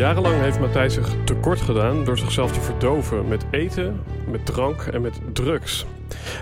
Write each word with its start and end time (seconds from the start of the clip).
Jarenlang 0.00 0.40
heeft 0.40 0.60
Matthijs 0.60 0.94
zich 0.94 1.24
tekort 1.24 1.60
gedaan 1.60 2.04
door 2.04 2.18
zichzelf 2.18 2.52
te 2.52 2.60
verdoven 2.60 3.28
met 3.28 3.44
eten, 3.50 4.00
met 4.26 4.46
drank 4.46 4.82
en 4.82 5.00
met 5.00 5.20
drugs. 5.32 5.86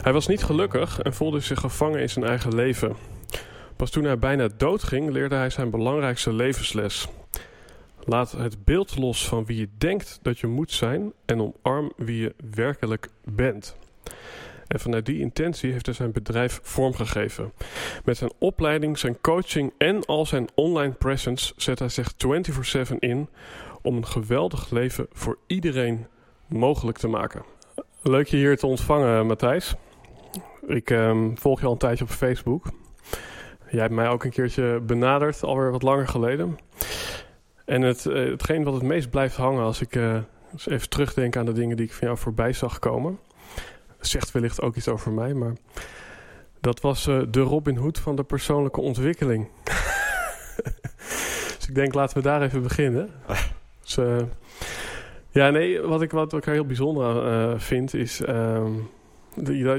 Hij 0.02 0.12
was 0.12 0.26
niet 0.26 0.44
gelukkig 0.44 1.00
en 1.00 1.14
voelde 1.14 1.40
zich 1.40 1.60
gevangen 1.60 2.00
in 2.00 2.10
zijn 2.10 2.24
eigen 2.24 2.54
leven. 2.54 2.96
Pas 3.76 3.90
toen 3.90 4.04
hij 4.04 4.18
bijna 4.18 4.48
doodging, 4.56 5.10
leerde 5.10 5.34
hij 5.34 5.50
zijn 5.50 5.70
belangrijkste 5.70 6.32
levensles. 6.32 7.08
Laat 8.04 8.32
het 8.32 8.64
beeld 8.64 8.98
los 8.98 9.28
van 9.28 9.44
wie 9.44 9.58
je 9.58 9.68
denkt 9.78 10.18
dat 10.22 10.38
je 10.38 10.46
moet 10.46 10.72
zijn 10.72 11.12
en 11.24 11.40
omarm 11.40 11.92
wie 11.96 12.20
je 12.20 12.34
werkelijk 12.50 13.08
bent. 13.24 13.76
En 14.68 14.80
vanuit 14.80 15.06
die 15.06 15.20
intentie 15.20 15.72
heeft 15.72 15.86
hij 15.86 15.94
zijn 15.94 16.12
bedrijf 16.12 16.60
vormgegeven. 16.62 17.52
Met 18.04 18.16
zijn 18.16 18.32
opleiding, 18.38 18.98
zijn 18.98 19.20
coaching 19.20 19.72
en 19.78 20.04
al 20.04 20.26
zijn 20.26 20.48
online 20.54 20.92
presence 20.92 21.52
zet 21.56 21.78
hij 21.78 21.88
zich 21.88 22.12
24/7 22.16 22.98
in 22.98 23.28
om 23.82 23.96
een 23.96 24.06
geweldig 24.06 24.70
leven 24.70 25.06
voor 25.12 25.38
iedereen 25.46 26.06
mogelijk 26.46 26.98
te 26.98 27.08
maken. 27.08 27.42
Leuk 28.02 28.26
je 28.26 28.36
hier 28.36 28.56
te 28.56 28.66
ontvangen, 28.66 29.26
Matthijs. 29.26 29.74
Ik 30.66 30.90
ehm, 30.90 31.34
volg 31.34 31.60
je 31.60 31.66
al 31.66 31.72
een 31.72 31.78
tijdje 31.78 32.04
op 32.04 32.10
Facebook. 32.10 32.66
Jij 33.70 33.80
hebt 33.80 33.94
mij 33.94 34.08
ook 34.08 34.24
een 34.24 34.30
keertje 34.30 34.80
benaderd, 34.80 35.42
alweer 35.42 35.70
wat 35.70 35.82
langer 35.82 36.08
geleden. 36.08 36.58
En 37.64 37.82
het, 37.82 38.04
uh, 38.04 38.30
hetgeen 38.30 38.64
wat 38.64 38.74
het 38.74 38.82
meest 38.82 39.10
blijft 39.10 39.36
hangen 39.36 39.62
als 39.62 39.80
ik 39.80 39.96
uh, 39.96 40.18
even 40.66 40.88
terugdenk 40.88 41.36
aan 41.36 41.46
de 41.46 41.52
dingen 41.52 41.76
die 41.76 41.86
ik 41.86 41.92
van 41.92 42.06
jou 42.06 42.18
voorbij 42.18 42.52
zag 42.52 42.78
komen 42.78 43.18
zegt 44.00 44.32
wellicht 44.32 44.62
ook 44.62 44.76
iets 44.76 44.88
over 44.88 45.12
mij, 45.12 45.34
maar 45.34 45.52
dat 46.60 46.80
was 46.80 47.06
uh, 47.06 47.22
de 47.30 47.40
Robin 47.40 47.76
Hood 47.76 47.98
van 47.98 48.16
de 48.16 48.24
persoonlijke 48.24 48.80
ontwikkeling. 48.80 49.48
dus 51.58 51.68
ik 51.68 51.74
denk, 51.74 51.94
laten 51.94 52.16
we 52.16 52.22
daar 52.22 52.42
even 52.42 52.62
beginnen. 52.62 53.10
Dus, 53.80 53.98
uh, 53.98 54.16
ja, 55.30 55.50
nee, 55.50 55.80
wat 55.80 56.02
ik, 56.02 56.10
wat 56.10 56.32
ik 56.32 56.44
heel 56.44 56.66
bijzonder 56.66 57.24
uh, 57.24 57.58
vind 57.58 57.94
is... 57.94 58.20
Uh, 58.20 58.64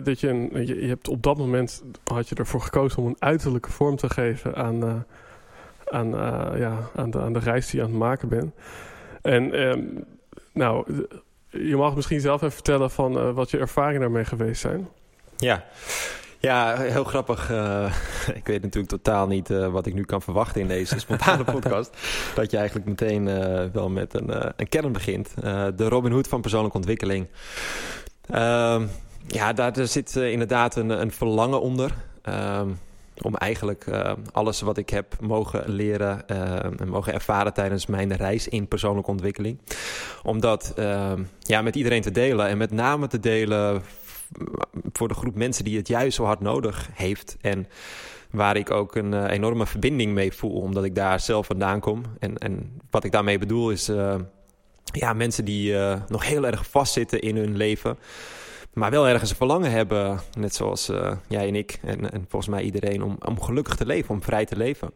dat 0.04 0.20
je, 0.20 0.50
je, 0.66 0.88
hebt 0.88 1.08
op 1.08 1.24
dat 1.24 1.38
moment 1.38 1.84
had 2.04 2.30
je 2.30 2.36
ervoor 2.36 2.62
gekozen 2.62 3.00
om 3.02 3.08
een 3.08 3.16
uiterlijke 3.20 3.72
vorm 3.72 3.96
te 3.96 4.10
geven 4.10 4.56
aan, 4.56 5.06
aan, 5.86 6.10
ja, 6.58 6.90
aan, 6.96 7.12
de, 7.12 7.20
aan 7.20 7.34
de 7.34 7.40
reis 7.40 7.70
die 7.70 7.80
je 7.80 7.86
aan 7.86 7.92
het 7.92 8.00
maken 8.00 8.30
bent. 8.30 8.54
En 9.22 9.54
ehm, 9.54 9.82
nou, 10.54 10.86
je 11.50 11.76
mag 11.76 11.96
misschien 11.96 12.20
zelf 12.20 12.42
even 12.42 12.54
vertellen 12.54 12.92
van 12.92 13.18
uh, 13.18 13.32
wat 13.32 13.52
je 13.52 13.58
ervaringen 13.58 14.02
daarmee 14.02 14.26
geweest 14.26 14.62
zijn. 14.62 14.90
Ja, 15.38 15.66
ja 16.40 16.78
heel 16.78 17.04
grappig. 17.04 17.52
Uh, 17.52 17.94
ik 18.40 18.48
weet 18.48 18.62
natuurlijk 18.62 18.90
totaal 18.90 19.28
niet 19.28 19.50
uh, 19.50 19.68
wat 19.68 19.86
ik 19.86 19.94
nu 19.94 20.04
kan 20.04 20.22
verwachten 20.22 20.62
in 20.62 20.68
deze 20.68 21.00
spontane 21.06 21.44
podcast. 21.44 21.98
Dat 22.36 22.52
je 22.52 22.58
eigenlijk 22.58 22.88
meteen 22.88 23.26
wel 23.72 23.90
met 23.90 24.14
een, 24.14 24.54
een 24.56 24.70
kern 24.70 24.92
begint. 24.92 25.34
de 25.76 25.88
Robin 25.88 26.12
Hood 26.12 26.28
van 26.28 26.42
persoonlijke 26.42 26.78
ontwikkeling. 26.78 27.28
Ehm, 28.30 28.88
ja, 29.28 29.54
daar 29.54 29.88
zit 29.88 30.16
inderdaad 30.16 30.76
een, 30.76 30.90
een 30.90 31.12
verlangen 31.12 31.62
onder. 31.62 31.92
Ehm, 32.22 32.70
om 33.22 33.36
eigenlijk 33.36 33.86
uh, 33.86 34.12
alles 34.32 34.62
wat 34.62 34.78
ik 34.78 34.90
heb 34.90 35.16
mogen 35.20 35.70
leren 35.70 36.24
uh, 36.32 36.64
en 36.64 36.90
mogen 36.90 37.14
ervaren 37.14 37.54
tijdens 37.54 37.86
mijn 37.86 38.16
reis 38.16 38.48
in 38.48 38.68
persoonlijke 38.68 39.12
ontwikkeling. 39.12 39.60
Om 40.24 40.40
dat 40.40 40.74
uh, 40.80 41.12
ja, 41.40 41.62
met 41.62 41.76
iedereen 41.76 42.02
te 42.02 42.12
delen 42.12 42.48
en 42.48 42.58
met 42.58 42.72
name 42.72 43.08
te 43.08 43.20
delen 43.20 43.82
voor 44.94 45.08
de 45.08 45.14
groep 45.14 45.36
mensen 45.36 45.64
die 45.64 45.78
het 45.78 45.88
juist 45.88 46.16
zo 46.16 46.24
hard 46.24 46.40
nodig 46.40 46.90
heeft. 46.94 47.38
En 47.42 47.68
waar 48.32 48.56
ik 48.56 48.72
ook 48.72 48.96
een 48.96 49.26
enorme 49.26 49.66
verbinding 49.66 50.14
mee 50.14 50.34
voel, 50.34 50.62
omdat 50.62 50.84
ik 50.84 50.96
daar 50.96 51.20
zelf 51.20 51.46
vandaan 51.46 51.80
kom. 51.80 52.04
En, 52.20 52.38
en 52.38 52.82
wat 52.90 53.04
ik 53.04 53.12
daarmee 53.12 53.38
bedoel 53.38 53.72
is 53.72 53.92
ja, 54.84 55.14
mensen 55.14 55.46
die 55.46 55.76
nog 56.08 56.26
heel 56.26 56.46
erg 56.46 56.70
vastzitten 56.70 57.22
in 57.22 57.36
hun 57.36 57.58
leven 57.58 57.98
maar 58.80 58.92
wel 58.92 59.08
ergens 59.08 59.32
verlangen 59.32 59.72
hebben, 59.72 60.20
net 60.38 60.56
zoals 60.56 60.90
uh, 60.90 61.12
jij 61.28 61.48
en 61.48 61.56
ik 61.56 61.80
en, 61.84 62.12
en, 62.12 62.26
volgens 62.30 62.52
mij 62.52 62.64
iedereen, 62.64 63.04
om, 63.04 63.18
om 63.26 63.42
gelukkig 63.42 63.76
te 63.76 63.86
leven, 63.86 64.10
om 64.10 64.24
vrij 64.24 64.46
te 64.46 64.58
leven. 64.58 64.92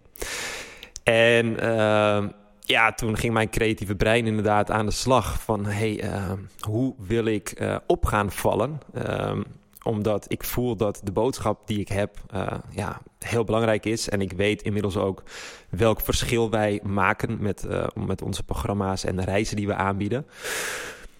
En 1.04 1.46
uh, 1.46 2.24
ja, 2.60 2.94
toen 2.96 3.18
ging 3.18 3.34
mijn 3.34 3.50
creatieve 3.50 3.96
brein 3.96 4.28
inderdaad 4.28 4.72
aan 4.72 4.86
de 4.86 4.92
slag 4.92 5.42
van, 5.42 5.66
hey, 5.66 6.04
uh, 6.04 6.32
hoe 6.60 6.96
wil 6.98 7.26
ik 7.26 7.62
op 7.88 8.06
gaan 8.06 8.32
vallen? 8.32 8.80
Ehm, 8.94 9.42
omdat 9.84 10.26
ik 10.28 10.44
voel 10.44 10.76
dat 10.76 11.02
de 11.04 11.12
boodschap 11.12 11.68
die 11.68 11.80
ik 11.80 11.88
heb 11.88 12.18
ja, 12.70 13.02
heel 13.20 13.44
belangrijk 13.44 13.86
is. 13.86 14.10
En 14.10 14.22
ik 14.22 14.32
weet 14.32 14.62
inmiddels 14.62 14.98
ook 14.98 15.24
welk 15.70 16.02
verschil 16.02 16.50
wij 16.50 16.80
maken 16.84 17.38
met, 17.40 17.68
met 17.94 18.22
onze 18.22 18.44
programma's 18.44 19.04
en 19.04 19.16
de 19.16 19.24
reizen 19.24 19.56
die 19.56 19.68
we 19.68 19.76
aanbieden. 19.76 20.26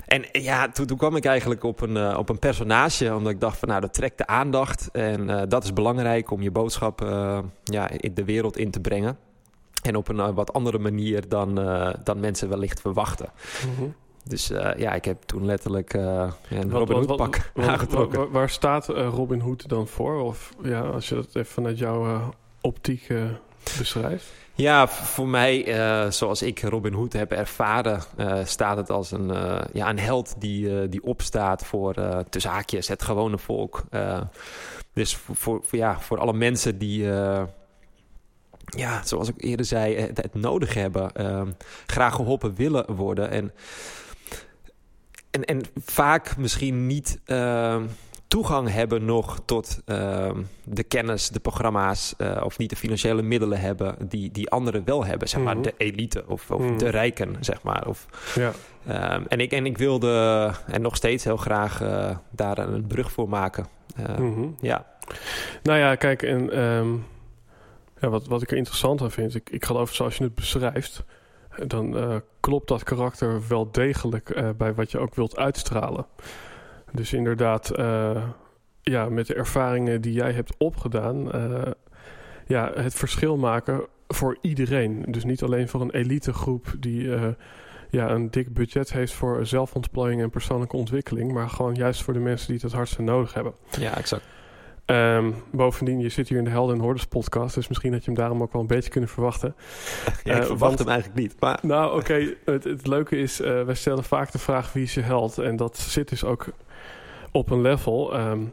En 0.06 0.26
ja, 0.32 0.70
toen, 0.70 0.86
toen, 0.86 0.98
kwam 0.98 1.16
ik 1.16 1.26
eigenlijk 1.26 1.64
op 1.64 1.82
een, 1.82 1.96
uh, 1.96 2.16
op 2.18 2.30
een 2.30 2.40
personage, 2.40 3.16
omdat 3.16 3.32
ik 3.32 3.40
dacht 3.40 3.58
van 3.58 3.68
nou, 3.68 3.82
dat 3.82 3.94
trekt 3.94 4.18
de 4.18 4.28
aandacht. 4.28 4.90
En 4.92 5.30
uh, 5.30 5.42
dat 5.48 5.64
is 5.64 5.74
belangrijk 5.74 6.32
om 6.32 6.42
je 6.42 6.52
boodschap 6.52 7.02
uh, 7.02 7.40
ja, 7.64 7.90
in 7.90 8.14
de 8.14 8.24
wereld 8.24 8.58
in 8.58 8.72
te 8.72 8.80
brengen. 8.80 9.18
En 9.82 9.96
op 9.96 10.08
een 10.08 10.34
wat 10.34 10.54
andere 10.54 10.80
manier 10.80 11.30
dan, 11.30 11.56
dan 12.04 12.20
mensen 12.20 12.50
wellicht 12.50 12.82
verwachten. 12.82 13.30
Mm 13.66 13.76
-hmm. 13.76 13.96
Dus 14.26 14.48
ja, 14.78 14.94
ik 14.94 15.06
heb 15.06 15.22
toen 15.24 15.46
letterlijk 15.46 15.94
een 15.94 16.72
Robin 16.72 16.96
Hood 16.96 17.16
pak 17.16 17.52
aangetrokken. 17.56 18.20
Waar, 18.20 18.32
waar 18.32 18.50
staat 18.50 18.88
Robin 18.88 19.40
Hood 19.40 19.70
dan 19.70 19.88
voor? 19.88 20.22
Of 20.22 20.54
ja, 20.62 20.82
als 20.82 21.10
je 21.10 21.16
dat 21.16 21.28
even 21.28 21.46
vanuit 21.46 21.78
jouw 21.78 22.34
optiek 22.62 23.08
beschrijft? 23.78 24.32
Ja, 24.56 24.88
voor 24.88 25.28
mij, 25.28 25.68
uh, 25.68 26.12
zoals 26.12 26.42
ik 26.42 26.62
Robin 26.62 26.94
Hood 26.94 27.14
heb 27.14 27.32
ervaren, 27.32 28.02
uh, 28.18 28.46
staat 28.46 28.78
het 28.78 28.90
als 28.90 29.12
een, 29.12 29.30
uh, 29.30 29.62
ja, 29.74 29.90
een 29.90 30.00
held 30.00 30.36
die, 30.38 30.90
die 30.90 31.04
opstaat 31.04 31.66
voor 31.66 31.94
tussen 32.30 32.52
het 32.88 33.04
gewone 33.04 33.38
volk. 33.38 33.84
dus 34.94 35.16
voor, 35.16 35.64
ja, 35.72 36.00
voor 36.00 36.20
alle 36.20 36.34
mensen 36.34 36.78
die, 36.78 37.04
ja, 38.66 39.04
zoals 39.04 39.30
ik 39.30 39.36
eerder 39.38 39.66
zei, 39.66 39.96
het, 39.96 40.34
nodig 40.34 40.74
hebben, 40.74 41.12
graag 41.86 42.16
geholpen 42.16 42.56
willen 42.56 42.96
worden. 42.96 43.30
En, 43.30 43.52
en, 45.32 45.46
en 45.46 45.62
vaak 45.86 46.38
misschien 46.38 46.88
niet 46.88 47.20
toegang 48.34 48.72
hebben 48.72 49.06
nog 49.06 49.40
tot 49.46 49.82
uh, 49.86 50.32
de 50.64 50.84
kennis, 50.84 51.30
de 51.30 51.40
programma's 51.40 52.14
uh, 52.18 52.42
of 52.44 52.58
niet 52.58 52.70
de 52.70 52.76
financiële 52.76 53.22
middelen 53.22 53.60
hebben 53.60 53.96
die, 54.08 54.32
die 54.32 54.50
anderen 54.50 54.86
wel 54.86 55.06
hebben. 55.06 55.30
Zeg 55.30 55.42
maar 55.42 55.56
mm 55.56 55.64
-hmm. 55.64 55.72
de 55.78 55.86
elite 55.86 56.24
of, 56.28 56.52
of 56.52 56.60
mm 56.60 56.68
-hmm. 56.68 56.78
de 56.78 56.90
rijken, 56.90 57.36
zeg 57.40 57.64
maar. 57.64 57.88
Of, 57.88 58.08
ja. 58.36 58.52
um, 59.16 59.26
en, 59.28 59.40
ik, 59.40 59.52
en 59.52 59.66
ik 59.66 59.78
wilde 59.78 60.52
en 60.68 60.82
nog 60.82 60.96
steeds 60.96 61.24
heel 61.24 61.38
graag 61.38 61.82
uh, 61.82 62.18
daar 62.32 62.58
een 62.58 62.88
brug 62.88 63.12
voor 63.12 63.30
maken. 63.30 63.66
Mm 64.18 64.34
-hmm. 64.34 64.56
Ja. 64.62 64.86
Nou 65.64 65.80
ja, 65.80 65.96
kijk, 65.96 66.24
en 66.24 66.60
um, 66.60 67.06
ja, 68.00 68.10
wat, 68.10 68.28
wat 68.28 68.42
ik 68.42 68.52
er 68.52 68.58
interessant 68.58 69.02
aan 69.02 69.12
vind, 69.12 69.36
ik, 69.36 69.50
ik 69.50 69.66
geloof 69.66 69.94
zoals 69.94 70.18
je 70.18 70.24
het 70.24 70.36
beschrijft, 70.36 71.04
dan 71.68 72.22
klopt 72.40 72.68
dat 72.68 72.84
karakter 72.84 73.48
wel 73.48 73.72
degelijk 73.72 74.56
bij 74.58 74.74
wat 74.74 74.92
je 74.92 75.00
ook 75.00 75.16
wilt 75.16 75.38
uitstralen. 75.38 76.06
Dus 76.94 77.14
inderdaad, 77.14 77.80
uh, 77.80 78.24
ja, 78.82 79.10
met 79.10 79.28
de 79.28 79.34
ervaringen 79.34 80.02
die 80.02 80.14
jij 80.14 80.32
hebt 80.32 80.54
opgedaan, 80.58 81.36
uh, 81.36 81.62
ja, 82.48 82.72
het 82.76 82.94
verschil 82.94 83.38
maken 83.38 83.86
voor 84.08 84.38
iedereen. 84.42 85.06
Dus 85.08 85.24
niet 85.24 85.44
alleen 85.44 85.68
voor 85.70 85.82
een 85.82 85.92
elitegroep 85.92 86.74
die 86.80 87.04
uh, 87.04 87.24
ja, 87.90 88.10
een 88.10 88.32
dik 88.32 88.54
budget 88.54 88.94
heeft 88.94 89.14
voor 89.14 89.46
zelfontplooiing 89.46 90.22
en 90.22 90.30
persoonlijke 90.30 90.76
ontwikkeling, 90.78 91.32
maar 91.32 91.50
gewoon 91.50 91.74
juist 91.76 92.04
voor 92.04 92.14
de 92.14 92.20
mensen 92.20 92.46
die 92.48 92.56
het 92.56 92.64
het 92.66 92.74
hardste 92.74 93.02
nodig 93.02 93.34
hebben. 93.34 93.54
Ja, 93.80 93.98
exact. 93.98 94.24
Ehm, 94.86 95.32
bovendien, 95.52 96.00
je 96.00 96.10
zit 96.10 96.30
hier 96.30 96.38
in 96.38 96.44
de 96.44 96.50
Helden 96.50 96.76
en 96.76 96.82
Hordes 96.82 97.06
podcast, 97.06 97.56
dus 97.56 97.68
misschien 97.68 97.92
dat 97.92 98.00
je 98.00 98.06
hem 98.12 98.20
daarom 98.20 98.42
ook 98.42 98.52
wel 98.54 98.62
een 98.62 98.68
beetje 98.68 98.90
kunnen 98.90 99.10
verwachten. 99.10 99.56
Ja, 100.24 100.34
ik 100.36 100.40
Eh, 100.42 100.46
verwacht 100.46 100.60
want- 100.60 100.80
hem 100.80 100.88
eigenlijk 100.88 101.20
niet. 101.20 101.36
Maar 101.40 101.60
Nou, 101.62 102.00
oké, 102.00 102.34
het, 102.46 102.64
het 102.64 102.88
leuke 102.88 103.18
is, 103.18 103.42
eh, 103.42 103.64
wij 103.64 103.76
stellen 103.76 104.04
vaak 104.04 104.32
de 104.32 104.40
vraag 104.40 104.74
wie 104.74 104.84
is 104.84 104.94
je 104.94 105.02
held? 105.02 105.38
En 105.38 105.56
dat 105.56 105.78
zit 105.78 106.10
dus 106.10 106.24
ook 106.24 106.46
op 107.34 107.50
een 107.50 107.62
level 107.62 108.14
ehm, 108.14 108.46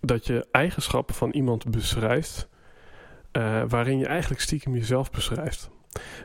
dat 0.00 0.26
je 0.26 0.46
eigenschappen 0.50 1.14
van 1.14 1.30
iemand 1.30 1.70
beschrijft, 1.70 2.48
eh, 3.32 3.62
waarin 3.68 3.98
je 3.98 4.06
eigenlijk 4.06 4.40
stiekem 4.40 4.74
jezelf 4.74 5.10
beschrijft. 5.10 5.70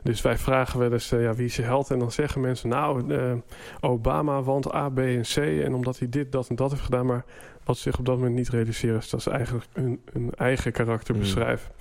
Dus 0.03 0.21
wij 0.21 0.37
vragen 0.37 0.79
wel 0.79 0.91
eens, 0.91 1.11
eh, 1.11 1.21
ja, 1.21 1.33
wie 1.33 1.45
is 1.45 1.55
je 1.55 1.61
held? 1.61 1.91
En 1.91 1.99
dan 1.99 2.11
zeggen 2.11 2.41
mensen, 2.41 2.69
nou, 2.69 3.13
eh, 3.13 3.33
Obama, 3.79 4.41
want 4.41 4.73
A, 4.73 4.89
B 4.89 4.97
en 4.97 5.21
C. 5.21 5.35
En 5.37 5.73
omdat 5.73 5.99
hij 5.99 6.09
dit, 6.09 6.31
dat 6.31 6.49
en 6.49 6.55
dat 6.55 6.71
heeft 6.71 6.83
gedaan. 6.83 7.05
Maar 7.05 7.25
wat 7.63 7.75
ze 7.75 7.81
zich 7.81 7.99
op 7.99 8.05
dat 8.05 8.17
moment 8.17 8.35
niet 8.35 8.49
realiseren, 8.49 8.97
is 8.97 9.09
dat 9.09 9.21
ze 9.21 9.29
eigenlijk 9.31 9.65
hun, 9.73 10.01
hun 10.11 10.33
eigen 10.35 10.71
karakter 10.71 11.13
Mm. 11.13 11.19
beschrijven. 11.19 11.71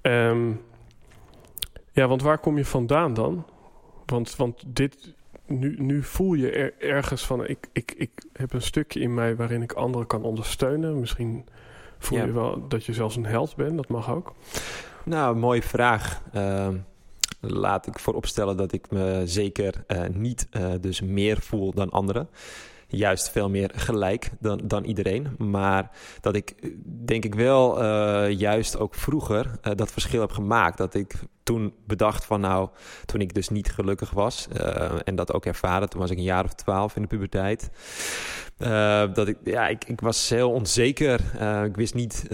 Ehm, 0.00 0.52
ja, 1.92 2.08
want 2.08 2.22
waar 2.22 2.38
kom 2.38 2.56
je 2.56 2.64
vandaan 2.64 3.14
dan? 3.14 3.46
Want, 4.06 4.36
want 4.36 4.62
dit, 4.66 5.14
nu, 5.48 5.74
nu 5.78 6.02
voel 6.02 6.34
je 6.34 6.50
er, 6.50 6.74
ergens 6.78 7.26
van, 7.26 7.46
ik, 7.46 7.68
ik, 7.72 7.94
ik 7.96 8.10
heb 8.32 8.52
een 8.52 8.62
stukje 8.62 9.00
in 9.00 9.14
mij 9.14 9.36
waarin 9.36 9.62
ik 9.62 9.72
anderen 9.72 10.06
kan 10.06 10.22
ondersteunen. 10.22 11.00
Misschien 11.00 11.44
voel 11.98 12.18
Ja. 12.18 12.24
je 12.24 12.32
wel 12.32 12.68
dat 12.68 12.84
je 12.84 12.92
zelfs 12.92 13.16
een 13.16 13.26
held 13.26 13.56
bent, 13.56 13.76
dat 13.76 13.88
mag 13.88 14.10
ook. 14.10 14.34
Nou, 15.04 15.36
mooie 15.36 15.62
vraag. 15.62 16.22
Ehm, 16.32 16.76
laat 17.40 17.86
ik 17.86 17.98
vooropstellen 17.98 18.56
dat 18.56 18.72
ik 18.72 18.90
me 18.90 19.22
zeker 19.24 19.84
eh, 19.86 20.02
niet 20.12 20.46
eh, 20.50 20.72
dus 20.80 21.00
meer 21.00 21.38
voel 21.40 21.72
dan 21.72 21.90
anderen. 21.90 22.28
Juist 22.90 23.30
veel 23.30 23.50
meer 23.50 23.70
gelijk 23.74 24.30
dan, 24.40 24.60
dan 24.64 24.84
iedereen. 24.84 25.34
Maar 25.38 25.90
dat 26.20 26.34
ik 26.34 26.54
denk 26.84 27.24
ik 27.24 27.34
wel 27.34 27.82
eh, 27.82 28.30
juist 28.38 28.78
ook 28.78 28.94
vroeger 28.94 29.58
eh, 29.62 29.72
dat 29.74 29.92
verschil 29.92 30.20
heb 30.20 30.30
gemaakt. 30.30 30.78
Dat 30.78 30.94
ik 30.94 31.14
toen 31.42 31.74
bedacht 31.86 32.24
van 32.24 32.40
nou, 32.40 32.68
toen 33.04 33.20
ik 33.20 33.34
dus 33.34 33.48
niet 33.48 33.72
gelukkig 33.72 34.10
was. 34.10 34.48
eh, 34.52 34.92
en 35.04 35.14
dat 35.14 35.32
ook 35.32 35.44
ervaren, 35.46 35.88
toen 35.88 36.00
was 36.00 36.10
ik 36.10 36.16
een 36.16 36.22
jaar 36.22 36.44
of 36.44 36.54
twaalf 36.54 36.96
in 36.96 37.02
de 37.02 37.08
puberteit. 37.08 37.70
dat 39.14 39.28
ik, 39.28 39.36
ja, 39.44 39.68
ik, 39.68 39.84
ik 39.84 40.00
was 40.00 40.28
heel 40.28 40.50
onzeker. 40.50 41.20
Ik 41.64 41.76
wist 41.76 41.94
niet... 41.94 42.26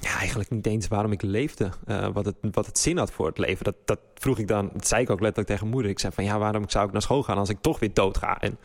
ja, 0.00 0.16
eigenlijk 0.18 0.50
niet 0.50 0.66
eens 0.66 0.88
waarom 0.88 1.12
ik 1.12 1.22
leefde. 1.22 1.68
eh, 1.86 2.08
wat, 2.12 2.24
het, 2.24 2.34
wat 2.40 2.66
het 2.66 2.78
zin 2.78 2.98
had 2.98 3.10
voor 3.12 3.26
het 3.26 3.38
leven. 3.38 3.64
Dat, 3.64 3.74
dat 3.84 3.98
vroeg 4.14 4.38
ik 4.38 4.48
dan, 4.48 4.70
dat 4.72 4.86
zei 4.88 5.02
ik 5.02 5.10
ook 5.10 5.20
letterlijk 5.20 5.48
tegen 5.48 5.68
moeder. 5.68 5.90
Ik 5.90 5.98
zei 5.98 6.12
van 6.12 6.24
ja, 6.24 6.38
waarom 6.38 6.68
zou 6.68 6.86
ik 6.86 6.92
naar 6.92 7.02
school 7.02 7.22
gaan 7.22 7.38
als 7.38 7.48
ik 7.48 7.58
toch 7.60 7.78
weer 7.78 7.94
dood 7.94 8.18
ga? 8.18 8.40
En 8.40 8.58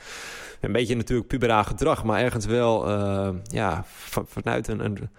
een 0.61 0.71
beetje 0.71 0.95
natuurlijk 0.95 1.27
puberaal 1.27 1.63
gedrag, 1.63 2.03
maar 2.03 2.19
ergens 2.21 2.45
wel 2.45 2.89
eh, 2.89 3.29
ja, 3.43 3.83
van- 3.87 4.25
vanuit 4.27 4.67
een, 4.67 4.85
een, 4.85 5.09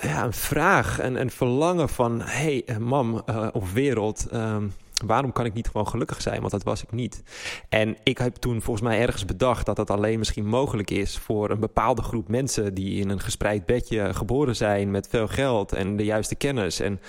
ja, 0.00 0.24
een 0.24 0.32
vraag 0.32 0.98
en 0.98 1.20
een 1.20 1.30
verlangen 1.30 1.88
van... 1.88 2.20
hé, 2.20 2.62
hey, 2.66 2.78
mam 2.78 3.22
eh, 3.26 3.46
of 3.52 3.72
wereld, 3.72 4.26
ehm, 4.30 4.66
waarom 5.06 5.32
kan 5.32 5.44
ik 5.44 5.54
niet 5.54 5.66
gewoon 5.66 5.88
gelukkig 5.88 6.22
zijn? 6.22 6.40
Want 6.40 6.52
dat 6.52 6.62
was 6.62 6.82
ik 6.82 6.92
niet. 6.92 7.22
En 7.68 7.96
ik 8.02 8.18
heb 8.18 8.34
toen 8.34 8.62
volgens 8.62 8.88
mij 8.88 9.00
ergens 9.00 9.24
bedacht 9.24 9.66
dat 9.66 9.76
dat 9.76 9.90
alleen 9.90 10.18
misschien 10.18 10.46
mogelijk 10.46 10.90
is... 10.90 11.18
voor 11.18 11.50
een 11.50 11.60
bepaalde 11.60 12.02
groep 12.02 12.28
mensen 12.28 12.74
die 12.74 13.00
in 13.00 13.10
een 13.10 13.20
gespreid 13.20 13.66
bedje 13.66 14.14
geboren 14.14 14.56
zijn... 14.56 14.90
met 14.90 15.08
veel 15.08 15.28
geld 15.28 15.72
en 15.72 15.96
de 15.96 16.04
juiste 16.04 16.34
kennis. 16.34 16.80
En, 16.80 17.00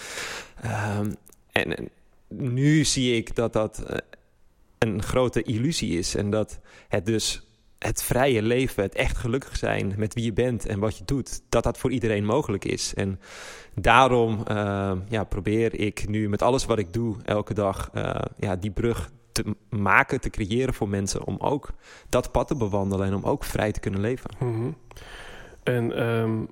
ehm, 0.62 1.12
en, 1.52 1.90
nu 2.28 2.84
zie 2.84 3.16
ik 3.16 3.36
dat 3.36 3.54
dat 3.54 3.84
eh, 3.84 3.98
een 4.78 5.04
grote 5.04 5.44
illusie 5.44 5.98
is. 5.98 6.16
En 6.16 6.30
dat 6.30 6.60
het 6.88 7.06
dus 7.06 7.45
het 7.86 8.04
vrije 8.04 8.42
leven, 8.42 8.84
het 8.84 8.96
echt 8.96 9.18
gelukkig 9.18 9.58
zijn 9.58 9.94
met 9.98 10.14
wie 10.14 10.24
je 10.24 10.34
bent 10.34 10.66
en 10.66 10.80
wat 10.80 10.98
je 10.98 11.06
doet, 11.06 11.42
dat 11.50 11.64
dat 11.64 11.78
voor 11.78 11.92
iedereen 11.92 12.26
mogelijk 12.26 12.66
is. 12.66 12.94
En 12.94 13.20
daarom 13.76 14.44
eh, 14.48 14.92
ja, 15.10 15.24
probeer 15.24 15.80
ik 15.80 16.08
nu 16.08 16.30
met 16.30 16.42
alles 16.42 16.66
wat 16.66 16.80
ik 16.80 16.94
doe 16.94 17.16
elke 17.24 17.54
dag 17.54 17.90
eh, 17.94 18.16
ja, 18.38 18.56
die 18.56 18.72
brug 18.72 19.12
te 19.32 19.56
maken, 19.70 20.22
te 20.22 20.30
creëren 20.30 20.74
voor 20.74 20.90
mensen 20.90 21.26
om 21.26 21.38
ook 21.40 21.70
dat 22.10 22.32
pad 22.32 22.48
te 22.48 22.56
bewandelen 22.56 23.08
en 23.08 23.16
om 23.16 23.24
ook 23.24 23.44
vrij 23.44 23.72
te 23.72 23.80
kunnen 23.80 24.02
leven. 24.02 24.30
Mhm. 24.40 24.72
En 25.64 25.96
ehm, 25.98 26.46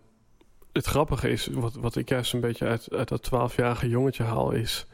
het 0.72 0.86
grappige 0.86 1.30
is, 1.30 1.50
wat, 1.52 1.76
wat 1.76 1.96
ik 1.96 2.10
juist 2.10 2.34
een 2.34 2.40
beetje 2.40 2.66
uit, 2.66 2.88
uit 2.92 3.08
dat 3.08 3.24
twaalfjarige 3.24 3.90
jongetje 3.90 4.24
haal, 4.24 4.52
is... 4.52 4.88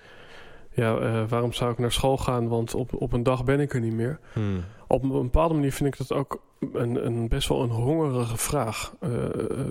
Ja, 0.71 0.97
eh, 0.97 1.23
waarom 1.29 1.53
zou 1.53 1.71
ik 1.71 1.77
naar 1.77 1.91
school 1.91 2.17
gaan? 2.17 2.47
Want 2.47 2.73
op, 2.73 2.93
op 2.93 3.13
een 3.13 3.23
dag 3.23 3.43
ben 3.43 3.59
ik 3.59 3.73
er 3.73 3.79
niet 3.79 3.93
meer. 3.93 4.19
Hmm. 4.33 4.63
Op 4.91 5.03
een 5.03 5.09
bepaalde 5.09 5.53
manier 5.53 5.73
vind 5.73 5.93
ik 5.93 6.07
dat 6.07 6.17
ook 6.17 6.41
een, 6.73 7.05
een 7.05 7.27
best 7.27 7.47
wel 7.47 7.61
een 7.61 7.69
hongerige 7.69 8.37
vraag. 8.37 8.93
Eh, 8.99 9.25
eh, 9.25 9.67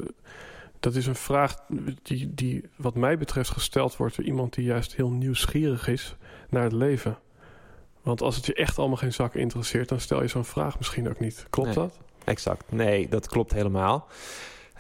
dat 0.81 0.95
is 0.95 1.07
een 1.07 1.15
vraag 1.15 1.57
die, 2.03 2.35
die 2.35 2.65
wat 2.77 2.95
mij 2.95 3.19
betreft 3.19 3.51
gesteld 3.51 3.97
wordt 3.97 4.17
door 4.17 4.25
iemand 4.25 4.55
die 4.55 4.65
juist 4.65 4.97
heel 4.97 5.11
nieuwsgierig 5.11 5.89
is 5.89 6.17
naar 6.49 6.63
het 6.63 6.73
leven. 6.73 7.19
Want 8.03 8.23
als 8.23 8.37
het 8.37 8.47
je 8.47 8.55
echt 8.55 8.79
allemaal 8.79 8.97
geen 8.97 9.13
zak 9.13 9.35
interesseert, 9.35 9.89
dan 9.89 10.01
stel 10.01 10.23
je 10.23 10.29
zo'n 10.29 10.45
vraag 10.45 10.79
misschien 10.79 11.09
ook 11.09 11.21
niet. 11.21 11.47
Klopt 11.51 11.69
Nee. 11.69 11.77
dat? 11.77 11.99
Exact. 12.25 12.73
Nee, 12.73 13.09
dat 13.09 13.29
klopt 13.29 13.53
helemaal. 13.53 14.07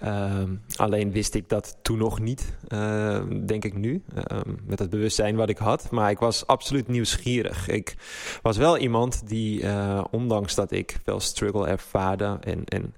Ehm, 0.01 0.55
alleen 0.77 1.13
wist 1.13 1.35
ik 1.35 1.49
dat 1.49 1.77
toen 1.83 1.99
nog 1.99 2.21
niet, 2.21 2.55
ehm, 2.69 3.47
denk 3.47 3.65
ik 3.65 3.75
nu, 3.75 4.03
ehm, 4.15 4.55
met 4.67 4.79
het 4.79 4.91
bewustzijn 4.91 5.37
wat 5.37 5.49
ik 5.49 5.59
had. 5.59 5.91
Maar 5.91 6.11
ik 6.11 6.19
was 6.19 6.47
absoluut 6.47 6.89
nieuwsgierig. 6.89 7.69
Ik 7.69 7.97
was 8.43 8.57
wel 8.57 8.79
iemand 8.79 9.29
die, 9.29 9.63
eh, 9.63 10.05
ondanks 10.11 10.55
dat 10.55 10.73
ik 10.73 10.97
veel 11.05 11.21
struggle 11.21 11.67
ervaarde 11.67 12.39
en, 12.41 12.65
en 12.65 12.95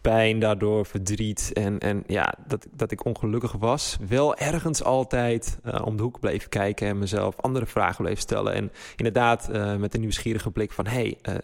pijn 0.00 0.38
daardoor, 0.38 0.86
verdriet 0.86 1.50
en, 1.52 1.78
en 1.78 2.04
ja, 2.06 2.34
dat, 2.46 2.66
dat 2.72 2.90
ik 2.90 3.04
ongelukkig 3.04 3.52
was, 3.52 3.96
wel 4.08 4.36
ergens 4.36 4.82
altijd 4.82 5.58
eh, 5.62 5.86
om 5.86 5.96
de 5.96 6.02
hoek 6.02 6.20
bleef 6.20 6.48
kijken 6.48 6.88
en 6.88 6.98
mezelf 6.98 7.40
andere 7.40 7.66
vragen 7.66 8.04
bleef 8.04 8.18
stellen. 8.18 8.52
En 8.52 8.72
inderdaad 8.96 9.48
eh, 9.48 9.76
met 9.76 9.94
een 9.94 10.00
nieuwsgierige 10.00 10.50
blik 10.50 10.72
van, 10.72 10.86
hé, 10.86 11.16
hey, 11.22 11.40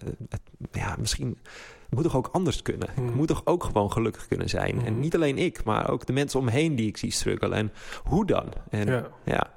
ja, 0.72 0.96
misschien 0.98 1.38
het 1.92 2.00
moet 2.00 2.10
toch 2.12 2.16
ook 2.26 2.34
anders 2.34 2.62
kunnen. 2.62 2.88
Ik 2.88 3.02
Mhm. 3.02 3.12
moet 3.16 3.28
toch 3.28 3.42
ook 3.44 3.64
gewoon 3.64 3.92
gelukkig 3.92 4.28
kunnen 4.28 4.48
zijn. 4.48 4.84
En 4.84 4.92
Mhm. 4.92 5.00
niet 5.00 5.14
alleen 5.14 5.38
ik, 5.38 5.64
maar 5.64 5.90
ook 5.90 6.06
de 6.06 6.12
mensen 6.12 6.38
om 6.38 6.44
me 6.44 6.50
heen 6.50 6.76
die 6.76 6.86
ik 6.88 6.96
zie 6.96 7.10
struggelen. 7.10 7.58
En 7.58 7.72
hoe 8.04 8.26
dan? 8.26 8.52
En 8.70 8.86
ja, 8.86 9.08
Ja. 9.24 9.50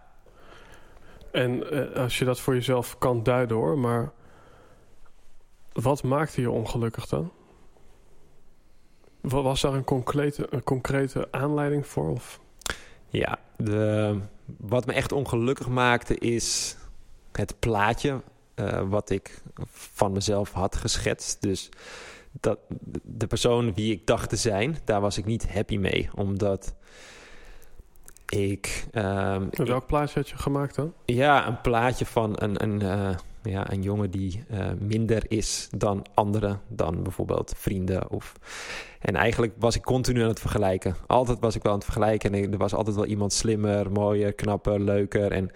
En 1.32 1.72
eh, 1.72 2.02
als 2.02 2.20
je 2.20 2.26
dat 2.26 2.40
voor 2.40 2.54
jezelf 2.54 2.98
kan 2.98 3.24
duiden 3.24 3.58
hoor, 3.58 3.78
maar 3.80 4.12
wat 5.74 6.04
maakte 6.04 6.42
je 6.42 6.50
ongelukkig 6.52 7.06
dan? 7.08 7.32
Wa- 9.22 9.42
Was 9.42 9.62
daar 9.62 9.74
een 9.74 9.84
concrete, 9.84 10.48
een 10.50 10.64
concrete 10.64 11.28
aanleiding 11.32 11.88
voor? 11.88 12.10
Of? 12.10 12.40
ja 13.10 13.40
de, 13.58 14.20
wat 14.58 14.86
me 14.86 14.94
echt 14.94 15.12
ongelukkig 15.12 15.68
maakte 15.70 16.16
is 16.18 16.78
het 17.32 17.60
plaatje 17.60 18.22
eh, 18.56 18.82
wat 18.90 19.10
ik 19.10 19.42
van 19.72 20.12
mezelf 20.12 20.52
had 20.52 20.76
geschetst. 20.76 21.42
Dus 21.42 21.70
dat, 22.40 22.60
de 23.04 23.28
persoon 23.28 23.74
wie 23.74 23.92
ik 23.92 24.08
dacht 24.08 24.30
te 24.30 24.36
zijn, 24.36 24.78
daar 24.86 25.02
was 25.02 25.18
ik 25.18 25.26
niet 25.26 25.54
happy 25.54 25.78
mee. 25.78 26.10
Omdat 26.16 26.76
ik... 28.26 28.86
En 28.92 29.50
welk 29.66 29.86
plaatje 29.86 30.20
had 30.20 30.30
je 30.30 30.38
gemaakt 30.38 30.76
dan? 30.76 30.94
Ja, 31.06 31.48
een 31.48 31.62
plaatje 31.62 32.06
van 32.06 32.34
een, 32.36 32.64
een, 32.64 32.82
eh, 32.82 33.16
ja, 33.44 33.72
een 33.72 33.82
jongen 33.82 34.12
die 34.12 34.44
eh, 34.50 34.68
minder 34.80 35.24
is 35.28 35.68
dan 35.78 36.06
anderen, 36.14 36.62
dan 36.68 37.04
bijvoorbeeld 37.04 37.54
vrienden. 37.58 38.12
Of... 38.12 38.34
En 39.00 39.16
eigenlijk 39.16 39.54
was 39.58 39.76
ik 39.76 39.82
continu 39.82 40.22
aan 40.22 40.28
het 40.28 40.40
vergelijken. 40.40 40.96
Altijd 41.08 41.40
was 41.40 41.56
ik 41.56 41.64
wel 41.64 41.72
aan 41.72 41.78
het 41.78 41.88
vergelijken 41.88 42.34
en 42.34 42.52
er 42.52 42.58
was 42.58 42.74
altijd 42.74 42.96
wel 42.96 43.06
iemand 43.06 43.34
slimmer, 43.34 43.92
mooier, 43.92 44.34
knapper, 44.34 44.82
leuker. 44.82 45.32
En 45.32 45.52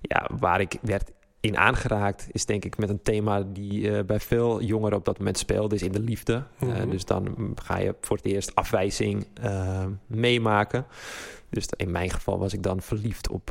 ja, 0.00 0.30
waar 0.38 0.60
ik 0.60 0.78
werd 0.82 1.10
in 1.40 1.56
aangeraakt 1.56 2.26
is 2.32 2.46
denk 2.46 2.64
ik 2.64 2.78
met 2.78 2.88
een 2.88 3.02
thema 3.02 3.42
die 3.52 3.96
eh, 3.96 4.04
bij 4.04 4.20
veel 4.20 4.62
jongeren 4.62 4.98
op 4.98 5.04
dat 5.04 5.18
moment 5.18 5.38
speelde, 5.38 5.74
is 5.74 5.82
in 5.82 5.92
de 5.92 6.00
liefde. 6.00 6.42
Eh, 6.58 6.68
Mhm. 6.68 6.90
dus 6.90 7.04
dan 7.04 7.36
ga 7.62 7.78
je 7.78 7.94
voor 8.00 8.16
het 8.16 8.26
eerst 8.26 8.54
afwijzing 8.54 9.26
eh, 9.42 9.84
meemaken. 10.06 10.86
Dus 11.50 11.66
in 11.76 11.90
mijn 11.90 12.10
geval 12.10 12.38
was 12.38 12.52
ik 12.52 12.62
dan 12.62 12.80
verliefd 12.82 13.28
op 13.28 13.48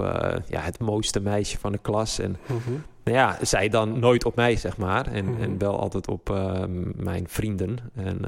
ja, 0.47 0.59
het 0.61 0.79
mooiste 0.79 1.19
meisje 1.19 1.57
van 1.57 1.71
de 1.71 1.77
klas. 1.77 2.19
En 2.19 2.37
Mhm. 2.47 2.71
nou 3.03 3.17
ja, 3.17 3.37
zij 3.41 3.69
dan 3.69 3.99
nooit 3.99 4.25
op 4.25 4.35
mij, 4.35 4.55
zeg 4.55 4.77
maar. 4.77 5.07
En, 5.07 5.25
Mhm. 5.25 5.41
en 5.41 5.57
wel 5.57 5.79
altijd 5.79 6.07
op 6.07 6.29
mijn 6.95 7.27
vrienden. 7.27 7.77
En 7.95 8.19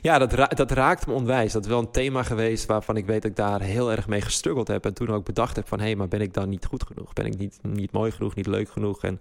ja, 0.00 0.18
dat, 0.18 0.32
ra 0.32 0.46
dat 0.46 0.70
raakt 0.70 1.06
me 1.06 1.12
onwijs. 1.12 1.52
Dat 1.52 1.62
is 1.64 1.68
wel 1.70 1.78
een 1.78 1.90
thema 1.90 2.22
geweest 2.22 2.66
waarvan 2.66 2.96
ik 2.96 3.06
weet 3.06 3.22
dat 3.22 3.30
ik 3.30 3.36
daar 3.36 3.60
heel 3.60 3.90
erg 3.90 4.08
mee 4.08 4.20
gestruggeld 4.20 4.68
heb. 4.68 4.84
En 4.84 4.94
toen 4.94 5.08
ook 5.10 5.24
bedacht 5.24 5.56
heb 5.56 5.68
van... 5.68 5.78
hé, 5.78 5.84
hey, 5.84 5.96
maar 5.96 6.08
ben 6.08 6.20
ik 6.20 6.34
dan 6.34 6.48
niet 6.48 6.64
goed 6.66 6.84
genoeg? 6.86 7.12
Ben 7.12 7.26
ik 7.26 7.38
niet, 7.38 7.58
niet 7.62 7.92
mooi 7.92 8.10
genoeg, 8.10 8.34
niet 8.34 8.46
leuk 8.46 8.70
genoeg? 8.70 9.02
En 9.02 9.20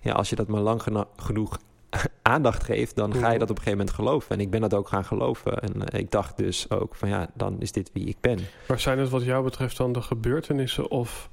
ja, 0.00 0.12
als 0.12 0.28
je 0.30 0.36
dat 0.36 0.48
maar 0.48 0.60
lang 0.60 0.82
geno- 0.82 1.08
genoeg 1.16 1.58
aandacht 2.22 2.64
geeft... 2.64 2.96
dan 2.96 3.12
ga 3.12 3.18
je 3.18 3.22
Mhm. 3.28 3.38
dat 3.38 3.50
op 3.50 3.56
een 3.56 3.62
gegeven 3.62 3.78
moment 3.78 3.96
geloven. 3.96 4.30
En 4.30 4.40
ik 4.40 4.50
ben 4.50 4.60
dat 4.60 4.74
ook 4.74 4.88
gaan 4.88 5.04
geloven. 5.04 5.58
En 5.58 5.88
eh, 5.88 6.00
ik 6.00 6.10
dacht 6.10 6.36
dus 6.36 6.70
ook 6.70 6.94
van 6.94 7.08
ja, 7.08 7.28
dan 7.34 7.56
is 7.60 7.72
dit 7.72 7.90
wie 7.92 8.06
ik 8.06 8.16
ben. 8.20 8.38
Maar 8.68 8.80
zijn 8.80 8.98
het 8.98 9.08
wat 9.10 9.24
jou 9.24 9.44
betreft 9.44 9.76
dan 9.76 9.92
de 9.92 10.02
gebeurtenissen 10.02 10.90
of 10.90 11.28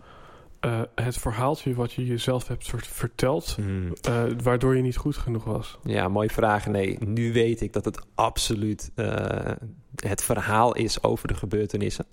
eh, 0.62 0.82
het 0.96 1.18
verhaaltje 1.18 1.74
wat 1.74 1.94
je 1.94 2.06
jezelf 2.06 2.48
hebt 2.48 2.66
soort 2.66 2.88
verteld, 2.88 3.56
Hmm. 3.56 3.94
eh, 4.02 4.24
waardoor 4.44 4.76
je 4.76 4.82
niet 4.82 4.98
goed 4.98 5.18
genoeg 5.18 5.44
was? 5.44 5.78
Ja, 5.84 6.08
mooie 6.08 6.30
vraag. 6.30 6.66
Nee, 6.68 6.98
nu 7.00 7.34
weet 7.34 7.62
ik 7.62 7.74
dat 7.74 7.86
het 7.86 8.00
absoluut 8.16 8.92
eh, 8.96 9.52
het 9.96 10.24
verhaal 10.24 10.76
is 10.76 11.04
over 11.04 11.28
de 11.28 11.34
gebeurtenissen. 11.34 12.06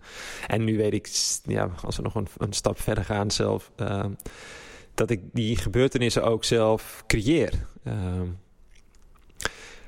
En 0.46 0.64
nu 0.64 0.76
weet 0.76 0.92
ik, 0.92 1.08
ja, 1.44 1.70
als 1.84 1.96
we 1.96 2.02
nog 2.02 2.14
een, 2.14 2.28
een 2.38 2.52
stap 2.52 2.80
verder 2.80 3.04
gaan 3.04 3.30
zelf, 3.30 3.70
dat 4.94 5.10
ik 5.10 5.20
die 5.32 5.56
gebeurtenissen 5.56 6.24
ook 6.24 6.44
zelf 6.44 7.04
creëer. 7.06 7.52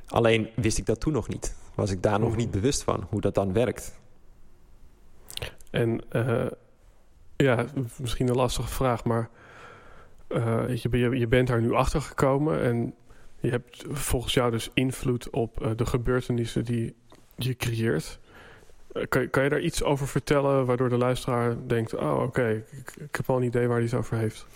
Alleen 0.06 0.48
wist 0.54 0.78
ik 0.78 0.86
dat 0.86 1.00
toen 1.00 1.12
nog 1.12 1.28
niet. 1.28 1.54
Was 1.74 1.90
ik 1.90 2.02
daar 2.02 2.20
nog 2.20 2.28
Mhm. 2.28 2.38
niet 2.38 2.50
bewust 2.50 2.82
van 2.82 3.06
hoe 3.10 3.20
dat 3.20 3.34
dan 3.34 3.52
werkt. 3.52 3.98
En 5.70 6.00
ja, 7.44 7.64
misschien 7.98 8.28
een 8.28 8.34
lastige 8.36 8.68
vraag, 8.68 9.04
maar 9.04 9.28
eh, 10.28 10.76
je, 10.76 11.18
je, 11.18 11.26
bent 11.26 11.48
daar 11.48 11.60
nu 11.60 11.72
achter 11.72 12.00
gekomen 12.00 12.62
en 12.62 12.94
je 13.40 13.50
hebt 13.50 13.84
volgens 13.90 14.34
jou 14.34 14.50
dus 14.50 14.70
invloed 14.74 15.30
op 15.30 15.62
eh, 15.62 15.70
de 15.76 15.86
gebeurtenissen 15.86 16.64
die 16.64 16.94
je 17.36 17.56
creëert. 17.56 18.18
Eh, 18.92 19.02
kan, 19.08 19.22
je- 19.22 19.28
kan 19.28 19.42
je 19.44 19.48
daar 19.48 19.60
iets 19.60 19.82
over 19.82 20.08
vertellen 20.08 20.66
waardoor 20.66 20.88
de 20.88 20.96
luisteraar 20.96 21.56
denkt: 21.66 21.94
Oh, 21.94 22.22
oké, 22.22 22.64
ik, 22.70 22.92
ik 22.96 23.16
heb 23.16 23.26
wel 23.26 23.36
een 23.36 23.42
idee 23.42 23.66
waar 23.66 23.76
hij 23.76 23.84
het 23.86 23.94
over 23.94 24.16
heeft? 24.16 24.46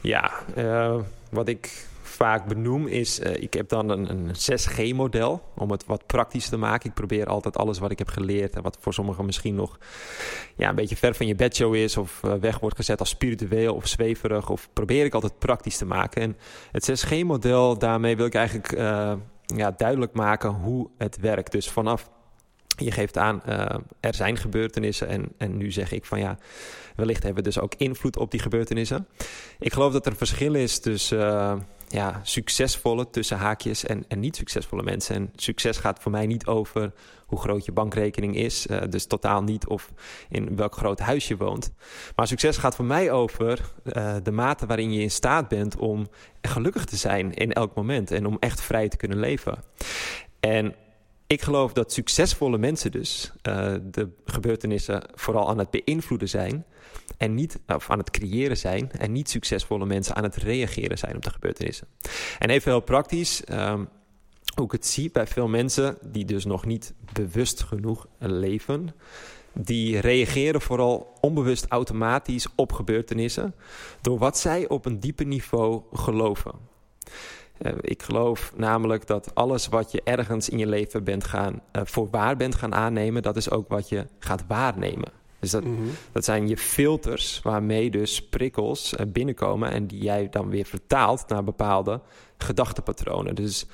Ja, 0.00 0.32
wat 1.30 1.48
ik 1.48 1.86
vaak 2.12 2.46
benoem 2.46 2.86
is, 2.86 3.20
eh, 3.20 3.42
ik 3.42 3.54
heb 3.54 3.68
dan 3.68 3.88
een, 3.88 4.10
een 4.10 4.30
6G-model 4.34 5.42
om 5.54 5.70
het 5.70 5.86
wat 5.86 6.06
praktisch 6.06 6.48
te 6.48 6.56
maken. 6.56 6.88
Ik 6.88 6.94
probeer 6.94 7.26
altijd 7.26 7.56
alles 7.56 7.78
wat 7.78 7.90
ik 7.90 7.98
heb 7.98 8.08
geleerd 8.08 8.56
en 8.56 8.62
wat 8.62 8.76
voor 8.80 8.94
sommigen 8.94 9.24
misschien 9.24 9.54
nog 9.54 9.78
ja, 10.56 10.68
een 10.68 10.74
beetje 10.74 10.96
ver 10.96 11.14
van 11.14 11.26
je 11.26 11.34
bedshow 11.34 11.74
is 11.74 11.96
of 11.96 12.22
eh, 12.24 12.34
weg 12.34 12.58
wordt 12.58 12.76
gezet 12.76 12.98
als 12.98 13.08
spiritueel 13.08 13.74
of 13.74 13.86
zweverig, 13.86 14.50
of 14.50 14.68
probeer 14.72 15.04
ik 15.04 15.14
altijd 15.14 15.38
praktisch 15.38 15.76
te 15.76 15.86
maken. 15.86 16.22
En 16.22 16.36
het 16.72 17.06
6G-model, 17.06 17.78
daarmee 17.78 18.16
wil 18.16 18.26
ik 18.26 18.34
eigenlijk 18.34 18.72
eh, 18.72 19.12
ja, 19.46 19.70
duidelijk 19.76 20.12
maken 20.12 20.50
hoe 20.50 20.90
het 20.98 21.18
werkt. 21.20 21.52
Dus 21.52 21.70
vanaf 21.70 22.10
je 22.76 22.90
geeft 22.90 23.18
aan, 23.18 23.42
er 24.00 24.14
zijn 24.14 24.36
gebeurtenissen 24.36 25.08
en, 25.08 25.32
en 25.38 25.56
nu 25.56 25.70
zeg 25.70 25.92
ik 25.92 26.04
van 26.04 26.18
ja, 26.18 26.38
wellicht 26.96 27.22
hebben 27.22 27.42
we 27.42 27.48
dus 27.48 27.58
ook 27.58 27.74
invloed 27.76 28.16
op 28.16 28.30
die 28.30 28.40
gebeurtenissen. 28.40 29.06
Ik 29.58 29.72
geloof 29.72 29.92
dat 29.92 30.06
er 30.06 30.12
een 30.12 30.18
verschil 30.18 30.54
is 30.54 30.78
tussen 30.78 31.66
ja, 31.92 32.20
succesvolle 32.22 33.10
tussen 33.10 33.36
haakjes 33.36 33.84
en, 33.84 34.04
en 34.08 34.20
niet 34.20 34.36
succesvolle 34.36 34.82
mensen. 34.82 35.14
En 35.14 35.32
succes 35.36 35.76
gaat 35.76 36.00
voor 36.00 36.12
mij 36.12 36.26
niet 36.26 36.46
over 36.46 36.92
hoe 37.26 37.40
groot 37.40 37.64
je 37.64 37.72
bankrekening 37.72 38.36
is, 38.36 38.66
eh, 38.66 38.80
dus 38.88 39.06
totaal 39.06 39.42
niet 39.42 39.66
of 39.66 39.90
in 40.28 40.56
welk 40.56 40.74
groot 40.74 40.98
huis 40.98 41.28
je 41.28 41.36
woont. 41.36 41.72
Maar 42.16 42.26
succes 42.26 42.56
gaat 42.56 42.74
voor 42.74 42.84
mij 42.84 43.10
over 43.10 43.60
eh, 43.84 44.14
de 44.22 44.30
mate 44.30 44.66
waarin 44.66 44.92
je 44.92 45.00
in 45.00 45.10
staat 45.10 45.48
bent 45.48 45.76
om 45.76 46.08
gelukkig 46.42 46.84
te 46.84 46.96
zijn 46.96 47.34
in 47.34 47.52
elk 47.52 47.74
moment 47.74 48.10
en 48.10 48.26
om 48.26 48.36
echt 48.40 48.60
vrij 48.60 48.88
te 48.88 48.96
kunnen 48.96 49.18
leven. 49.18 49.62
En 50.40 50.74
ik 51.32 51.42
geloof 51.42 51.72
dat 51.72 51.92
succesvolle 51.92 52.58
mensen 52.58 52.90
dus 52.90 53.32
eh, 53.42 53.74
de 53.82 54.08
gebeurtenissen 54.24 55.02
vooral 55.14 55.48
aan 55.48 55.58
het 55.58 55.70
beïnvloeden 55.70 56.28
zijn 56.28 56.64
en 57.16 57.34
niet 57.34 57.58
of 57.66 57.90
aan 57.90 57.98
het 57.98 58.10
creëren 58.10 58.56
zijn 58.56 58.90
en 58.92 59.12
niet 59.12 59.30
succesvolle 59.30 59.86
mensen 59.86 60.14
aan 60.14 60.22
het 60.22 60.36
reageren 60.36 60.98
zijn 60.98 61.16
op 61.16 61.22
de 61.22 61.30
gebeurtenissen. 61.30 61.86
En 62.38 62.50
even 62.50 62.70
heel 62.70 62.80
praktisch, 62.80 63.44
ehm, 63.44 63.84
hoe 64.54 64.64
ik 64.64 64.72
het 64.72 64.86
zie 64.86 65.10
bij 65.10 65.26
veel 65.26 65.48
mensen 65.48 65.98
die 66.02 66.24
dus 66.24 66.44
nog 66.44 66.64
niet 66.64 66.94
bewust 67.12 67.62
genoeg 67.62 68.06
leven, 68.18 68.94
die 69.52 70.00
reageren 70.00 70.60
vooral 70.60 71.18
onbewust 71.20 71.66
automatisch 71.68 72.46
op 72.54 72.72
gebeurtenissen 72.72 73.54
door 74.00 74.18
wat 74.18 74.38
zij 74.38 74.68
op 74.68 74.84
een 74.84 75.00
dieper 75.00 75.26
niveau 75.26 75.82
geloven. 75.92 76.52
Eh, 77.62 77.72
ik 77.80 78.02
geloof 78.02 78.52
namelijk 78.56 79.06
dat 79.06 79.34
alles 79.34 79.68
wat 79.68 79.92
je 79.92 80.00
ergens 80.04 80.48
in 80.48 80.58
je 80.58 80.66
leven 80.66 81.04
bent 81.04 81.24
gaan, 81.24 81.60
eh, 81.72 81.82
voor 81.84 82.08
waar 82.10 82.36
bent 82.36 82.54
gaan 82.54 82.74
aannemen, 82.74 83.22
dat 83.22 83.36
is 83.36 83.50
ook 83.50 83.68
wat 83.68 83.88
je 83.88 84.06
gaat 84.18 84.44
waarnemen. 84.48 85.08
Dus 85.38 85.50
dat, 85.50 85.64
Mhm. 85.64 85.82
dat 86.12 86.24
zijn 86.24 86.48
je 86.48 86.56
filters 86.56 87.40
waarmee 87.42 87.90
dus 87.90 88.22
prikkels 88.28 88.94
eh, 88.96 89.06
binnenkomen 89.06 89.70
en 89.70 89.86
die 89.86 90.02
jij 90.02 90.28
dan 90.28 90.48
weer 90.48 90.64
vertaalt 90.64 91.28
naar 91.28 91.44
bepaalde 91.44 92.00
gedachtepatronen. 92.36 93.34
Dus 93.34 93.66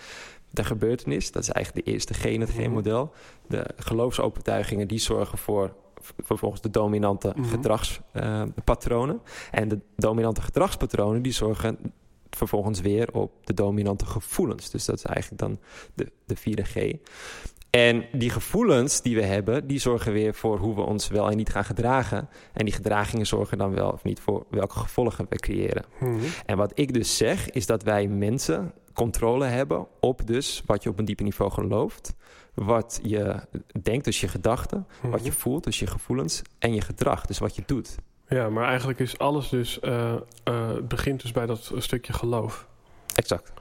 de 0.50 0.64
gebeurtenis, 0.64 1.32
dat 1.32 1.42
is 1.42 1.48
eigenlijk 1.50 1.86
de 1.86 1.92
eerste 1.92 2.14
G 2.14 2.24
in 2.24 2.40
het 2.40 2.56
Mhm. 2.56 3.06
De 3.46 3.66
geloofsovertuigingen 3.76 4.88
die 4.88 4.98
zorgen 4.98 5.38
voor 5.38 5.74
vervolgens 6.24 6.60
de 6.60 6.70
dominante 6.70 7.32
Mhm. 7.36 7.48
gedragspatronen. 7.48 9.20
en 9.50 9.68
de 9.68 9.78
dominante 9.96 10.40
gedragspatronen 10.40 11.22
die 11.22 11.32
zorgen 11.32 11.78
vervolgens 12.30 12.80
weer 12.80 13.08
op 13.12 13.32
de 13.44 13.54
dominante 13.54 14.06
gevoelens. 14.06 14.70
Dus 14.70 14.84
dat 14.84 14.96
is 14.96 15.04
eigenlijk 15.04 15.40
dan 15.42 15.58
de, 15.94 16.12
de 16.26 16.36
vierde 16.36 16.64
G. 16.64 16.92
En 17.70 18.04
die 18.12 18.30
gevoelens 18.30 19.02
die 19.02 19.14
we 19.14 19.22
hebben, 19.24 19.66
die 19.66 19.78
zorgen 19.78 20.12
weer 20.12 20.34
voor 20.34 20.58
hoe 20.58 20.74
we 20.74 20.80
ons 20.80 21.08
wel 21.08 21.30
en 21.30 21.36
niet 21.36 21.48
gaan 21.50 21.64
gedragen. 21.64 22.28
En 22.52 22.64
die 22.64 22.74
gedragingen 22.74 23.26
zorgen 23.26 23.58
dan 23.58 23.74
wel 23.74 23.90
of 23.90 24.02
niet 24.02 24.20
voor 24.20 24.46
welke 24.50 24.78
gevolgen 24.78 25.26
we 25.28 25.36
creëren. 25.36 25.84
Mhm. 26.00 26.18
En 26.46 26.56
wat 26.56 26.72
ik 26.74 26.92
dus 26.94 27.16
zeg, 27.16 27.50
is 27.50 27.66
dat 27.66 27.82
wij 27.82 28.06
mensen 28.06 28.72
controle 28.92 29.44
hebben 29.44 29.86
op 30.00 30.26
dus 30.26 30.62
wat 30.66 30.82
je 30.82 30.88
op 30.88 30.98
een 30.98 31.04
dieper 31.04 31.24
niveau 31.24 31.50
gelooft. 31.50 32.14
Wat 32.54 33.00
je 33.02 33.36
denkt, 33.82 34.04
dus 34.04 34.20
je 34.20 34.28
gedachten. 34.28 34.86
Wat 35.02 35.24
je 35.24 35.30
Mhm. 35.30 35.38
voelt, 35.38 35.64
dus 35.64 35.78
je 35.78 35.86
gevoelens. 35.86 36.42
En 36.58 36.74
je 36.74 36.80
gedrag, 36.80 37.26
dus 37.26 37.38
wat 37.38 37.56
je 37.56 37.62
doet. 37.66 37.94
Ja, 38.28 38.48
maar 38.48 38.68
eigenlijk 38.68 38.98
is 38.98 39.18
alles 39.18 39.48
dus. 39.48 39.80
eh, 39.80 40.12
eh, 40.44 40.68
het 40.68 40.88
begint 40.88 41.22
dus 41.22 41.32
bij 41.32 41.46
dat 41.46 41.72
stukje 41.76 42.12
geloof. 42.12 42.66
Exact. 43.14 43.52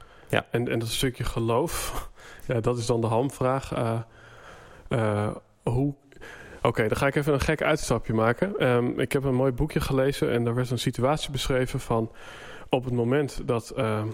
En, 0.50 0.68
en 0.68 0.78
dat 0.78 0.88
stukje 0.88 1.24
geloof, 1.24 2.08
ja, 2.48 2.60
dat 2.60 2.78
is 2.78 2.86
dan 2.86 3.00
de 3.00 3.06
hamvraag. 3.06 3.72
eh, 4.88 5.30
hoe. 5.62 5.94
Oké, 6.62 6.88
dan 6.88 6.96
ga 6.96 7.06
ik 7.06 7.14
even 7.14 7.32
een 7.32 7.40
gek 7.40 7.62
uitstapje 7.62 8.12
maken. 8.14 8.58
Ehm, 8.58 9.00
ik 9.00 9.12
heb 9.12 9.24
een 9.24 9.34
mooi 9.34 9.52
boekje 9.52 9.80
gelezen 9.80 10.32
en 10.32 10.44
daar 10.44 10.54
werd 10.54 10.70
een 10.70 10.78
situatie 10.78 11.30
beschreven 11.30 11.80
van. 11.80 12.10
Op 12.68 12.84
het 12.84 12.92
moment 12.94 13.40
dat 13.44 13.70
ehm, 13.70 14.06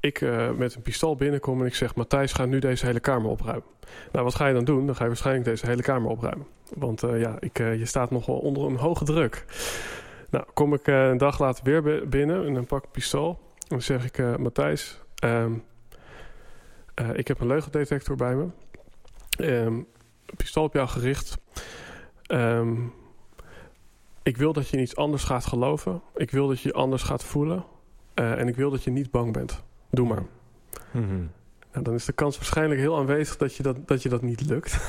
ik 0.00 0.20
eh, 0.20 0.50
met 0.50 0.74
een 0.74 0.82
pistool 0.82 1.16
binnenkom 1.16 1.60
en 1.60 1.66
ik 1.66 1.74
zeg: 1.74 1.94
Matthijs, 1.94 2.32
ga 2.32 2.44
nu 2.44 2.58
deze 2.58 2.86
hele 2.86 3.00
kamer 3.00 3.30
opruimen. 3.30 3.66
Nou, 4.12 4.24
wat 4.24 4.34
ga 4.34 4.46
je 4.46 4.54
dan 4.54 4.64
doen? 4.64 4.86
Dan 4.86 4.94
ga 4.94 5.02
je 5.02 5.08
waarschijnlijk 5.08 5.44
deze 5.44 5.66
hele 5.66 5.82
kamer 5.82 6.10
opruimen. 6.10 6.46
Want 6.74 7.02
eh, 7.02 7.20
ja, 7.20 7.36
ik, 7.40 7.58
eh, 7.58 7.78
je 7.78 7.84
staat 7.84 8.10
nogal 8.10 8.38
onder 8.38 8.62
een 8.62 8.76
hoge 8.76 9.04
druk. 9.04 9.44
Nou, 10.30 10.44
kom 10.54 10.74
ik 10.74 10.86
een 10.86 11.18
dag 11.18 11.38
later 11.38 11.64
weer 11.64 11.82
bi- 11.82 12.06
binnen 12.06 12.46
en 12.46 12.54
dan 12.54 12.66
pak 12.66 12.84
ik 12.84 12.90
pistool. 12.90 13.28
En 13.28 13.66
dan 13.68 13.82
zeg 13.82 14.04
ik: 14.04 14.38
Matthijs, 14.38 15.00
ehm, 15.14 15.52
eh, 16.94 17.08
ik 17.14 17.28
heb 17.28 17.40
een 17.40 17.46
leugendetector 17.46 18.16
bij 18.16 18.34
me. 18.34 18.46
Een 19.38 19.86
pistool 20.36 20.64
op 20.64 20.74
jou 20.74 20.88
gericht. 20.88 21.38
Ehm, 22.22 22.76
ik 24.22 24.36
wil 24.36 24.52
dat 24.52 24.68
je 24.68 24.80
iets 24.80 24.96
anders 24.96 25.24
gaat 25.24 25.46
geloven. 25.46 26.02
Ik 26.16 26.30
wil 26.30 26.48
dat 26.48 26.60
je 26.60 26.72
anders 26.72 27.02
gaat 27.02 27.24
voelen. 27.24 27.64
En 28.14 28.48
ik 28.48 28.56
wil 28.56 28.70
dat 28.70 28.84
je 28.84 28.90
niet 28.90 29.10
bang 29.10 29.32
bent. 29.32 29.62
Doe 29.90 30.06
maar. 30.06 30.22
Mhm. 30.90 31.16
Nou, 31.72 31.84
dan 31.84 31.94
is 31.94 32.04
de 32.04 32.12
kans 32.12 32.36
waarschijnlijk 32.36 32.80
heel 32.80 32.96
aanwezig 32.98 33.36
dat 33.36 33.54
je 33.54 33.62
dat, 33.62 33.88
dat, 33.88 34.02
je 34.02 34.08
dat 34.08 34.22
niet 34.22 34.46
lukt. 34.46 34.72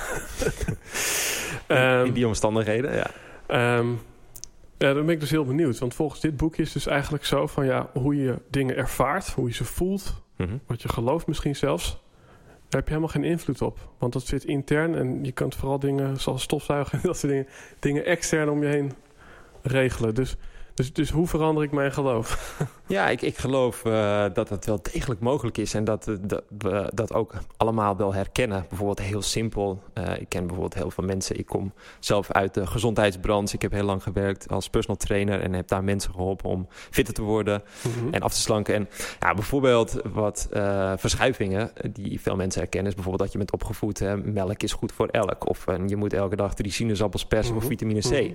In- 0.67 1.75
Ehm, 1.75 2.05
in 2.05 2.13
die 2.13 2.27
omstandigheden, 2.27 2.95
ja. 2.95 3.07
Ehm, 3.47 3.87
ja, 4.77 4.93
dan 4.93 5.05
ben 5.05 5.13
ik 5.13 5.19
dus 5.19 5.29
heel 5.29 5.45
benieuwd. 5.45 5.79
Want 5.79 5.93
volgens 5.93 6.19
dit 6.21 6.37
boekje 6.37 6.61
is 6.61 6.73
het 6.73 6.83
dus 6.83 6.91
eigenlijk 6.93 7.25
zo 7.25 7.47
van 7.47 7.65
ja, 7.65 7.89
hoe 7.93 8.15
je 8.15 8.35
dingen 8.49 8.75
ervaart, 8.75 9.27
hoe 9.29 9.47
je 9.47 9.53
ze 9.53 9.65
voelt, 9.65 10.21
Mhm. 10.35 10.57
wat 10.67 10.81
je 10.81 10.89
gelooft 10.89 11.27
misschien 11.27 11.55
zelfs, 11.55 11.89
daar 12.47 12.79
heb 12.79 12.83
je 12.83 12.89
helemaal 12.95 13.07
geen 13.13 13.23
invloed 13.23 13.61
op. 13.61 13.89
Want 13.97 14.13
dat 14.13 14.25
zit 14.25 14.43
intern 14.43 14.95
en 14.95 15.23
je 15.23 15.31
kunt 15.31 15.55
vooral 15.55 15.79
dingen 15.79 16.19
zoals 16.19 16.41
stofzuigen 16.41 16.99
en 17.01 17.05
dat 17.07 17.17
soort 17.17 17.31
dingen, 17.31 17.47
dingen 17.79 18.05
extern 18.05 18.49
om 18.49 18.63
je 18.63 18.69
heen 18.69 18.93
regelen. 19.61 20.15
Dus, 20.15 20.37
dus, 20.73 20.93
dus 20.93 21.09
hoe 21.09 21.27
verander 21.27 21.63
ik 21.63 21.71
mijn 21.71 21.91
geloof? 21.93 22.57
Ja, 22.89 23.09
ik, 23.09 23.21
ik 23.21 23.37
geloof 23.37 23.85
eh, 23.85 24.25
dat 24.33 24.49
het 24.49 24.65
wel 24.65 24.79
degelijk 24.91 25.19
mogelijk 25.21 25.57
is 25.57 25.73
en 25.73 25.83
dat, 25.83 26.07
eh, 26.07 26.15
dat 26.21 26.43
we 26.57 26.91
dat 26.93 27.13
ook 27.13 27.33
allemaal 27.57 27.97
wel 27.97 28.13
herkennen. 28.13 28.65
Bijvoorbeeld 28.69 29.01
heel 29.01 29.21
simpel. 29.21 29.83
eh, 29.93 30.19
ik 30.19 30.29
ken 30.29 30.41
bijvoorbeeld 30.41 30.73
heel 30.73 30.91
veel 30.91 31.03
mensen. 31.03 31.37
Ik 31.39 31.45
kom 31.45 31.73
zelf 31.99 32.31
uit 32.31 32.53
de 32.53 32.67
gezondheidsbranche. 32.67 33.55
Ik 33.55 33.61
heb 33.61 33.71
heel 33.71 33.83
lang 33.83 34.03
gewerkt 34.03 34.49
als 34.49 34.69
personal 34.69 34.97
trainer 34.97 35.41
en 35.41 35.53
heb 35.53 35.67
daar 35.67 35.83
mensen 35.83 36.11
geholpen 36.13 36.49
om 36.49 36.67
fitter 36.69 37.13
te 37.13 37.21
worden 37.21 37.63
Mhm. 37.83 38.13
en 38.13 38.21
af 38.21 38.33
te 38.33 38.39
slanken. 38.39 38.73
En 38.75 38.89
ja, 39.19 39.33
bijvoorbeeld 39.33 39.95
wat 40.13 40.47
verschuivingen 40.97 41.71
die 41.91 42.21
veel 42.21 42.35
mensen 42.35 42.61
herkennen, 42.61 42.89
is 42.89 42.95
bijvoorbeeld 42.95 43.23
dat 43.23 43.31
je 43.31 43.37
bent 43.37 43.51
opgevoed, 43.53 43.99
hè, 43.99 44.17
melk 44.17 44.63
is 44.63 44.73
goed 44.73 44.91
voor 44.91 45.07
elk. 45.07 45.49
Of 45.49 45.65
je 45.87 45.95
moet 45.95 46.13
elke 46.13 46.35
dag 46.35 46.53
drie 46.53 46.71
sinaasappels 46.71 47.25
persen 47.25 47.51
Mhm. 47.53 47.59
voor 47.61 47.69
vitamine 47.69 47.99
C. 47.99 48.11
Mhm. 48.11 48.33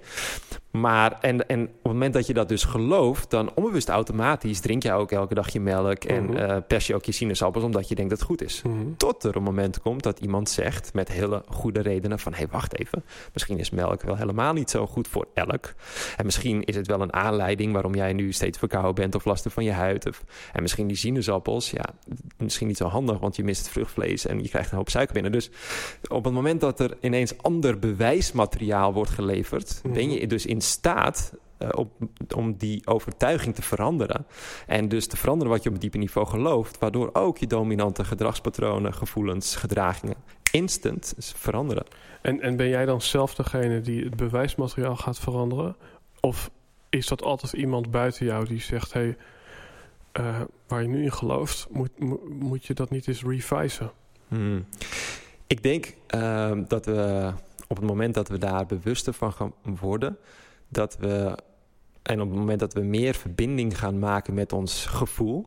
Maar 0.81 1.19
en, 1.21 1.49
en 1.49 1.63
op 1.63 1.69
het 1.73 1.93
moment 1.93 2.15
dat 2.15 2.27
je 2.27 2.35
dat 2.35 2.49
dus 2.49 2.65
gelooft, 2.65 3.31
dan 3.31 3.51
onbewust 3.55 3.89
automatisch 3.89 4.43
automatisch 4.45 4.61
drink 4.61 4.83
je 4.83 4.93
ook 4.93 5.13
elke 5.13 5.35
dag 5.35 5.53
je 5.53 5.61
melk 5.61 6.05
en 6.05 6.49
eh, 6.49 6.57
pers 6.67 6.87
je 6.87 6.95
ook 6.95 7.05
je 7.05 7.13
sinaasappels 7.13 7.65
omdat 7.65 7.89
je 7.89 7.95
denkt 7.95 8.11
dat 8.11 8.19
het 8.19 8.29
goed 8.29 8.43
is. 8.43 8.63
Mhm. 8.63 8.95
Tot 8.97 9.25
er 9.25 9.37
een 9.37 9.43
moment 9.43 9.81
komt 9.81 10.03
dat 10.03 10.19
iemand 10.21 10.49
zegt 10.49 10.95
met 10.95 11.09
hele 11.09 11.43
goede 11.49 11.81
redenen 11.81 12.19
van... 12.19 12.33
hé, 12.33 12.39
hey, 12.39 12.49
wacht 12.51 12.79
even, 12.79 13.05
misschien 13.33 13.59
is 13.59 13.71
melk 13.71 14.03
wel 14.03 14.17
helemaal 14.17 14.53
niet 14.53 14.71
zo 14.71 14.87
goed 14.87 15.09
voor 15.09 15.27
elk. 15.35 15.75
En 16.17 16.25
misschien 16.25 16.65
is 16.65 16.77
het 16.77 16.87
wel 16.87 17.01
een 17.01 17.13
aanleiding 17.13 17.73
waarom 17.73 17.95
jij 17.95 18.13
nu 18.13 18.33
steeds 18.33 18.59
verkouden 18.59 18.95
bent... 18.95 19.15
of 19.15 19.25
last 19.25 19.43
hebt 19.43 19.55
van 19.55 19.65
je 19.65 19.73
huid. 19.73 20.07
Of, 20.07 20.25
en 20.53 20.63
misschien 20.63 20.87
die 20.87 20.97
sinaasappels, 20.97 21.71
ja, 21.71 21.85
misschien 22.39 22.67
niet 22.67 22.77
zo 22.77 22.87
handig... 22.87 23.19
want 23.19 23.37
je 23.37 23.45
mist 23.45 23.61
het 23.61 23.71
vruchtvlees 23.71 24.27
en 24.27 24.43
je 24.43 24.49
krijgt 24.49 24.71
een 24.71 24.77
hoop 24.77 24.91
suiker 24.91 25.15
binnen. 25.15 25.33
Dus 25.33 25.51
op 26.09 26.25
het 26.25 26.35
moment 26.35 26.61
dat 26.61 26.81
er 26.81 26.97
ineens 27.01 27.39
ander 27.43 27.79
bewijsmateriaal 27.79 28.93
wordt 28.93 29.11
geleverd... 29.11 29.81
Mhm. 29.83 29.95
ben 29.95 30.11
je 30.11 30.27
dus 30.27 30.47
in 30.47 30.61
staat... 30.61 31.33
eh, 31.59 31.69
op, 31.73 31.91
om 32.35 32.57
die 32.57 32.87
overtuiging 32.87 33.55
te 33.55 33.63
veranderen. 33.63 34.27
En 34.67 34.89
dus 34.89 35.07
te 35.07 35.17
veranderen 35.17 35.53
wat 35.53 35.63
je 35.63 35.69
op 35.69 35.75
een 35.75 35.81
diepe 35.81 35.99
niveau 35.99 36.27
gelooft, 36.27 36.79
waardoor 36.79 37.11
ook 37.13 37.39
je 37.39 37.47
dominante 37.47 38.05
gedragspatronen, 38.05 38.95
gevoelens, 38.95 39.57
gedragingen 39.57 40.17
instant 40.55 41.15
veranderen. 41.19 41.85
En, 42.23 42.41
en 42.41 42.57
ben 42.57 42.69
jij 42.69 42.85
dan 42.85 43.01
zelf 43.01 43.35
degene 43.35 43.81
die 43.81 44.05
het 44.05 44.17
bewijsmateriaal 44.17 44.97
gaat 44.97 45.19
veranderen? 45.19 45.77
Of 46.21 46.51
is 46.91 47.07
dat 47.07 47.23
altijd 47.23 47.53
iemand 47.53 47.91
buiten 47.91 48.27
jou 48.27 48.47
die 48.47 48.61
zegt: 48.61 48.93
hé, 48.93 49.01
hey, 49.01 49.17
eh, 50.13 50.41
waar 50.67 50.83
je 50.83 50.89
nu 50.89 51.03
in 51.03 51.13
gelooft, 51.13 51.67
moet, 51.71 51.99
moet, 51.99 52.41
moet 52.41 52.65
je 52.65 52.75
dat 52.75 52.91
niet 52.91 53.09
eens 53.09 53.23
revisen? 53.23 53.91
Hmm. 54.29 54.65
Ik 55.47 55.63
denk 55.63 55.95
ehm, 56.07 56.65
dat 56.69 56.87
we 56.87 57.33
op 57.69 57.77
het 57.77 57.87
moment 57.87 58.15
dat 58.15 58.29
we 58.29 58.39
daar 58.39 58.67
bewuster 58.67 59.13
van 59.13 59.33
gaan 59.33 59.53
worden, 59.63 60.19
dat 60.75 60.97
we 61.01 61.37
en 62.05 62.21
op 62.21 62.29
het 62.29 62.39
moment 62.39 62.61
dat 62.61 62.73
we 62.73 62.81
meer 62.81 63.15
verbinding 63.15 63.79
gaan 63.79 63.99
maken 63.99 64.35
met 64.35 64.53
ons 64.53 64.87
gevoel, 64.87 65.47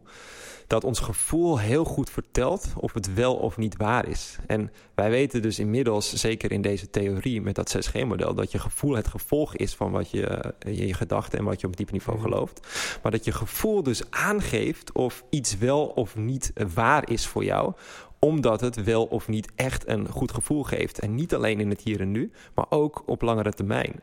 dat 0.68 0.84
ons 0.84 1.00
gevoel 1.00 1.60
heel 1.60 1.84
goed 1.84 2.10
vertelt 2.10 2.68
of 2.76 2.94
het 2.94 3.14
wel 3.14 3.36
of 3.36 3.58
niet 3.58 3.78
waar 3.78 4.08
is. 4.08 4.38
En 4.48 4.72
wij 4.96 5.10
weten 5.10 5.42
dus 5.42 5.60
inmiddels, 5.60 6.14
zeker 6.14 6.52
in 6.52 6.62
deze 6.62 6.90
theorie 6.90 7.42
met 7.42 7.56
dat 7.56 7.76
6G-model, 7.78 8.34
dat 8.34 8.52
je 8.52 8.60
gevoel 8.60 8.96
het 8.96 9.08
gevolg 9.08 9.56
is 9.56 9.76
van 9.76 9.92
wat 9.92 10.10
je, 10.10 10.54
je, 10.60 10.88
je 10.88 10.94
gedachten 10.94 11.40
en 11.40 11.46
wat 11.46 11.62
je 11.62 11.68
op 11.68 11.78
diep 11.78 11.92
niveau 11.92 12.20
Mhm. 12.20 12.28
gelooft. 12.28 12.68
Maar 13.04 13.12
dat 13.12 13.26
je 13.26 13.32
gevoel 13.32 13.84
dus 13.84 14.12
aangeeft 14.12 14.92
of 14.92 15.24
iets 15.30 15.58
wel 15.58 15.86
of 15.86 16.16
niet 16.16 16.52
waar 16.74 17.10
is 17.10 17.28
voor 17.28 17.44
jou 17.44 17.74
omdat 18.20 18.62
het 18.62 18.84
wel 18.84 19.06
of 19.06 19.28
niet 19.28 19.52
echt 19.56 19.88
een 19.88 20.10
goed 20.10 20.32
gevoel 20.32 20.64
geeft. 20.64 21.00
En 21.00 21.16
niet 21.16 21.36
alleen 21.36 21.60
in 21.60 21.70
het 21.70 21.82
hier 21.82 22.00
en 22.02 22.12
nu, 22.12 22.32
maar 22.56 22.66
ook 22.70 23.04
op 23.06 23.22
langere 23.22 23.52
termijn. 23.52 23.94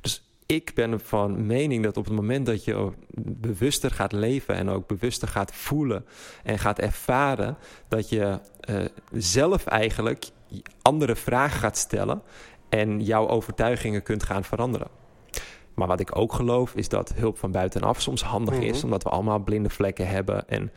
Dus 0.00 0.31
ik 0.54 0.72
ben 0.74 1.00
van 1.00 1.46
mening 1.46 1.84
dat 1.84 1.96
op 1.96 2.04
het 2.04 2.14
moment 2.14 2.46
dat 2.46 2.64
je 2.64 2.92
bewuster 3.16 3.90
gaat 3.90 4.12
leven 4.12 4.54
en 4.54 4.68
ook 4.68 4.86
bewuster 4.86 5.28
gaat 5.28 5.54
voelen 5.54 6.04
en 6.42 6.58
gaat 6.58 6.78
ervaren, 6.78 7.56
dat 7.88 8.08
je 8.08 8.38
uh, 8.70 8.84
zelf 9.12 9.66
eigenlijk 9.66 10.30
andere 10.82 11.16
vragen 11.16 11.60
gaat 11.60 11.76
stellen 11.76 12.22
en 12.68 13.00
jouw 13.00 13.28
overtuigingen 13.28 14.02
kunt 14.02 14.22
gaan 14.22 14.44
veranderen. 14.44 14.88
Maar 15.74 15.88
wat 15.88 16.00
ik 16.00 16.16
ook 16.16 16.32
geloof 16.32 16.74
is 16.74 16.88
dat 16.88 17.12
hulp 17.14 17.38
van 17.38 17.50
buitenaf 17.50 18.00
soms 18.00 18.22
handig 18.22 18.54
Mhm. 18.54 18.62
is, 18.62 18.84
omdat 18.84 19.02
we 19.02 19.08
allemaal 19.08 19.38
blinde 19.38 19.70
vlekken 19.70 20.08
hebben 20.08 20.48
en 20.48 20.72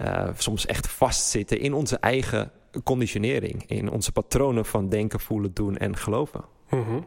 uh, 0.00 0.28
soms 0.36 0.66
echt 0.66 0.88
vastzitten 0.88 1.60
in 1.60 1.72
onze 1.74 1.98
eigen 1.98 2.50
conditionering, 2.84 3.64
in 3.66 3.90
onze 3.90 4.12
patronen 4.12 4.64
van 4.64 4.88
denken, 4.88 5.20
voelen, 5.20 5.54
doen 5.54 5.76
en 5.76 5.96
geloven. 5.96 6.44
Mhm. 6.70 7.00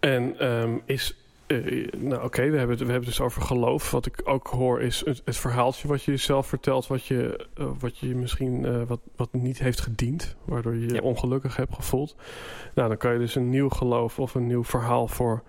En 0.00 0.46
um, 0.46 0.82
is. 0.84 1.14
Uh, 1.46 1.88
nou, 1.96 2.14
oké, 2.14 2.24
okay, 2.24 2.50
we, 2.50 2.58
hebben 2.58 2.76
het, 2.76 2.86
we 2.86 2.92
hebben 2.92 3.08
het 3.08 3.16
dus 3.16 3.20
over 3.20 3.42
geloof. 3.42 3.90
Wat 3.90 4.06
ik 4.06 4.20
ook 4.24 4.46
hoor 4.46 4.80
is 4.80 5.02
het, 5.04 5.22
het 5.24 5.36
verhaaltje 5.36 5.88
wat 5.88 6.02
je 6.02 6.10
jezelf 6.10 6.46
vertelt, 6.46 6.86
wat 6.86 7.06
je, 7.06 7.46
uh, 7.58 7.66
wat 7.78 7.98
je 7.98 8.14
misschien 8.14 8.64
uh, 8.64 8.82
wat, 8.86 9.00
wat 9.16 9.32
niet 9.32 9.58
heeft 9.58 9.80
gediend, 9.80 10.36
waardoor 10.44 10.74
je 10.74 10.86
je 10.86 10.94
ja. 10.94 11.00
ongelukkig 11.00 11.56
hebt 11.56 11.74
gevoeld. 11.74 12.16
Nou, 12.74 12.88
dan 12.88 12.96
kan 12.96 13.12
je 13.12 13.18
dus 13.18 13.34
een 13.34 13.48
nieuw 13.48 13.68
geloof 13.68 14.18
of 14.18 14.34
een 14.34 14.46
nieuw 14.46 14.64
verhaal 14.64 15.08
voor 15.08 15.42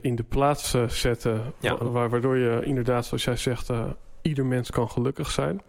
in 0.00 0.16
de 0.16 0.24
plaats 0.28 0.76
zetten, 0.86 1.42
ja. 1.60 1.76
wa 1.84 2.08
waardoor 2.08 2.36
je 2.36 2.60
inderdaad, 2.64 3.06
zoals 3.06 3.24
jij 3.24 3.36
zegt, 3.36 3.70
ieder 4.22 4.46
mens 4.46 4.70
kan 4.70 4.90
gelukkig 4.90 5.30
zijn. 5.30 5.60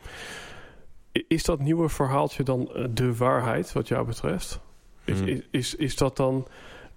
Is 1.28 1.44
dat 1.44 1.60
nieuwe 1.60 1.90
verhaaltje 1.90 2.44
dan 2.44 2.70
de 2.90 3.16
waarheid, 3.16 3.74
wat 3.74 3.88
jou 3.88 4.06
betreft? 4.06 4.60
Is, 5.04 5.20
Hmm. 5.20 5.28
is, 5.28 5.42
is, 5.52 5.76
is 5.76 5.96
dat 5.96 6.18
dan 6.18 6.48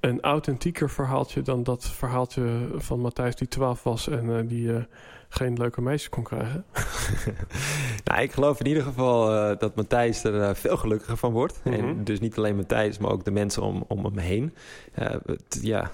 een 0.01 0.21
authentieker 0.21 0.91
verhaaltje 0.91 1.43
dan 1.43 1.63
dat 1.63 1.85
verhaaltje 1.85 2.69
van 2.77 3.01
Matthijs 3.01 3.37
die 3.37 3.49
12 3.49 3.83
was 3.83 4.09
en 4.09 4.25
uh, 4.25 4.39
die 4.49 4.67
uh, 4.67 4.83
geen 5.29 5.57
leuke 5.57 5.81
meisjes 5.81 6.09
kon 6.09 6.23
krijgen? 6.23 6.65
nou, 8.05 8.23
ik 8.23 8.33
geloof 8.33 8.61
in 8.61 8.67
ieder 8.67 8.83
geval 8.83 9.35
uh, 9.35 9.59
dat 9.59 9.77
Matthijs 9.77 10.25
er 10.25 10.57
veel 10.57 10.77
gelukkiger 10.77 11.17
van 11.17 11.33
wordt. 11.33 11.61
Mhm. 11.65 11.75
En 11.75 12.05
dus 12.05 12.21
niet 12.21 12.37
alleen 12.37 12.57
Matthijs, 12.57 12.99
maar 12.99 13.11
ook 13.11 13.25
de 13.25 13.31
mensen 13.31 13.63
om, 13.63 13.85
om 13.89 14.05
hem 14.05 14.19
heen. 14.19 14.55
Het, 14.93 15.59
ja, 15.63 15.91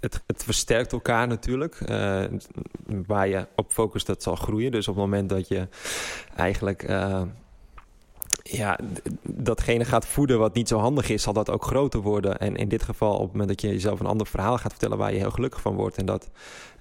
het, 0.00 0.22
het, 0.26 0.44
versterkt 0.44 0.92
elkaar 0.92 1.26
natuurlijk. 1.26 1.80
Uh, 1.90 2.24
waar 2.86 3.28
je 3.28 3.46
op 3.56 3.72
focust, 3.72 4.06
dat 4.06 4.22
zal 4.22 4.34
groeien. 4.34 4.70
Dus 4.70 4.88
op 4.88 4.94
het 4.94 5.04
moment 5.04 5.28
dat 5.28 5.48
je 5.48 5.68
eigenlijk 6.36 6.88
uh, 6.88 7.22
ja, 8.42 8.78
datgene 9.22 9.84
gaat 9.84 10.06
voeden 10.06 10.38
wat 10.38 10.54
niet 10.54 10.68
zo 10.68 10.78
handig 10.78 11.08
is, 11.08 11.22
zal 11.22 11.32
dat 11.32 11.50
ook 11.50 11.64
groter 11.64 12.00
worden. 12.00 12.38
En 12.38 12.56
in 12.56 12.68
dit 12.68 12.82
geval, 12.82 13.14
op 13.14 13.20
het 13.22 13.30
moment 13.32 13.48
dat 13.48 13.60
je 13.60 13.68
jezelf 13.68 14.00
een 14.00 14.06
ander 14.06 14.26
verhaal 14.26 14.58
gaat 14.58 14.70
vertellen 14.70 14.98
waar 14.98 15.12
je 15.12 15.18
heel 15.18 15.30
gelukkig 15.30 15.60
van 15.60 15.74
wordt 15.74 15.96
en 15.96 16.06
dat 16.06 16.30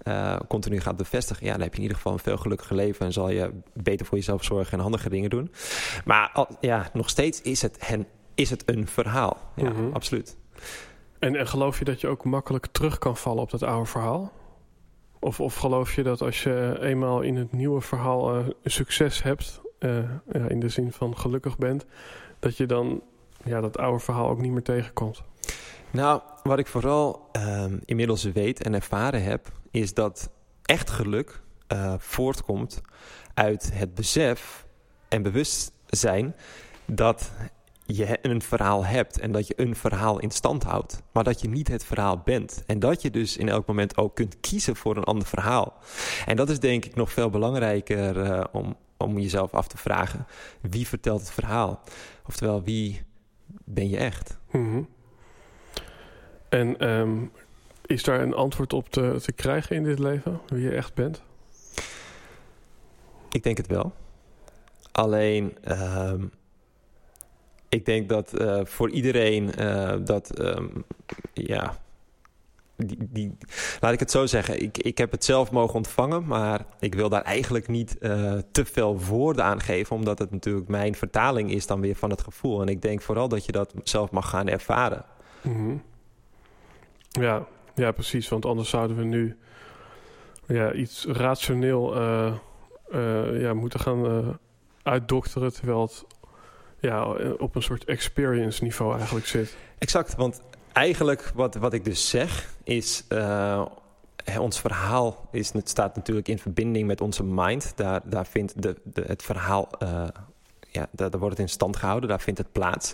uh, 0.08 0.36
continu 0.48 0.80
gaat 0.80 0.98
bevestigen, 0.98 1.46
ja, 1.46 1.52
dan 1.52 1.62
heb 1.62 1.72
je 1.72 1.76
in 1.78 1.82
ieder 1.82 1.98
geval 1.98 2.14
een 2.14 2.20
veel 2.20 2.38
gelukkiger 2.38 2.76
leven 2.76 3.06
en 3.06 3.14
zal 3.14 3.30
je 3.30 3.52
beter 3.74 4.06
voor 4.06 4.18
jezelf 4.18 4.44
zorgen 4.44 4.74
en 4.74 4.80
handige 4.80 5.10
dingen 5.10 5.30
doen. 5.30 5.52
Maar 6.06 6.30
al, 6.34 6.48
ja, 6.60 6.90
nog 6.94 7.10
steeds 7.10 7.42
is 7.42 7.62
het, 7.62 7.88
hen, 7.88 8.08
is 8.36 8.50
het 8.50 8.64
een 8.66 8.88
verhaal. 8.88 9.38
Ja, 9.56 9.70
Mhm. 9.70 9.94
absoluut. 9.94 10.38
En, 11.20 11.36
en 11.36 11.48
geloof 11.48 11.80
je 11.80 11.86
dat 11.86 12.02
je 12.02 12.08
ook 12.08 12.24
makkelijk 12.24 12.68
terug 12.72 12.98
kan 12.98 13.18
vallen 13.18 13.42
op 13.42 13.52
dat 13.52 13.64
oude 13.64 13.86
verhaal? 13.90 14.32
Of, 15.20 15.40
of 15.40 15.56
geloof 15.56 15.96
je 15.96 16.04
dat 16.04 16.22
als 16.22 16.44
je 16.44 16.78
eenmaal 16.82 17.22
in 17.22 17.36
het 17.36 17.52
nieuwe 17.52 17.82
verhaal 17.82 18.38
uh, 18.38 18.46
succes 18.64 19.24
hebt, 19.24 19.62
uh, 19.80 19.98
ja, 20.32 20.48
in 20.48 20.60
de 20.60 20.70
zin 20.70 20.92
van 20.92 21.18
gelukkig 21.18 21.58
bent, 21.58 21.86
dat 22.40 22.58
je 22.58 22.66
dan 22.66 23.02
ja, 23.44 23.62
dat 23.62 23.78
oude 23.78 24.00
verhaal 24.00 24.30
ook 24.30 24.42
niet 24.42 24.52
meer 24.52 24.64
tegenkomt? 24.64 25.24
Nou, 25.92 26.22
wat 26.44 26.60
ik 26.60 26.68
vooral 26.68 27.30
uh, 27.38 27.66
inmiddels 27.86 28.24
weet 28.24 28.64
en 28.64 28.74
ervaren 28.74 29.24
heb, 29.24 29.52
is 29.72 29.94
dat 29.94 30.30
echt 30.66 30.90
geluk 30.90 31.42
uh, 31.74 31.94
voortkomt 31.98 32.82
uit 33.34 33.70
het 33.74 33.96
besef 33.96 34.66
en 35.08 35.22
bewustzijn 35.22 36.36
dat 36.86 37.32
je 37.86 38.18
een 38.22 38.42
verhaal 38.42 38.86
hebt 38.86 39.20
en 39.20 39.32
dat 39.32 39.48
je 39.48 39.54
een 39.58 39.76
verhaal 39.76 40.20
in 40.20 40.32
stand 40.32 40.64
houdt, 40.64 41.02
maar 41.12 41.24
dat 41.24 41.42
je 41.42 41.50
niet 41.50 41.68
het 41.68 41.84
verhaal 41.84 42.22
bent. 42.26 42.64
En 42.66 42.80
dat 42.80 43.02
je 43.02 43.10
dus 43.10 43.38
in 43.38 43.50
elk 43.50 43.68
moment 43.68 43.98
ook 43.98 44.16
kunt 44.16 44.40
kiezen 44.40 44.76
voor 44.76 44.98
een 44.98 45.04
ander 45.04 45.28
verhaal. 45.28 45.74
En 46.26 46.36
dat 46.36 46.50
is 46.50 46.60
denk 46.60 46.86
ik 46.86 46.96
nog 46.96 47.12
veel 47.12 47.30
belangrijker 47.30 48.18
uh, 48.18 48.44
om, 48.52 48.76
om 48.98 49.20
jezelf 49.20 49.54
af 49.54 49.68
te 49.68 49.78
vragen: 49.78 50.28
wie 50.62 50.88
vertelt 50.88 51.20
het 51.20 51.32
verhaal? 51.32 51.84
Oftewel, 52.28 52.64
wie 52.64 53.02
ben 53.46 53.90
je 53.90 53.98
echt? 53.98 54.38
Mm 54.52 54.72
-hmm. 54.72 54.88
En 56.50 56.90
um, 56.90 57.32
is 57.86 58.04
daar 58.04 58.22
een 58.22 58.34
antwoord 58.34 58.74
op 58.74 58.90
te, 58.90 59.20
te 59.24 59.32
krijgen 59.32 59.76
in 59.76 59.84
dit 59.84 60.00
leven, 60.00 60.42
wie 60.48 60.62
je 60.62 60.76
echt 60.76 60.94
bent? 60.94 61.22
Ik 63.32 63.44
denk 63.44 63.58
het 63.58 63.68
wel. 63.68 63.94
Alleen. 64.92 65.58
Um, 65.66 66.32
ik 67.70 67.86
denk 67.86 68.10
dat 68.10 68.42
uh, 68.42 68.60
voor 68.64 68.90
iedereen 68.90 69.52
uh, 69.60 69.96
dat, 70.06 70.40
um, 70.40 70.86
ja, 71.34 71.78
die, 72.78 72.98
die, 73.00 73.38
laat 73.80 73.94
ik 73.94 74.00
het 74.00 74.12
zo 74.12 74.26
zeggen. 74.26 74.62
Ik, 74.62 74.78
ik 74.78 74.98
heb 74.98 75.12
het 75.12 75.24
zelf 75.24 75.52
mogen 75.52 75.76
ontvangen, 75.76 76.26
maar 76.26 76.66
ik 76.80 76.96
wil 76.96 77.10
daar 77.10 77.22
eigenlijk 77.22 77.68
niet 77.68 77.96
uh, 78.00 78.34
te 78.52 78.66
veel 78.66 79.00
woorden 79.00 79.44
aan 79.44 79.60
geven, 79.60 79.96
omdat 79.96 80.20
het 80.20 80.32
natuurlijk 80.32 80.68
mijn 80.68 80.96
vertaling 80.96 81.52
is 81.52 81.68
dan 81.68 81.82
weer 81.82 81.96
van 81.96 82.10
het 82.10 82.22
gevoel. 82.22 82.62
En 82.62 82.68
ik 82.68 82.82
denk 82.82 83.02
vooral 83.02 83.28
dat 83.28 83.46
je 83.46 83.52
dat 83.52 83.74
zelf 83.84 84.12
mag 84.12 84.30
gaan 84.30 84.48
ervaren. 84.48 85.06
Mm 85.42 85.56
-hmm. 85.56 85.82
Ja, 87.10 87.46
ja, 87.76 87.92
precies. 87.92 88.30
Want 88.30 88.46
anders 88.46 88.70
zouden 88.70 88.98
we 88.98 89.04
nu 89.04 89.38
ja, 90.48 90.74
iets 90.74 91.06
rationeel 91.06 92.02
ja, 93.34 93.54
moeten 93.54 93.80
gaan 93.80 94.40
uitdokteren, 94.84 95.54
terwijl 95.54 95.82
het 95.82 96.06
ja, 96.80 97.06
op 97.38 97.56
een 97.56 97.64
soort 97.64 97.86
experience 97.86 98.64
niveau 98.64 98.98
eigenlijk 98.98 99.26
zit. 99.26 99.58
Exact, 99.78 100.16
want 100.16 100.42
eigenlijk 100.78 101.32
wat, 101.36 101.56
wat 101.56 101.74
ik 101.74 101.86
dus 101.86 102.10
zeg 102.10 102.54
is... 102.64 103.04
Uh, 103.10 103.66
ons 104.40 104.60
verhaal 104.60 105.28
is, 105.32 105.54
het 105.54 105.70
staat 105.70 105.96
natuurlijk 105.96 106.28
in 106.28 106.40
verbinding 106.40 106.88
met 106.88 107.02
onze 107.02 107.24
mind. 107.24 107.74
Daar, 107.76 108.02
daar 108.04 108.26
vindt 108.26 108.62
de, 108.62 108.76
de, 108.84 109.04
het 109.08 109.24
verhaal 109.24 109.70
uh, 109.84 110.04
ja, 110.78 110.88
daar, 110.92 111.10
daar 111.10 111.20
wordt 111.20 111.38
het 111.38 111.48
in 111.48 111.54
stand 111.54 111.76
gehouden, 111.76 112.10
daar 112.10 112.22
vindt 112.22 112.40
het 112.40 112.52
plaats. 112.52 112.94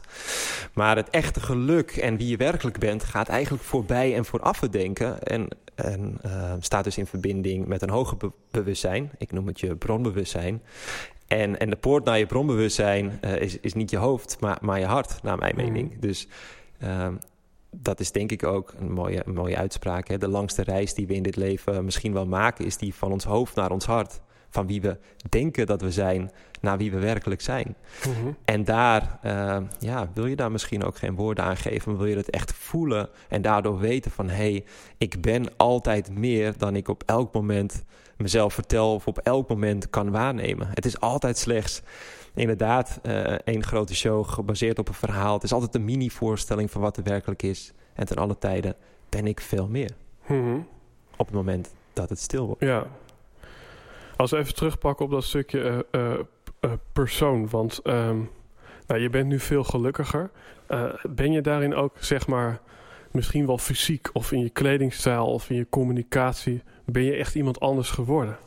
Maar 0.73 0.95
het 0.95 1.09
echte 1.09 1.39
geluk 1.39 1.91
en 1.91 2.17
wie 2.17 2.27
je 2.27 2.37
werkelijk 2.37 2.79
bent, 2.79 3.03
gaat 3.03 3.27
eigenlijk 3.27 3.63
voorbij 3.63 4.15
en 4.15 4.25
vooraf 4.25 4.59
te 4.59 4.69
denken. 4.69 5.23
En, 5.23 5.47
en 5.75 6.19
uh, 6.25 6.53
staat 6.59 6.83
dus 6.83 6.97
in 6.97 7.05
verbinding 7.05 7.67
met 7.67 7.81
een 7.81 7.89
hoger 7.89 8.17
be 8.17 8.31
bewustzijn. 8.51 9.11
Ik 9.17 9.31
noem 9.31 9.47
het 9.47 9.59
je 9.59 9.75
bronbewustzijn. 9.75 10.61
En, 11.27 11.59
en 11.59 11.69
de 11.69 11.75
poort 11.75 12.05
naar 12.05 12.19
je 12.19 12.25
bronbewustzijn 12.25 13.19
uh, 13.21 13.35
is, 13.35 13.59
is 13.59 13.73
niet 13.73 13.89
je 13.89 13.97
hoofd, 13.97 14.37
maar, 14.39 14.57
maar 14.61 14.79
je 14.79 14.85
hart, 14.85 15.23
naar 15.23 15.37
mijn 15.37 15.55
mening. 15.55 15.93
Mm. 15.93 15.99
Dus 15.99 16.27
uh, 16.83 17.07
dat 17.73 17.99
is 17.99 18.11
denk 18.11 18.31
ik 18.31 18.43
ook 18.43 18.73
een 18.79 18.91
mooie, 18.91 19.21
een 19.25 19.33
mooie 19.33 19.57
uitspraak. 19.57 20.07
Hè? 20.07 20.17
De 20.17 20.27
langste 20.27 20.63
reis 20.63 20.93
die 20.93 21.07
we 21.07 21.13
in 21.13 21.23
dit 21.23 21.35
leven 21.35 21.85
misschien 21.85 22.13
wel 22.13 22.25
maken, 22.25 22.65
is 22.65 22.77
die 22.77 22.93
van 22.93 23.11
ons 23.11 23.23
hoofd 23.23 23.55
naar 23.55 23.71
ons 23.71 23.85
hart. 23.85 24.21
Van 24.49 24.67
wie 24.67 24.81
we 24.81 24.97
denken 25.29 25.65
dat 25.65 25.81
we 25.81 25.91
zijn, 25.91 26.31
naar 26.61 26.77
wie 26.77 26.91
we 26.91 26.99
werkelijk 26.99 27.41
zijn. 27.41 27.75
Mm 28.07 28.13
-hmm. 28.13 28.35
En 28.45 28.63
daar 28.63 29.19
uh, 29.25 29.57
ja, 29.79 30.11
wil 30.13 30.25
je 30.25 30.35
daar 30.35 30.51
misschien 30.51 30.83
ook 30.83 30.97
geen 30.97 31.15
woorden 31.15 31.43
aan 31.43 31.57
geven, 31.57 31.91
maar 31.91 32.01
wil 32.01 32.09
je 32.09 32.15
het 32.15 32.29
echt 32.29 32.53
voelen 32.53 33.09
en 33.29 33.41
daardoor 33.41 33.79
weten 33.79 34.11
van 34.11 34.29
hé, 34.29 34.35
hey, 34.35 34.65
ik 34.97 35.21
ben 35.21 35.57
altijd 35.57 36.11
meer 36.17 36.53
dan 36.57 36.75
ik 36.75 36.87
op 36.87 37.03
elk 37.05 37.33
moment 37.33 37.83
mezelf 38.17 38.53
vertel 38.53 38.93
of 38.93 39.07
op 39.07 39.17
elk 39.17 39.49
moment 39.49 39.89
kan 39.89 40.11
waarnemen. 40.11 40.67
Het 40.73 40.85
is 40.85 40.99
altijd 40.99 41.37
slechts 41.37 41.81
inderdaad 42.35 42.99
uh, 43.03 43.23
één 43.23 43.63
grote 43.63 43.95
show 43.95 44.27
gebaseerd 44.27 44.79
op 44.79 44.87
een 44.87 44.93
verhaal. 44.93 45.33
Het 45.33 45.43
is 45.43 45.53
altijd 45.53 45.75
een 45.75 45.85
mini-voorstelling 45.85 46.71
van 46.71 46.81
wat 46.81 46.97
er 46.97 47.03
werkelijk 47.03 47.43
is. 47.43 47.73
En 47.93 48.05
ten 48.05 48.17
alle 48.17 48.37
tijden 48.37 48.75
ben 49.09 49.27
ik 49.27 49.41
veel 49.41 49.67
meer. 49.67 49.91
Mm 50.27 50.43
-hmm. 50.43 50.67
Op 51.17 51.25
het 51.25 51.35
moment 51.35 51.73
dat 51.93 52.09
het 52.09 52.19
stil 52.19 52.45
wordt. 52.45 52.61
Ja. 52.61 52.85
Als 54.15 54.31
we 54.31 54.37
even 54.37 54.55
terugpakken 54.55 55.05
op 55.05 55.11
dat 55.11 55.23
stukje 55.23 55.85
uh, 55.91 56.13
uh, 56.61 56.71
persoon. 56.93 57.49
Want 57.49 57.79
um, 57.83 58.29
nou, 58.87 59.01
je 59.01 59.09
bent 59.09 59.27
nu 59.27 59.39
veel 59.39 59.63
gelukkiger. 59.63 60.31
ben 61.09 61.31
je 61.31 61.41
daarin 61.41 61.75
ook, 61.75 61.95
zeg 61.99 62.27
maar, 62.27 62.61
misschien 63.11 63.45
wel 63.45 63.57
fysiek 63.57 64.09
of 64.13 64.31
in 64.31 64.39
je 64.39 64.49
kledingstijl 64.49 65.25
of 65.25 65.49
in 65.49 65.55
je 65.55 65.69
communicatie... 65.69 66.63
ben 66.85 67.03
je 67.03 67.15
echt 67.15 67.35
iemand 67.35 67.59
anders 67.59 67.89
geworden? 67.89 68.37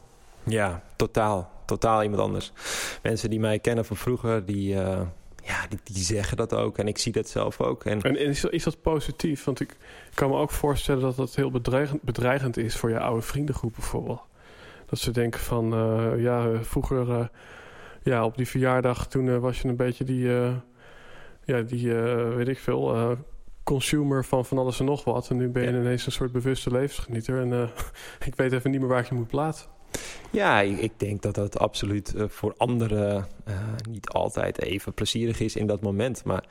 Ja, 0.42 0.82
totaal 0.96 1.55
totaal 1.66 2.02
iemand 2.02 2.22
anders. 2.22 2.52
Mensen 3.02 3.30
die 3.30 3.40
mij 3.40 3.58
kennen 3.58 3.84
van 3.84 3.96
vroeger, 3.96 4.46
die, 4.46 4.74
uh, 4.74 5.00
ja, 5.42 5.66
die, 5.68 5.78
die, 5.84 6.02
zeggen 6.04 6.36
dat 6.36 6.54
ook. 6.54 6.78
En 6.78 6.88
ik 6.88 6.98
zie 6.98 7.12
dat 7.12 7.28
zelf 7.28 7.60
ook. 7.60 7.84
En, 7.84 8.02
en 8.02 8.18
is, 8.18 8.44
is 8.44 8.64
dat 8.64 8.82
positief? 8.82 9.44
Want 9.44 9.60
ik 9.60 9.76
kan 10.14 10.30
me 10.30 10.36
ook 10.36 10.50
voorstellen 10.50 11.02
dat 11.02 11.16
dat 11.16 11.34
heel 11.34 11.50
bedreigend, 11.50 12.02
bedreigend 12.02 12.56
is 12.56 12.76
voor 12.76 12.90
je 12.90 13.00
oude 13.00 13.22
vriendengroep 13.22 13.72
bijvoorbeeld. 13.74 14.20
Dat 14.86 14.98
ze 14.98 15.10
denken 15.10 15.40
van, 15.40 15.74
uh, 15.74 16.22
ja, 16.22 16.62
vroeger, 16.62 17.08
uh, 17.08 17.26
ja, 18.02 18.24
op 18.24 18.36
die 18.36 18.48
verjaardag, 18.48 19.06
toen 19.06 19.40
was 19.40 19.60
je 19.60 19.68
een 19.68 19.76
beetje 19.76 20.04
die, 20.04 20.28
ja, 21.44 21.60
die, 21.62 21.92
weet 21.92 22.48
ik 22.48 22.58
veel, 22.58 23.16
consumer 23.64 24.24
van 24.24 24.44
van 24.44 24.58
alles 24.58 24.78
en 24.78 24.84
nog 24.84 25.04
wat. 25.04 25.30
En 25.30 25.36
nu 25.36 25.48
ben 25.48 25.62
je 25.62 25.70
ja. 25.70 25.78
ineens 25.78 26.06
een 26.06 26.12
soort 26.12 26.32
bewuste 26.32 26.70
levensgenieter. 26.70 27.40
En 27.40 27.70
ik 28.28 28.34
weet 28.34 28.52
even 28.52 28.70
niet 28.70 28.80
meer 28.80 28.88
waar 28.88 29.00
ik 29.00 29.08
je 29.08 29.14
moet 29.14 29.28
plaatsen. 29.28 29.75
Ja, 30.30 30.60
ik 30.60 30.92
denk 30.96 31.22
dat 31.22 31.34
dat 31.34 31.58
absoluut 31.58 32.14
uh, 32.16 32.24
voor 32.28 32.54
anderen 32.56 33.26
uh, 33.48 33.54
niet 33.88 34.08
altijd 34.08 34.62
even 34.62 34.94
plezierig 34.94 35.40
is 35.40 35.56
in 35.56 35.66
dat 35.66 35.80
moment. 35.80 36.24
Maar 36.24 36.44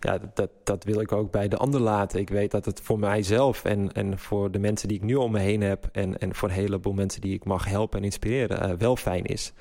ja, 0.00 0.18
dat, 0.34 0.50
dat 0.64 0.84
wil 0.84 1.00
ik 1.00 1.12
ook 1.12 1.30
bij 1.30 1.48
de 1.48 1.56
ander 1.56 1.80
laten. 1.80 2.20
Ik 2.20 2.30
weet 2.30 2.50
dat 2.50 2.64
het 2.64 2.80
voor 2.80 2.98
mijzelf 2.98 3.64
en, 3.64 3.92
en 3.92 4.18
voor 4.18 4.50
de 4.50 4.58
mensen 4.58 4.88
die 4.88 4.96
ik 4.96 5.02
nu 5.02 5.14
om 5.14 5.32
me 5.32 5.38
heen 5.38 5.60
heb... 5.60 5.88
en, 5.92 6.18
en 6.18 6.34
voor 6.34 6.48
een 6.48 6.54
heleboel 6.54 6.92
mensen 6.92 7.20
die 7.20 7.34
ik 7.34 7.44
mag 7.44 7.64
helpen 7.64 7.98
en 7.98 8.04
inspireren, 8.04 8.70
uh, 8.70 8.76
wel 8.78 8.96
fijn 8.96 9.24
is. 9.24 9.52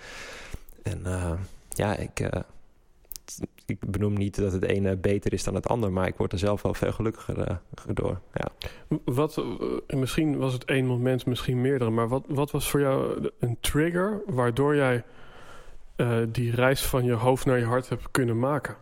En 0.83 1.05
ja, 1.69 1.95
ik 1.95 2.29
ik 3.67 3.91
benoem 3.91 4.13
niet 4.13 4.36
dat 4.36 4.51
het 4.51 4.63
ene 4.63 4.97
beter 4.97 5.34
is 5.34 5.43
dan 5.43 5.56
het 5.56 5.67
ander, 5.67 5.91
maar 5.91 6.08
ik 6.08 6.15
word 6.15 6.32
er 6.32 6.39
zelf 6.39 6.62
wel 6.62 6.73
veel 6.73 6.91
gelukkiger 6.91 7.38
uh, 7.38 7.56
door. 7.93 8.19
Ja. 8.34 8.47
Wat, 9.06 9.38
uh, 9.38 9.45
misschien 9.88 10.38
was 10.38 10.53
het 10.53 10.65
één 10.65 10.86
moment, 10.86 11.25
misschien 11.25 11.62
meerdere, 11.62 11.89
maar 11.89 12.08
wat, 12.08 12.23
wat 12.27 12.51
was 12.51 12.69
voor 12.69 12.80
jou 12.80 13.30
een 13.39 13.58
trigger 13.60 14.21
waardoor 14.25 14.75
jij 14.75 15.03
uh, 15.97 16.17
die 16.27 16.56
reis 16.56 16.86
van 16.86 17.03
je 17.03 17.13
hoofd 17.13 17.45
naar 17.45 17.58
je 17.58 17.65
hart 17.65 17.89
hebt 17.89 18.12
kunnen 18.12 18.39
maken? 18.39 18.75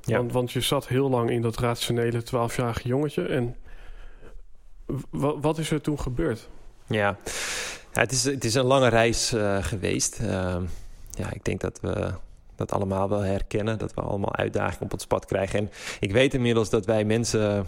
Ja. 0.00 0.16
Want, 0.16 0.32
want 0.32 0.52
je 0.52 0.60
zat 0.60 0.88
heel 0.88 1.10
lang 1.10 1.30
in 1.30 1.42
dat 1.42 1.58
rationele 1.58 2.22
12-jarige 2.22 2.88
jongetje 2.88 3.26
en 3.26 3.56
wat 5.40 5.58
is 5.58 5.70
er 5.70 5.80
toen 5.80 6.00
gebeurd? 6.00 6.48
Ja, 6.86 7.16
ja 7.92 8.00
het, 8.00 8.12
is, 8.12 8.24
het 8.24 8.44
is 8.44 8.54
een 8.54 8.64
lange 8.64 8.88
reis 8.88 9.34
geweest. 9.60 10.18
Ehm, 10.20 10.64
ja, 11.10 11.32
ik 11.32 11.44
denk 11.44 11.60
dat 11.60 11.80
we 11.80 12.12
dat 12.66 12.72
allemaal 12.72 13.08
wel 13.08 13.20
herkennen. 13.20 13.78
Dat 13.78 13.94
we 13.94 14.00
allemaal 14.00 14.36
uitdagingen 14.36 14.82
op 14.82 14.92
ons 14.92 15.06
pad 15.06 15.26
krijgen. 15.26 15.58
En 15.58 15.70
ik 16.00 16.12
weet 16.12 16.34
inmiddels 16.34 16.70
dat 16.70 16.86
wij 16.86 17.04
mensen, 17.04 17.66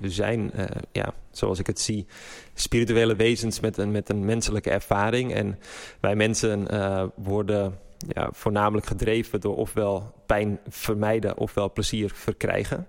we 0.00 0.10
zijn, 0.10 0.50
uh, 0.54 0.64
ja, 0.92 1.14
zoals 1.30 1.58
ik 1.58 1.66
het 1.66 1.80
zie, 1.80 2.06
spirituele 2.54 3.16
wezens 3.16 3.60
met 3.60 3.76
een, 3.76 3.90
met 3.90 4.08
een 4.08 4.24
menselijke 4.24 4.70
ervaring. 4.70 5.34
En 5.34 5.58
wij 6.00 6.16
mensen 6.16 6.66
uh, 6.70 7.02
worden 7.14 7.78
ja, 8.08 8.28
voornamelijk 8.32 8.86
gedreven 8.86 9.40
door 9.40 9.56
ofwel 9.56 10.14
pijn 10.26 10.58
vermijden 10.68 11.36
ofwel 11.36 11.72
plezier 11.72 12.10
verkrijgen. 12.14 12.86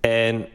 En 0.00 0.48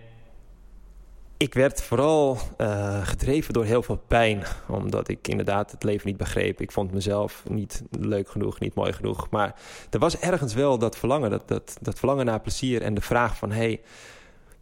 ik 1.41 1.53
werd 1.53 1.81
vooral 1.81 2.37
uh, 2.57 3.07
gedreven 3.07 3.53
door 3.53 3.65
heel 3.65 3.83
veel 3.83 4.03
pijn. 4.07 4.43
Omdat 4.67 5.07
ik 5.07 5.27
inderdaad 5.27 5.71
het 5.71 5.83
leven 5.83 6.07
niet 6.07 6.17
begreep. 6.17 6.61
Ik 6.61 6.71
vond 6.71 6.91
mezelf 6.91 7.43
niet 7.49 7.83
leuk 7.89 8.29
genoeg, 8.29 8.59
niet 8.59 8.73
mooi 8.73 8.93
genoeg. 8.93 9.29
Maar 9.29 9.55
er 9.89 9.99
was 9.99 10.19
ergens 10.19 10.53
wel 10.53 10.77
dat 10.77 10.97
verlangen. 10.97 11.29
Dat, 11.29 11.47
dat, 11.47 11.77
dat 11.81 11.99
verlangen 11.99 12.25
naar 12.25 12.39
plezier. 12.39 12.81
En 12.81 12.93
de 12.93 13.01
vraag 13.01 13.37
van... 13.37 13.51
hé, 13.51 13.57
hey, 13.57 13.81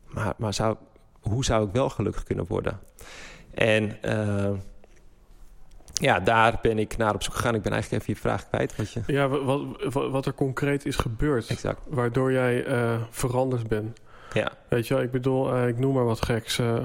maar, 0.08 0.34
maar 0.38 0.54
zou, 0.54 0.76
hoe 1.20 1.46
zou 1.46 1.68
ik 1.68 1.74
wel 1.74 1.90
gelukkig 1.90 2.24
kunnen 2.24 2.46
worden? 2.48 2.80
En 3.54 3.98
uh, 4.06 4.52
ja, 5.94 6.20
daar 6.20 6.60
ben 6.62 6.80
ik 6.80 6.98
naar 6.98 7.14
op 7.14 7.24
zoek 7.24 7.34
gegaan. 7.34 7.56
Ik 7.56 7.62
ben 7.62 7.72
eigenlijk 7.72 8.02
even 8.02 8.14
je 8.14 8.20
vraag 8.20 8.48
kwijt. 8.48 8.76
Wat 8.76 8.92
je... 8.92 9.02
Ja, 9.08 9.28
wat, 9.28 9.62
wat, 9.94 10.12
wat 10.12 10.26
er 10.26 10.34
concreet 10.34 10.86
is 10.86 10.96
gebeurd. 10.96 11.48
Exact. 11.48 11.82
Waardoor 11.88 12.32
jij 12.32 12.68
uh, 12.68 13.02
veranderd 13.10 13.68
bent. 13.68 14.00
Ja. 14.34 14.52
Weet 14.68 14.88
je 14.88 14.94
wel, 14.94 15.04
ik 15.04 15.12
bedoel, 15.12 15.56
uh, 15.56 15.68
ik 15.68 15.80
noem 15.80 15.94
maar 15.94 16.06
wat 16.06 16.26
geks. 16.26 16.58
Uh, 16.58 16.84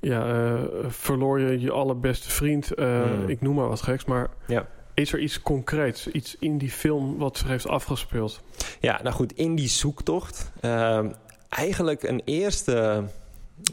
ja, 0.00 0.26
uh, 0.26 0.60
verloor 0.88 1.40
je 1.40 1.60
je 1.60 1.70
allerbeste 1.70 2.30
vriend. 2.30 2.76
Mm. 2.76 3.28
Ik 3.28 3.40
noem 3.40 3.54
maar 3.54 3.68
wat 3.68 3.82
geks. 3.82 4.04
Maar 4.04 4.28
ja. 4.46 4.66
is 4.94 5.12
er 5.12 5.18
iets 5.18 5.42
concreets, 5.42 6.06
iets 6.06 6.36
in 6.38 6.58
die 6.58 6.70
film 6.70 7.18
wat 7.18 7.36
zich 7.36 7.48
heeft 7.48 7.68
afgespeeld? 7.68 8.42
Ja, 8.80 9.00
nou 9.02 9.14
goed, 9.14 9.32
in 9.32 9.54
die 9.54 9.68
zoektocht. 9.68 10.52
Ehm, 10.60 11.10
eigenlijk 11.48 12.02
een 12.02 12.22
eerste, 12.24 13.04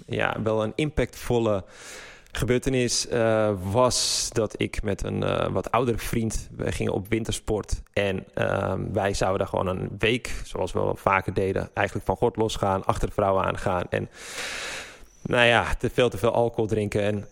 ja, 0.05 0.41
wel 0.43 0.63
een 0.63 0.73
impactvolle 0.75 1.63
gebeurtenis 2.37 3.07
uh, 3.11 3.51
was 3.71 4.29
dat 4.31 4.53
ik 4.57 4.83
met 4.83 5.03
een 5.03 5.23
uh, 5.23 5.47
wat 5.47 5.71
oudere 5.71 5.97
vriend, 5.97 6.49
we 6.55 6.71
gingen 6.71 6.93
op 6.93 7.07
wintersport. 7.09 7.81
En 7.93 8.25
uh, 8.35 8.73
wij 8.91 9.13
zouden 9.13 9.39
daar 9.39 9.47
gewoon 9.47 9.67
een 9.67 9.89
week, 9.99 10.41
zoals 10.43 10.71
we 10.71 10.79
wel 10.79 10.95
vaker 10.95 11.33
deden, 11.33 11.69
eigenlijk 11.73 12.07
van 12.07 12.15
God 12.15 12.35
losgaan, 12.35 12.85
achter 12.85 13.07
de 13.07 13.13
vrouwen 13.13 13.43
aangaan. 13.43 13.83
En 13.89 14.09
nou 15.21 15.45
ja, 15.45 15.75
te 15.79 15.89
veel 15.89 16.09
te 16.09 16.17
veel 16.17 16.31
alcohol 16.31 16.67
drinken. 16.67 17.01
En 17.01 17.27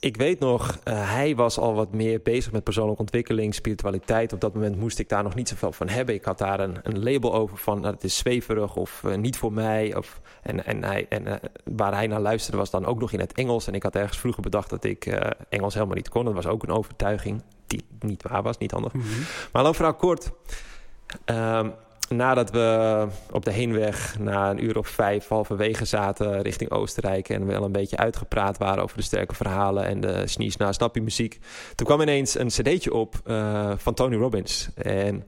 ik 0.00 0.16
weet 0.16 0.38
nog, 0.38 0.78
uh, 0.84 1.12
hij 1.12 1.36
was 1.36 1.58
al 1.58 1.74
wat 1.74 1.92
meer 1.92 2.20
bezig 2.22 2.52
met 2.52 2.64
persoonlijke 2.64 3.00
ontwikkeling, 3.00 3.54
spiritualiteit. 3.54 4.32
Op 4.32 4.40
dat 4.40 4.54
moment 4.54 4.76
moest 4.76 4.98
ik 4.98 5.08
daar 5.08 5.22
nog 5.22 5.34
niet 5.34 5.48
zoveel 5.48 5.72
van 5.72 5.88
hebben. 5.88 6.14
Ik 6.14 6.24
had 6.24 6.38
daar 6.38 6.60
een, 6.60 6.76
een 6.82 7.02
label 7.02 7.34
over 7.34 7.56
van 7.56 7.80
nou, 7.80 7.94
het 7.94 8.04
is 8.04 8.16
zweverig 8.16 8.76
of 8.76 9.02
uh, 9.06 9.14
niet 9.14 9.36
voor 9.36 9.52
mij. 9.52 9.96
Of, 9.96 10.20
en 10.42 10.66
en, 10.66 10.84
hij, 10.84 11.06
en 11.08 11.26
uh, 11.26 11.34
waar 11.64 11.94
hij 11.94 12.06
naar 12.06 12.20
luisterde 12.20 12.58
was 12.58 12.70
dan 12.70 12.86
ook 12.86 13.00
nog 13.00 13.12
in 13.12 13.20
het 13.20 13.32
Engels. 13.32 13.66
En 13.66 13.74
ik 13.74 13.82
had 13.82 13.94
ergens 13.94 14.18
vroeger 14.18 14.42
bedacht 14.42 14.70
dat 14.70 14.84
ik 14.84 15.06
Engels 15.48 15.74
helemaal 15.74 15.96
niet 15.96 16.08
kon. 16.08 16.24
Dat 16.24 16.34
was 16.34 16.46
ook 16.46 16.62
een 16.62 16.70
overtuiging 16.70 17.42
die 17.66 17.84
niet 17.98 18.22
waar 18.22 18.42
was, 18.42 18.58
niet 18.58 18.70
handig. 18.70 18.92
Mm 18.92 19.00
-hmm. 19.00 19.24
Maar 19.52 19.62
lang 19.62 19.76
verhaal 19.76 19.94
kort. 19.94 20.30
Um, 21.24 21.72
nadat 22.14 22.50
we 22.50 23.06
op 23.30 23.44
de 23.44 23.50
heenweg 23.50 24.18
na 24.18 24.50
een 24.50 24.64
uur 24.64 24.78
of 24.78 24.88
vijf 24.88 25.28
halverwege 25.28 25.84
zaten 25.84 26.42
richting 26.42 26.70
Oostenrijk 26.70 27.28
en 27.28 27.46
wel 27.46 27.64
een 27.64 27.72
beetje 27.72 27.96
uitgepraat 27.96 28.58
waren 28.58 28.82
over 28.82 28.96
de 28.96 29.02
sterke 29.02 29.34
verhalen 29.34 29.84
en 29.84 30.00
de 30.00 30.26
sneeze 30.26 30.56
na 30.58 30.72
snappie 30.72 31.02
muziek, 31.02 31.38
toen 31.74 31.86
kwam 31.86 32.00
ineens 32.00 32.38
een 32.38 32.48
cd'tje 32.48 32.92
op 32.92 33.14
uh, 33.26 33.72
van 33.76 33.94
Tony 33.94 34.16
Robbins. 34.16 34.68
En 34.74 35.24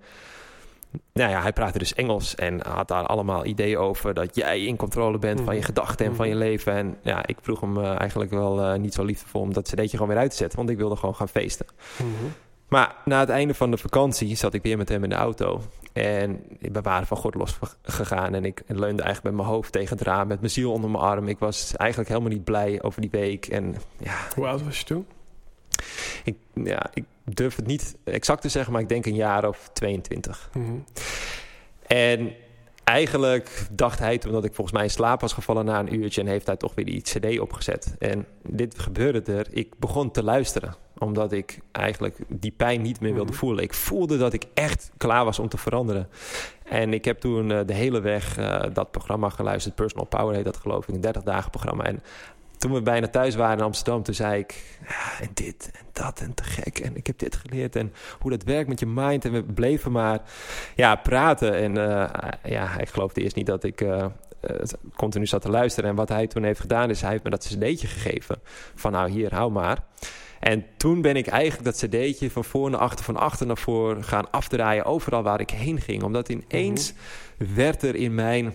nou 1.13 1.31
ja, 1.31 1.43
hij 1.43 1.53
praatte 1.53 1.79
dus 1.79 1.95
Engels 1.95 2.35
en 2.35 2.67
had 2.67 2.89
daar 2.89 3.07
allemaal 3.07 3.45
ideeën 3.45 3.79
over 3.79 4.15
dat 4.15 4.37
jij 4.37 4.61
in 4.61 4.77
controle 4.77 5.19
bent 5.19 5.41
van 5.41 5.55
je 5.55 5.63
gedachten 5.63 6.07
en 6.07 6.17
van 6.17 6.29
je 6.29 6.35
leven. 6.35 6.73
En 6.73 6.97
ja, 7.03 7.27
ik 7.27 7.37
vroeg 7.41 7.61
hem 7.61 7.77
uh, 7.77 7.99
eigenlijk 7.99 8.31
wel 8.31 8.61
uh, 8.61 8.75
niet 8.75 8.95
zo 8.95 9.05
liefdevol 9.05 9.41
om 9.41 9.53
dat 9.53 9.69
cd'tje 9.69 9.89
gewoon 9.89 10.09
weer 10.09 10.19
uit 10.19 10.31
te 10.31 10.37
zetten, 10.37 10.59
want 10.59 10.71
ik 10.71 10.77
wilde 10.77 10.97
gewoon 10.97 11.15
gaan 11.15 11.29
feesten. 11.29 11.67
Mm 11.99 12.15
-hmm. 12.19 12.33
Maar 12.69 12.97
na 13.05 13.21
het 13.21 13.29
einde 13.29 13.55
van 13.55 13.71
de 13.71 13.77
vakantie 13.77 14.37
zat 14.37 14.55
ik 14.55 14.63
weer 14.63 14.77
met 14.77 14.89
hem 14.89 15.03
in 15.03 15.09
de 15.09 15.15
auto. 15.15 15.61
En 15.93 16.45
we 16.59 16.81
waren 16.81 17.07
van 17.07 17.17
God 17.17 17.35
los 17.35 17.59
gegaan. 17.83 18.35
En 18.35 18.45
ik 18.45 18.63
leunde 18.67 19.03
eigenlijk 19.03 19.23
met 19.23 19.45
mijn 19.45 19.55
hoofd 19.55 19.73
tegen 19.73 19.97
het 19.97 20.07
raam, 20.07 20.29
met 20.29 20.41
mijn 20.41 20.53
ziel 20.53 20.73
onder 20.73 20.91
mijn 20.91 21.03
arm. 21.03 21.29
Ik 21.29 21.39
was 21.39 21.77
eigenlijk 21.77 22.11
helemaal 22.11 22.31
niet 22.31 22.45
blij 22.45 22.83
over 22.83 23.01
die 23.01 23.11
week. 23.11 23.47
En, 23.47 23.75
ja, 23.99 24.17
Hoe 24.35 24.47
oud 24.47 24.65
was 24.65 24.79
je 24.79 24.85
toen? 24.85 25.07
Ik, 26.25 26.37
ja, 26.55 26.91
ik 26.95 27.05
durf 27.25 27.57
het 27.57 27.67
niet 27.67 27.97
exact 28.05 28.43
te 28.43 28.49
zeggen, 28.49 28.73
maar 28.73 28.83
ik 28.83 28.89
denk 28.89 29.07
een 29.07 29.15
jaar 29.15 29.49
of 29.49 29.71
22. 29.73 30.51
Mhm. 30.53 30.73
En 31.87 32.35
eigenlijk 32.85 33.67
dacht 33.71 33.99
hij 33.99 34.19
toen 34.19 34.33
dat 34.33 34.45
ik 34.45 34.55
volgens 34.55 34.77
mij 34.77 34.85
in 34.85 34.91
slaap 34.91 35.21
was 35.21 35.33
gevallen 35.33 35.65
na 35.65 35.79
een 35.79 35.95
uurtje 35.95 36.21
en 36.21 36.27
heeft 36.27 36.47
hij 36.47 36.57
toch 36.57 36.75
weer 36.75 36.85
die 36.85 37.03
CD 37.03 37.39
opgezet. 37.39 37.95
En 37.99 38.27
dit 38.49 38.79
gebeurde 38.79 39.33
er. 39.33 39.47
Ik 39.51 39.79
begon 39.79 40.11
te 40.11 40.23
luisteren 40.23 40.75
omdat 41.03 41.33
ik 41.33 41.59
eigenlijk 41.73 42.17
die 42.29 42.55
pijn 42.57 42.83
niet 42.83 43.01
meer 43.01 43.15
wilde 43.15 43.31
Mhm. 43.31 43.39
voelen. 43.41 43.65
Ik 43.65 43.75
voelde 43.75 44.19
dat 44.19 44.33
ik 44.33 44.45
echt 44.55 44.91
klaar 44.97 45.25
was 45.25 45.39
om 45.39 45.49
te 45.49 45.57
veranderen. 45.59 46.09
En 46.65 46.93
ik 46.93 47.05
heb 47.05 47.21
toen 47.21 47.51
eh, 47.53 47.61
de 47.67 47.75
hele 47.75 48.01
weg 48.01 48.39
eh, 48.39 48.63
dat 48.73 48.91
programma 48.91 49.29
geluisterd. 49.29 49.75
Personal 49.75 50.07
Power 50.07 50.35
heet 50.35 50.45
dat 50.45 50.57
geloof 50.57 50.89
ik, 50.89 50.95
een 50.95 51.01
30 51.01 51.23
dagen 51.23 51.51
programma. 51.51 51.85
En 51.85 52.03
toen 52.59 52.73
we 52.73 52.83
bijna 52.83 53.09
thuis 53.09 53.35
waren 53.35 53.59
in 53.59 53.65
Amsterdam, 53.65 54.03
toen 54.03 54.15
zei 54.15 54.39
ik... 54.39 54.79
Ja, 54.89 55.21
en 55.21 55.31
dit 55.35 55.71
en 55.73 55.87
dat 55.93 56.21
en 56.21 56.35
te 56.35 56.43
gek. 56.43 56.79
En 56.79 56.97
ik 56.97 57.07
heb 57.07 57.19
dit 57.19 57.37
geleerd 57.37 57.77
en 57.77 57.93
hoe 58.19 58.31
dat 58.31 58.43
werkt 58.43 58.69
met 58.69 58.81
je 58.81 58.87
mind. 58.87 59.25
En 59.25 59.33
we 59.33 59.43
bleven 59.43 59.93
maar 59.93 60.21
ja, 60.75 60.95
praten. 60.97 61.55
En 61.55 61.77
eh, 61.77 62.31
ja, 62.45 62.67
hij 62.67 62.87
geloofde 62.87 63.21
eerst 63.23 63.37
niet 63.37 63.47
dat 63.47 63.65
ik... 63.65 63.85
continu 64.97 65.27
zat 65.27 65.43
te 65.43 65.51
luisteren. 65.51 65.91
En 65.91 65.97
wat 65.97 66.09
hij 66.09 66.27
toen 66.27 66.43
heeft 66.43 66.61
gedaan, 66.61 66.91
is 66.91 67.01
hij 67.01 67.11
heeft 67.11 67.25
me 67.25 67.31
dat 67.31 67.45
cd'tje 67.45 67.87
gegeven. 67.87 68.41
Van 68.75 68.93
nou, 68.93 69.11
hier, 69.11 69.35
hou 69.35 69.53
maar. 69.53 69.79
En 70.43 70.65
toen 70.77 71.01
ben 71.01 71.17
ik 71.17 71.27
eigenlijk 71.27 71.65
dat 71.65 71.77
cd'tje 71.77 72.31
van 72.31 72.45
voor 72.45 72.71
naar 72.71 72.81
achter, 72.81 73.05
van 73.05 73.17
achter 73.17 73.47
naar 73.47 73.57
voor 73.57 74.03
gaan 74.03 74.31
afdraaien. 74.31 74.85
Overal 74.85 75.23
waar 75.23 75.41
ik 75.41 75.51
heen 75.51 75.81
ging. 75.81 76.03
Omdat 76.03 76.29
ineens 76.29 76.93
werd 77.55 77.83
er 77.83 77.95
in 77.95 78.15
mijn 78.15 78.55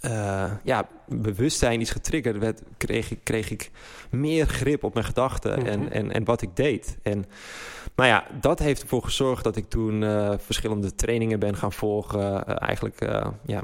eh, 0.00 0.52
ja, 0.62 0.88
bewustzijn 1.08 1.80
iets 1.80 1.90
getriggerd. 1.90 2.38
Werd, 2.38 2.62
kreeg, 2.76 3.10
ik, 3.10 3.18
kreeg 3.22 3.50
ik 3.50 3.70
meer 4.10 4.46
grip 4.46 4.84
op 4.84 4.94
mijn 4.94 5.06
gedachten 5.06 5.58
Mhm. 5.58 5.66
en, 5.66 5.92
en, 5.92 6.12
en 6.12 6.24
wat 6.24 6.42
ik 6.42 6.56
deed. 6.56 6.96
En 7.02 7.24
nou 7.94 8.08
ja, 8.08 8.24
dat 8.40 8.58
heeft 8.58 8.82
ervoor 8.82 9.02
gezorgd 9.02 9.44
dat 9.44 9.56
ik 9.56 9.68
toen 9.68 10.02
eh, 10.02 10.32
verschillende 10.38 10.94
trainingen 10.94 11.38
ben 11.38 11.56
gaan 11.56 11.72
volgen. 11.72 12.46
Eh, 12.46 12.56
eigenlijk 12.68 13.00
ja, 13.46 13.62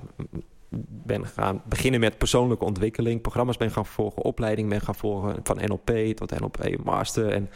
ben 0.89 1.27
gaan 1.27 1.63
beginnen 1.65 2.01
met 2.01 2.19
persoonlijke 2.19 2.65
ontwikkeling. 2.65 3.21
Programma's 3.21 3.57
ben 3.57 3.71
gaan 3.71 3.87
volgen, 3.87 4.23
opleiding 4.23 4.69
ben 4.69 4.81
gaan 4.81 4.95
volgen. 4.95 5.37
Van 5.43 5.57
NLP 5.65 5.91
tot 6.17 6.41
NLP 6.41 6.85
Master. 6.85 7.29
En, 7.29 7.51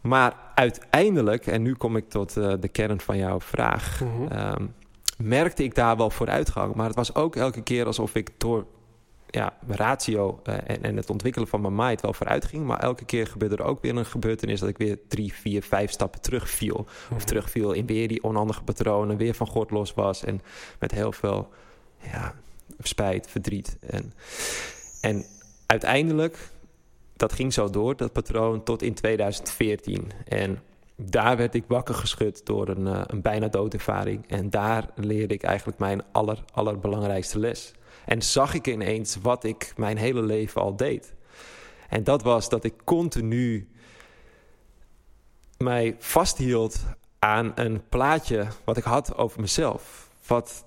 maar 0.00 0.36
uiteindelijk, 0.54 1.46
en 1.46 1.62
nu 1.62 1.74
kom 1.74 1.96
ik 1.96 2.08
tot 2.08 2.36
eh, 2.36 2.52
de 2.60 2.68
kern 2.68 3.00
van 3.00 3.16
jouw 3.16 3.40
vraag... 3.40 4.00
Mhm. 4.00 4.32
Ehm, 4.32 4.66
merkte 5.18 5.64
ik 5.64 5.74
daar 5.74 5.96
wel 5.96 6.10
vooruitgang. 6.10 6.74
Maar 6.74 6.86
het 6.86 6.96
was 6.96 7.14
ook 7.14 7.36
elke 7.36 7.62
keer 7.62 7.86
alsof 7.86 8.14
ik 8.14 8.30
door 8.38 8.66
ja, 9.26 9.56
mijn 9.66 9.78
ratio 9.78 10.40
eh, 10.42 10.54
en, 10.54 10.82
en 10.82 10.96
het 10.96 11.10
ontwikkelen 11.10 11.48
van 11.48 11.60
mijn 11.60 11.74
mind 11.74 12.00
wel 12.00 12.12
vooruit 12.12 12.44
ging. 12.44 12.66
Maar 12.66 12.78
elke 12.78 13.04
keer 13.04 13.26
gebeurde 13.26 13.56
er 13.56 13.64
ook 13.64 13.82
weer 13.82 13.96
een 13.96 14.04
gebeurtenis 14.06 14.60
dat 14.60 14.68
ik 14.68 14.78
weer 14.78 14.98
drie, 15.08 15.32
vier, 15.34 15.62
vijf 15.62 15.90
stappen 15.90 16.20
terugviel. 16.20 16.76
Of 16.78 17.10
Mhm. 17.10 17.24
terugviel 17.24 17.72
in 17.72 17.86
weer 17.86 18.08
die 18.08 18.22
onhandige 18.22 18.62
patronen, 18.62 19.16
weer 19.16 19.34
van 19.34 19.46
God 19.46 19.70
los 19.70 19.94
was. 19.94 20.24
En 20.24 20.40
met 20.78 20.92
heel 20.92 21.12
veel 21.12 21.48
ja, 22.02 22.34
spijt, 22.78 23.26
verdriet. 23.30 23.76
En, 23.80 24.12
en 25.00 25.24
uiteindelijk, 25.66 26.50
dat 27.16 27.32
ging 27.32 27.52
zo 27.52 27.70
door, 27.70 27.96
dat 27.96 28.12
patroon, 28.12 28.62
tot 28.62 28.82
in 28.82 28.94
2014. 28.94 30.10
En 30.28 30.62
daar 30.96 31.36
werd 31.36 31.54
ik 31.54 31.64
wakker 31.66 31.94
geschud 31.94 32.46
door 32.46 32.68
een, 32.68 32.86
eh, 32.86 33.00
een 33.06 33.22
bijna 33.22 33.48
doodervaring. 33.48 34.24
En 34.28 34.50
daar 34.50 34.88
leerde 34.94 35.34
ik 35.34 35.42
eigenlijk 35.42 35.78
mijn 35.78 36.02
aller, 36.12 36.44
allerbelangrijkste 36.52 37.38
les. 37.38 37.72
En 38.04 38.22
zag 38.22 38.54
ik 38.54 38.66
ineens 38.66 39.16
wat 39.22 39.44
ik 39.44 39.72
mijn 39.76 39.96
hele 39.96 40.22
leven 40.22 40.60
al 40.60 40.76
deed. 40.76 41.14
En 41.88 42.04
dat 42.04 42.22
was 42.22 42.48
dat 42.48 42.64
ik 42.64 42.74
continu 42.84 43.68
mij 45.58 45.96
vasthield 45.98 46.84
aan 47.18 47.52
een 47.54 47.82
plaatje 47.88 48.46
wat 48.64 48.76
ik 48.76 48.84
had 48.84 49.16
over 49.16 49.40
mezelf. 49.40 50.10
Wat 50.26 50.64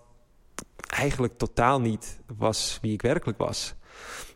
eigenlijk 0.95 1.37
totaal 1.37 1.81
niet 1.81 2.19
was 2.37 2.79
wie 2.81 2.93
ik 2.93 3.01
werkelijk 3.01 3.37
was. 3.37 3.75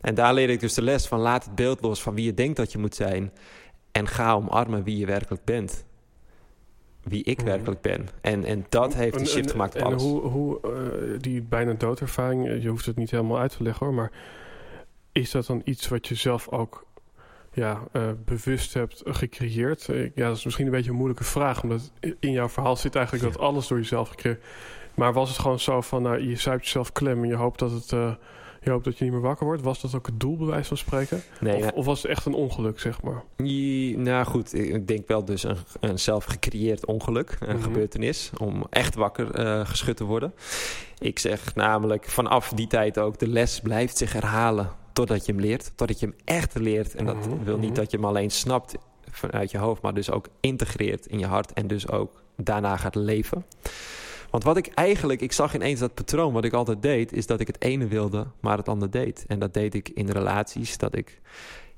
En 0.00 0.14
daar 0.14 0.34
leerde 0.34 0.52
ik 0.52 0.60
dus 0.60 0.74
de 0.74 0.82
les 0.82 1.06
van 1.06 1.18
laat 1.20 1.44
het 1.44 1.54
beeld 1.54 1.80
los 1.80 2.02
van 2.02 2.14
wie 2.14 2.24
je 2.24 2.34
denkt 2.34 2.56
dat 2.56 2.72
je 2.72 2.78
moet 2.78 2.94
zijn. 2.94 3.32
En 3.92 4.06
ga 4.08 4.32
omarmen 4.34 4.82
wie 4.84 4.98
je 4.98 5.06
werkelijk 5.06 5.44
bent. 5.44 5.84
Wie 7.02 7.24
ik 7.24 7.36
Mhm. 7.36 7.46
werkelijk 7.46 7.80
ben. 7.80 8.08
En, 8.20 8.44
en 8.44 8.66
dat 8.68 8.94
heeft 8.94 9.20
een 9.20 9.26
shift 9.26 9.50
gemaakt 9.50 9.74
op 9.74 9.80
en 9.80 9.86
alles. 9.86 10.02
hoe, 10.02 10.20
hoe 10.20 10.60
eh, 10.60 11.18
die 11.20 11.42
bijna 11.42 11.72
doodervaring, 11.72 12.48
eh, 12.48 12.62
je 12.62 12.68
hoeft 12.68 12.86
het 12.86 12.96
niet 12.96 13.10
helemaal 13.10 13.38
uit 13.38 13.56
te 13.56 13.62
leggen 13.62 13.86
hoor, 13.86 13.94
maar 13.94 14.12
is 15.12 15.30
dat 15.30 15.46
dan 15.46 15.60
iets 15.64 15.88
wat 15.88 16.08
je 16.08 16.14
zelf 16.14 16.48
ook 16.48 16.86
ja, 17.52 17.82
eh, 17.92 18.08
bewust 18.24 18.74
hebt 18.74 19.02
gecreëerd? 19.04 19.84
Ja, 20.14 20.26
dat 20.28 20.36
is 20.36 20.44
misschien 20.44 20.66
een 20.66 20.72
beetje 20.72 20.90
een 20.90 20.96
moeilijke 20.96 21.24
vraag, 21.24 21.62
omdat 21.62 21.92
in 22.20 22.32
jouw 22.32 22.48
verhaal 22.48 22.76
zit 22.76 22.94
eigenlijk 22.94 23.24
Ja. 23.26 23.30
dat 23.32 23.40
alles 23.40 23.66
door 23.66 23.78
jezelf 23.78 24.08
gecreëerd. 24.08 24.42
Maar 24.94 25.12
was 25.12 25.28
het 25.28 25.38
gewoon 25.38 25.60
zo 25.60 25.80
van, 25.80 26.02
nou, 26.02 26.28
je 26.28 26.36
zuipt 26.36 26.64
jezelf 26.64 26.92
klem 26.92 27.22
en 27.22 27.28
je 27.28 27.34
hoopt 27.34 27.58
dat 27.58 27.70
het, 27.70 27.92
eh, 27.92 28.12
je 28.62 28.70
hoopt 28.70 28.84
dat 28.84 28.98
je 28.98 29.04
niet 29.04 29.12
meer 29.12 29.22
wakker 29.22 29.46
wordt? 29.46 29.62
Was 29.62 29.80
dat 29.80 29.94
ook 29.94 30.06
het 30.06 30.20
doel, 30.20 30.36
bij 30.36 30.46
wijze 30.46 30.68
van 30.68 30.76
spreken? 30.76 31.22
Nee, 31.40 31.56
of, 31.56 31.70
of 31.72 31.84
was 31.84 32.02
het 32.02 32.10
echt 32.10 32.26
een 32.26 32.34
ongeluk, 32.34 32.80
zeg 32.80 33.02
maar? 33.02 33.22
je- 33.36 33.98
nou 33.98 34.24
goed, 34.26 34.54
ik 34.54 34.74
ik 34.74 34.88
denk 34.88 35.08
wel 35.08 35.24
dus 35.24 35.42
een, 35.42 35.56
een 35.80 35.98
zelf 35.98 36.24
gecreëerd 36.24 36.86
ongeluk, 36.86 37.36
een 37.40 37.54
Mhm. 37.56 37.64
gebeurtenis, 37.64 38.30
om 38.38 38.66
echt 38.70 38.94
wakker 38.94 39.30
eh, 39.34 39.66
geschud 39.66 39.96
te 39.96 40.04
worden. 40.04 40.34
Ik 40.98 41.18
zeg 41.18 41.54
namelijk 41.54 42.08
vanaf 42.08 42.48
die 42.48 42.66
tijd 42.66 42.98
ook, 42.98 43.18
de 43.18 43.28
les 43.28 43.60
blijft 43.60 43.96
zich 43.96 44.12
herhalen 44.12 44.70
totdat 44.92 45.26
je 45.26 45.32
hem 45.32 45.40
leert, 45.40 45.72
totdat 45.76 46.00
je 46.00 46.06
hem 46.06 46.14
echt 46.24 46.54
leert. 46.58 46.94
En 46.94 47.06
dat 47.06 47.16
Mhm, 47.26 47.44
wil 47.44 47.58
niet 47.58 47.70
mhm. 47.70 47.78
dat 47.80 47.90
je 47.90 47.96
hem 47.96 48.06
alleen 48.06 48.30
snapt 48.30 48.74
vanuit 49.10 49.50
je 49.50 49.58
hoofd, 49.58 49.82
maar 49.82 49.94
dus 49.94 50.10
ook 50.10 50.26
integreert 50.40 51.06
in 51.06 51.18
je 51.18 51.26
hart 51.26 51.52
en 51.52 51.66
dus 51.66 51.88
ook 51.88 52.22
daarna 52.36 52.76
gaat 52.76 52.94
leven. 52.94 53.44
Want 54.30 54.44
wat 54.44 54.56
ik 54.56 54.66
eigenlijk, 54.66 55.20
ik 55.20 55.32
zag 55.32 55.54
ineens 55.54 55.80
dat 55.80 55.94
patroon, 55.94 56.32
wat 56.32 56.44
ik 56.44 56.52
altijd 56.52 56.82
deed, 56.82 57.12
is 57.12 57.26
dat 57.26 57.40
ik 57.40 57.46
het 57.46 57.62
ene 57.62 57.86
wilde, 57.86 58.26
maar 58.40 58.56
het 58.56 58.68
andere 58.68 58.90
deed. 58.90 59.24
En 59.26 59.38
dat 59.38 59.54
deed 59.54 59.74
ik 59.74 59.88
in 59.88 60.08
relaties, 60.08 60.78
dat 60.78 60.96
ik 60.96 61.20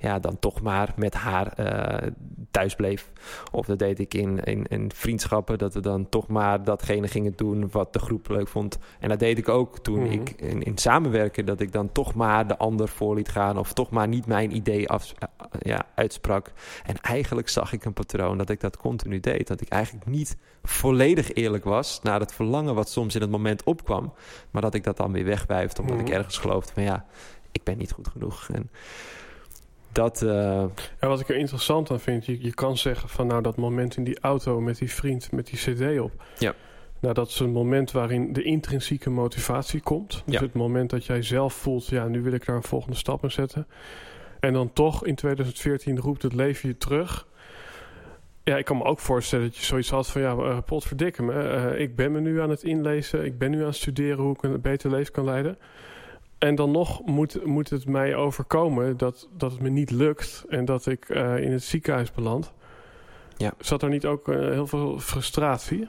ja, 0.03 0.19
dan 0.19 0.39
toch 0.39 0.61
maar 0.61 0.93
met 0.95 1.13
haar 1.13 1.47
eh, 1.47 2.11
thuis 2.51 2.75
bleef. 2.75 3.11
Of 3.51 3.65
dat 3.65 3.79
deed 3.79 3.99
ik 3.99 4.13
in, 4.13 4.39
in, 4.43 4.65
in 4.67 4.91
vriendschappen, 4.95 5.57
dat 5.57 5.73
we 5.73 5.79
dan 5.79 6.09
toch 6.09 6.27
maar 6.27 6.63
datgene 6.63 7.07
gingen 7.07 7.33
doen 7.35 7.69
wat 7.71 7.93
de 7.93 7.99
groep 7.99 8.27
leuk 8.29 8.47
vond. 8.47 8.77
En 8.99 9.09
dat 9.09 9.19
deed 9.19 9.37
ik 9.37 9.49
ook 9.49 9.79
toen 9.79 9.99
Mhm. 10.03 10.11
ik 10.11 10.29
in, 10.29 10.63
in 10.63 10.77
samenwerken, 10.77 11.45
dat 11.45 11.59
ik 11.59 11.71
dan 11.71 11.91
toch 11.91 12.13
maar 12.13 12.47
de 12.47 12.57
ander 12.57 12.87
voor 12.87 13.15
liet 13.15 13.29
gaan. 13.29 13.57
Of 13.57 13.73
toch 13.73 13.89
maar 13.89 14.07
niet 14.07 14.25
mijn 14.25 14.55
idee 14.55 14.89
af, 14.89 15.13
eh, 15.19 15.27
ja, 15.59 15.85
uitsprak. 15.95 16.51
En 16.85 17.01
eigenlijk 17.01 17.49
zag 17.49 17.73
ik 17.73 17.85
een 17.85 17.93
patroon 17.93 18.37
dat 18.37 18.49
ik 18.49 18.59
dat 18.59 18.77
continu 18.77 19.19
deed. 19.19 19.47
Dat 19.47 19.61
ik 19.61 19.69
eigenlijk 19.69 20.05
niet 20.05 20.37
volledig 20.63 21.33
eerlijk 21.33 21.63
was 21.63 21.99
naar 22.01 22.19
het 22.19 22.33
verlangen 22.33 22.75
wat 22.75 22.89
soms 22.89 23.15
in 23.15 23.21
het 23.21 23.29
moment 23.31 23.63
opkwam. 23.63 24.13
Maar 24.51 24.61
dat 24.61 24.73
ik 24.73 24.83
dat 24.83 24.97
dan 24.97 25.11
weer 25.11 25.25
wegwijfde 25.25 25.81
omdat 25.81 25.97
Mhm. 25.97 26.05
ik 26.05 26.13
ergens 26.13 26.37
geloofde 26.37 26.73
van 26.73 26.83
ja, 26.83 27.05
ik 27.51 27.63
ben 27.63 27.77
niet 27.77 27.91
goed 27.91 28.07
genoeg. 28.07 28.49
En 28.51 28.69
dat, 29.93 30.21
eh, 30.21 30.65
Ja, 30.99 31.07
wat 31.07 31.19
ik 31.19 31.29
er 31.29 31.35
interessant 31.35 31.91
aan 31.91 31.99
vind, 31.99 32.25
je, 32.25 32.43
je 32.43 32.53
kan 32.53 32.77
zeggen 32.77 33.09
van 33.09 33.27
nou 33.27 33.41
dat 33.41 33.57
moment 33.57 33.97
in 33.97 34.03
die 34.03 34.19
auto 34.19 34.61
met 34.61 34.77
die 34.77 34.91
vriend 34.91 35.31
met 35.31 35.47
die 35.47 35.57
cd 35.59 35.99
op. 35.99 36.23
Ja. 36.37 36.53
Nou, 36.99 37.13
dat 37.15 37.27
is 37.29 37.39
een 37.39 37.51
moment 37.51 37.91
waarin 37.91 38.33
de 38.33 38.43
intrinsieke 38.43 39.09
motivatie 39.09 39.81
komt. 39.81 40.23
Dus 40.25 40.35
Ja. 40.35 40.41
het 40.41 40.53
moment 40.53 40.89
dat 40.89 41.05
jij 41.05 41.21
zelf 41.21 41.53
voelt, 41.53 41.87
ja, 41.87 42.07
nu 42.07 42.21
wil 42.21 42.33
ik 42.33 42.45
daar 42.45 42.55
een 42.55 42.63
volgende 42.63 42.97
stap 42.97 43.23
in 43.23 43.31
zetten. 43.31 43.67
En 44.39 44.53
dan 44.53 44.73
toch 44.73 45.05
in 45.05 45.15
2014 45.15 45.99
roept 45.99 46.21
het 46.21 46.33
leven 46.33 46.69
je 46.69 46.77
terug. 46.77 47.27
Ja, 48.43 48.57
ik 48.57 48.65
kan 48.65 48.77
me 48.77 48.83
ook 48.83 48.99
voorstellen 48.99 49.45
dat 49.45 49.57
je 49.57 49.63
zoiets 49.63 49.89
had 49.89 50.07
van... 50.07 50.21
ja, 50.21 50.33
uh, 50.35 50.57
potverdikke 50.65 51.23
me, 51.23 51.33
uh, 51.73 51.79
ik 51.79 51.95
ben 51.95 52.11
me 52.11 52.19
nu 52.19 52.41
aan 52.41 52.49
het 52.49 52.63
inlezen... 52.63 53.25
ik 53.25 53.37
ben 53.37 53.51
nu 53.51 53.59
aan 53.59 53.65
het 53.65 53.75
studeren 53.75 54.23
hoe 54.23 54.33
ik 54.33 54.43
een 54.43 54.61
beter 54.61 54.89
leven 54.91 55.13
kan 55.13 55.25
leiden... 55.25 55.57
En 56.43 56.55
dan 56.55 56.71
nog 56.71 57.01
moet, 57.05 57.45
moet 57.45 57.69
het 57.69 57.85
mij 57.85 58.15
overkomen 58.15 58.97
dat, 58.97 59.27
dat 59.37 59.51
het 59.51 59.61
me 59.61 59.69
niet 59.69 59.91
lukt... 59.91 60.45
en 60.49 60.65
dat 60.65 60.85
ik 60.85 61.09
uh, 61.09 61.37
in 61.37 61.51
het 61.51 61.63
ziekenhuis 61.63 62.11
beland. 62.11 62.51
Ja. 63.37 63.53
Zat 63.59 63.81
er 63.81 63.89
niet 63.89 64.05
ook 64.05 64.27
uh, 64.27 64.35
heel 64.35 64.67
veel 64.67 64.99
frustratie? 64.99 65.87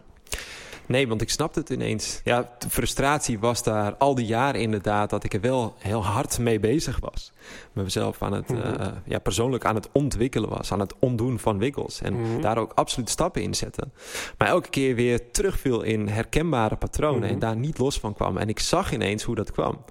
Nee, 0.86 1.08
want 1.08 1.20
ik 1.20 1.30
snapte 1.30 1.58
het 1.60 1.70
ineens. 1.70 2.20
Ja, 2.24 2.50
de 2.58 2.70
frustratie 2.70 3.38
was 3.38 3.62
daar 3.62 3.94
al 3.94 4.14
die 4.14 4.26
jaren 4.26 4.60
inderdaad 4.60 5.10
dat 5.10 5.24
ik 5.24 5.34
er 5.34 5.40
wel 5.40 5.74
heel 5.78 6.04
hard 6.04 6.38
mee 6.38 6.60
bezig 6.60 6.98
was. 7.00 7.32
Mezelf 7.72 8.22
aan 8.22 8.32
het, 8.32 8.48
Mhm. 8.48 8.80
uh, 8.80 8.86
ja, 9.04 9.18
persoonlijk 9.18 9.64
aan 9.64 9.74
het 9.74 9.88
ontwikkelen 9.92 10.48
was, 10.48 10.72
aan 10.72 10.80
het 10.80 10.94
ontdoen 10.98 11.38
van 11.38 11.58
wikkels. 11.58 12.00
En 12.00 12.20
Mhm. 12.20 12.40
daar 12.40 12.58
ook 12.58 12.72
absoluut 12.74 13.10
stappen 13.10 13.42
in 13.42 13.54
zetten. 13.54 13.92
Maar 14.38 14.48
elke 14.48 14.68
keer 14.70 14.94
weer 14.94 15.30
terugviel 15.30 15.82
in 15.82 16.08
herkenbare 16.08 16.76
patronen 16.76 17.20
Mhm. 17.22 17.32
en 17.32 17.38
daar 17.38 17.56
niet 17.56 17.78
los 17.78 17.98
van 17.98 18.14
kwam. 18.14 18.36
En 18.36 18.48
ik 18.48 18.58
zag 18.58 18.92
ineens 18.92 19.22
hoe 19.22 19.34
dat 19.34 19.50
kwam. 19.52 19.84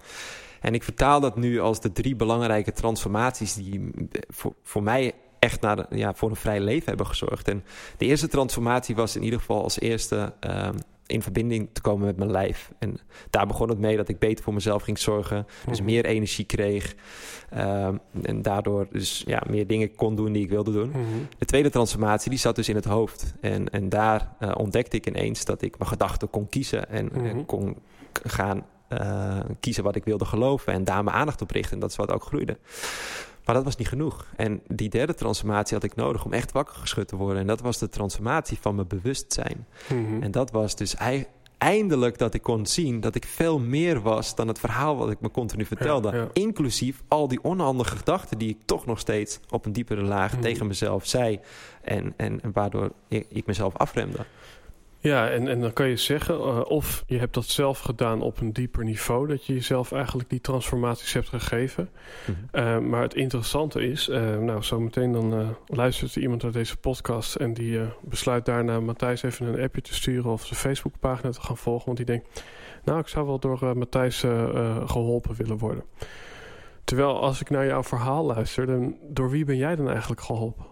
En 0.63 0.73
ik 0.73 0.83
vertaal 0.83 1.19
dat 1.19 1.35
nu 1.37 1.59
als 1.59 1.81
de 1.81 1.91
drie 1.91 2.15
belangrijke 2.15 2.71
transformaties 2.71 3.53
die 3.53 3.91
voor, 4.27 4.53
voor 4.63 4.83
mij 4.83 5.13
echt 5.39 5.61
naar 5.61 5.75
de, 5.75 5.85
ja, 5.89 6.13
voor 6.13 6.29
een 6.29 6.35
vrij 6.35 6.59
leven 6.59 6.87
hebben 6.87 7.07
gezorgd. 7.07 7.47
En 7.47 7.63
de 7.97 8.05
eerste 8.05 8.27
transformatie 8.27 8.95
was 8.95 9.15
in 9.15 9.23
ieder 9.23 9.39
geval 9.39 9.63
als 9.63 9.79
eerste 9.79 10.33
um, 10.39 10.75
in 11.05 11.21
verbinding 11.21 11.69
te 11.73 11.81
komen 11.81 12.05
met 12.05 12.17
mijn 12.17 12.31
lijf. 12.31 12.71
En 12.79 12.99
daar 13.29 13.47
begon 13.47 13.69
het 13.69 13.79
mee 13.79 13.97
dat 13.97 14.09
ik 14.09 14.19
beter 14.19 14.43
voor 14.43 14.53
mezelf 14.53 14.83
ging 14.83 14.99
zorgen. 14.99 15.47
Dus 15.67 15.77
Mhm. 15.77 15.85
meer 15.85 16.05
energie 16.05 16.45
kreeg. 16.45 16.95
Ehm, 17.49 17.97
en 18.21 18.41
daardoor 18.41 18.87
dus 18.91 19.23
ja, 19.27 19.43
meer 19.49 19.67
dingen 19.67 19.95
kon 19.95 20.15
doen 20.15 20.31
die 20.31 20.43
ik 20.43 20.49
wilde 20.49 20.71
doen. 20.71 20.89
Mhm. 20.89 20.99
De 21.37 21.45
tweede 21.45 21.69
transformatie 21.69 22.29
die 22.29 22.39
zat 22.39 22.55
dus 22.55 22.69
in 22.69 22.75
het 22.75 22.85
hoofd. 22.85 23.33
En, 23.41 23.69
en 23.69 23.89
daar 23.89 24.35
eh, 24.39 24.51
ontdekte 24.57 24.97
ik 24.97 25.07
ineens 25.07 25.45
dat 25.45 25.61
ik 25.61 25.77
mijn 25.77 25.89
gedachten 25.89 26.29
kon 26.29 26.49
kiezen. 26.49 26.89
En, 26.89 27.09
Mhm. 27.13 27.45
kon 27.45 27.77
gaan 28.23 28.65
eh, 28.99 29.39
kiezen 29.59 29.83
wat 29.83 29.95
ik 29.95 30.03
wilde 30.03 30.25
geloven. 30.25 30.73
En 30.73 30.83
daar 30.83 31.03
mijn 31.03 31.15
aandacht 31.15 31.41
op 31.41 31.51
richten. 31.51 31.73
En 31.73 31.79
dat 31.79 31.89
is 31.89 31.95
wat 31.95 32.11
ook 32.11 32.23
groeide. 32.23 32.57
Maar 33.45 33.55
dat 33.55 33.63
was 33.63 33.75
niet 33.75 33.87
genoeg. 33.87 34.25
En 34.35 34.61
die 34.67 34.89
derde 34.89 35.13
transformatie 35.13 35.73
had 35.75 35.83
ik 35.83 35.95
nodig 35.95 36.25
om 36.25 36.33
echt 36.33 36.51
wakker 36.51 36.75
geschud 36.75 37.07
te 37.07 37.15
worden. 37.15 37.41
En 37.41 37.47
dat 37.47 37.61
was 37.61 37.77
de 37.77 37.89
transformatie 37.89 38.57
van 38.61 38.75
mijn 38.75 38.87
bewustzijn. 38.87 39.67
Mhm. 39.89 40.23
En 40.23 40.31
dat 40.31 40.51
was 40.51 40.75
dus 40.75 40.95
ei- 40.95 41.25
eindelijk 41.57 42.17
dat 42.17 42.33
ik 42.33 42.41
kon 42.41 42.65
zien 42.65 42.99
dat 42.99 43.15
ik 43.15 43.25
veel 43.25 43.59
meer 43.59 44.01
was 44.01 44.35
dan 44.35 44.47
het 44.47 44.59
verhaal 44.59 44.97
wat 44.97 45.11
ik 45.11 45.19
me 45.21 45.31
continu 45.31 45.65
vertelde. 45.65 46.09
Ja, 46.11 46.15
ja. 46.17 46.27
Inclusief 46.33 47.03
al 47.07 47.27
die 47.27 47.43
onhandige 47.43 47.95
gedachten 47.97 48.37
die 48.37 48.49
ik 48.49 48.57
toch 48.65 48.85
nog 48.85 48.99
steeds 48.99 49.39
op 49.49 49.65
een 49.65 49.73
diepere 49.73 50.01
laag 50.01 50.31
Mhm. 50.31 50.41
tegen 50.41 50.67
mezelf 50.67 51.05
zei. 51.07 51.39
En, 51.81 52.13
en, 52.17 52.41
en 52.41 52.51
waardoor 52.53 52.91
ik, 53.07 53.25
ik 53.29 53.45
mezelf 53.45 53.75
afremde. 53.77 54.17
Ja, 55.03 55.29
en, 55.29 55.47
en 55.47 55.61
dan 55.61 55.73
kan 55.73 55.87
je 55.87 55.97
zeggen, 55.97 56.35
eh, 56.35 56.61
of 56.67 57.03
je 57.07 57.17
hebt 57.17 57.33
dat 57.33 57.45
zelf 57.45 57.79
gedaan 57.79 58.21
op 58.21 58.39
een 58.39 58.53
dieper 58.53 58.83
niveau, 58.83 59.27
dat 59.27 59.45
je 59.45 59.53
jezelf 59.53 59.91
eigenlijk 59.91 60.29
die 60.29 60.41
transformaties 60.41 61.13
hebt 61.13 61.29
gegeven. 61.29 61.89
Mhm. 62.25 62.37
Eh, 62.51 62.79
maar 62.79 63.01
het 63.01 63.15
interessante 63.15 63.87
is, 63.87 64.07
eh, 64.07 64.37
nou, 64.37 64.63
zometeen 64.63 65.11
dan 65.11 65.55
luistert 65.65 66.15
er 66.15 66.21
iemand 66.21 66.43
naar 66.43 66.51
deze 66.51 66.77
podcast 66.77 67.35
en 67.35 67.53
die 67.53 67.79
besluit 68.01 68.45
daarna 68.45 68.79
Matthijs 68.79 69.23
even 69.23 69.45
een 69.47 69.61
appje 69.61 69.81
te 69.81 69.93
sturen 69.93 70.31
of 70.31 70.45
zijn 70.45 70.59
Facebookpagina 70.59 71.31
te 71.31 71.41
gaan 71.41 71.57
volgen, 71.57 71.85
want 71.85 71.97
die 71.97 72.05
denkt, 72.05 72.43
nou, 72.83 72.99
ik 72.99 73.07
zou 73.07 73.25
wel 73.25 73.39
door 73.39 73.77
Matthijs 73.77 74.23
eh, 74.23 74.43
eh, 74.43 74.89
geholpen 74.89 75.35
willen 75.35 75.57
worden. 75.57 75.83
Terwijl 76.83 77.21
als 77.21 77.41
ik 77.41 77.49
naar 77.49 77.65
jouw 77.65 77.83
verhaal 77.83 78.25
luister, 78.25 78.65
dan 78.65 78.97
door 79.01 79.29
wie 79.29 79.45
ben 79.45 79.57
jij 79.57 79.75
dan 79.75 79.89
eigenlijk 79.89 80.21
geholpen? 80.21 80.65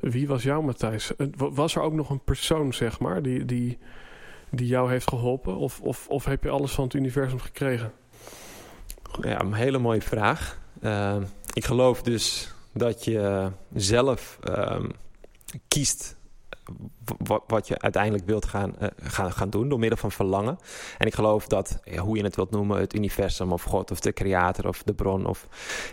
Wie 0.00 0.28
was 0.28 0.42
jouw 0.42 0.60
Matthijs? 0.62 1.16
Eh, 1.16 1.26
wa- 1.36 1.50
Was 1.50 1.74
er 1.74 1.82
ook 1.82 1.92
nog 1.92 2.10
een 2.10 2.20
persoon, 2.24 2.74
zeg 2.74 3.00
maar, 3.00 3.22
die, 3.22 3.44
die, 3.44 3.78
die 4.50 4.66
jou 4.66 4.90
heeft 4.90 5.08
geholpen? 5.08 5.56
Of, 5.56 5.80
of, 5.80 6.08
of 6.08 6.24
heb 6.24 6.42
je 6.42 6.50
alles 6.50 6.72
van 6.72 6.84
het 6.84 6.94
universum 6.94 7.40
gekregen? 7.40 7.92
Ja, 9.20 9.40
een 9.40 9.52
hele 9.54 9.78
mooie 9.78 10.02
vraag. 10.02 10.58
Ehm, 10.82 11.22
ik 11.52 11.64
geloof 11.64 12.02
dus 12.02 12.54
dat 12.72 13.04
je 13.04 13.50
zelf 13.74 14.38
ehm, 14.42 14.88
kiest 15.68 16.15
wat 17.46 17.68
je 17.68 17.78
uiteindelijk 17.78 18.26
wilt 18.26 18.46
gaan, 18.46 18.78
eh, 18.78 18.88
gaan, 18.96 19.32
gaan 19.32 19.50
doen 19.50 19.68
door 19.68 19.78
middel 19.78 19.98
van 19.98 20.12
verlangen. 20.12 20.58
En 20.98 21.06
ik 21.06 21.14
geloof 21.14 21.46
dat, 21.46 21.80
hoe 21.98 22.16
je 22.16 22.22
het 22.22 22.36
wilt 22.36 22.50
noemen, 22.50 22.80
het 22.80 22.94
universum 22.94 23.52
of 23.52 23.62
God 23.62 23.90
of 23.90 24.00
de 24.00 24.12
creator 24.12 24.68
of 24.68 24.82
de 24.82 24.94
bron 24.94 25.26
of 25.26 25.46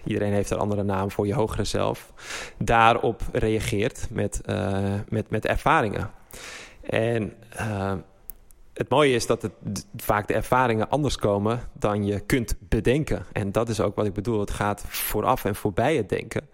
iedereen 0.03 0.33
heeft 0.33 0.49
een 0.49 0.57
andere 0.57 0.83
naam 0.83 1.11
voor 1.11 1.27
je 1.27 1.33
hogere 1.33 1.63
zelf, 1.63 2.13
daarop 2.57 3.21
reageert 3.31 4.07
met, 4.11 4.41
eh, 4.41 4.93
met, 5.09 5.29
met 5.29 5.45
ervaringen. 5.45 6.11
En 6.81 7.33
eh, 7.49 7.93
het 8.73 8.89
mooie 8.89 9.13
is 9.13 9.25
dat 9.25 9.41
het 9.41 9.87
vaak 9.95 10.27
de 10.27 10.33
ervaringen 10.33 10.89
anders 10.89 11.17
komen 11.17 11.59
dan 11.73 12.05
je 12.05 12.19
kunt 12.19 12.55
bedenken. 12.59 13.25
En 13.31 13.51
dat 13.51 13.69
is 13.69 13.79
ook 13.79 13.95
wat 13.95 14.05
ik 14.05 14.13
bedoel. 14.13 14.39
Het 14.39 14.51
gaat 14.51 14.83
vooraf 14.87 15.45
en 15.45 15.55
voorbij 15.55 15.95
het 15.95 16.09
denken. 16.09 16.49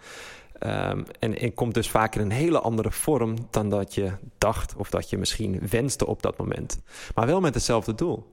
Ehm, 0.60 1.04
en, 1.20 1.40
en 1.40 1.54
komt 1.54 1.74
dus 1.74 1.90
vaak 1.90 2.16
in 2.16 2.22
een 2.22 2.32
hele 2.32 2.60
andere 2.60 2.92
vorm 2.92 3.36
dan 3.50 3.70
dat 3.70 3.94
je 3.94 4.12
dacht 4.38 4.76
of 4.76 4.90
dat 4.90 5.10
je 5.10 5.18
misschien 5.18 5.60
wenste 5.70 6.08
op 6.08 6.22
dat 6.22 6.38
moment. 6.38 6.82
Maar 7.16 7.26
wel 7.26 7.40
met 7.40 7.54
hetzelfde 7.54 7.96
doel. 7.96 8.32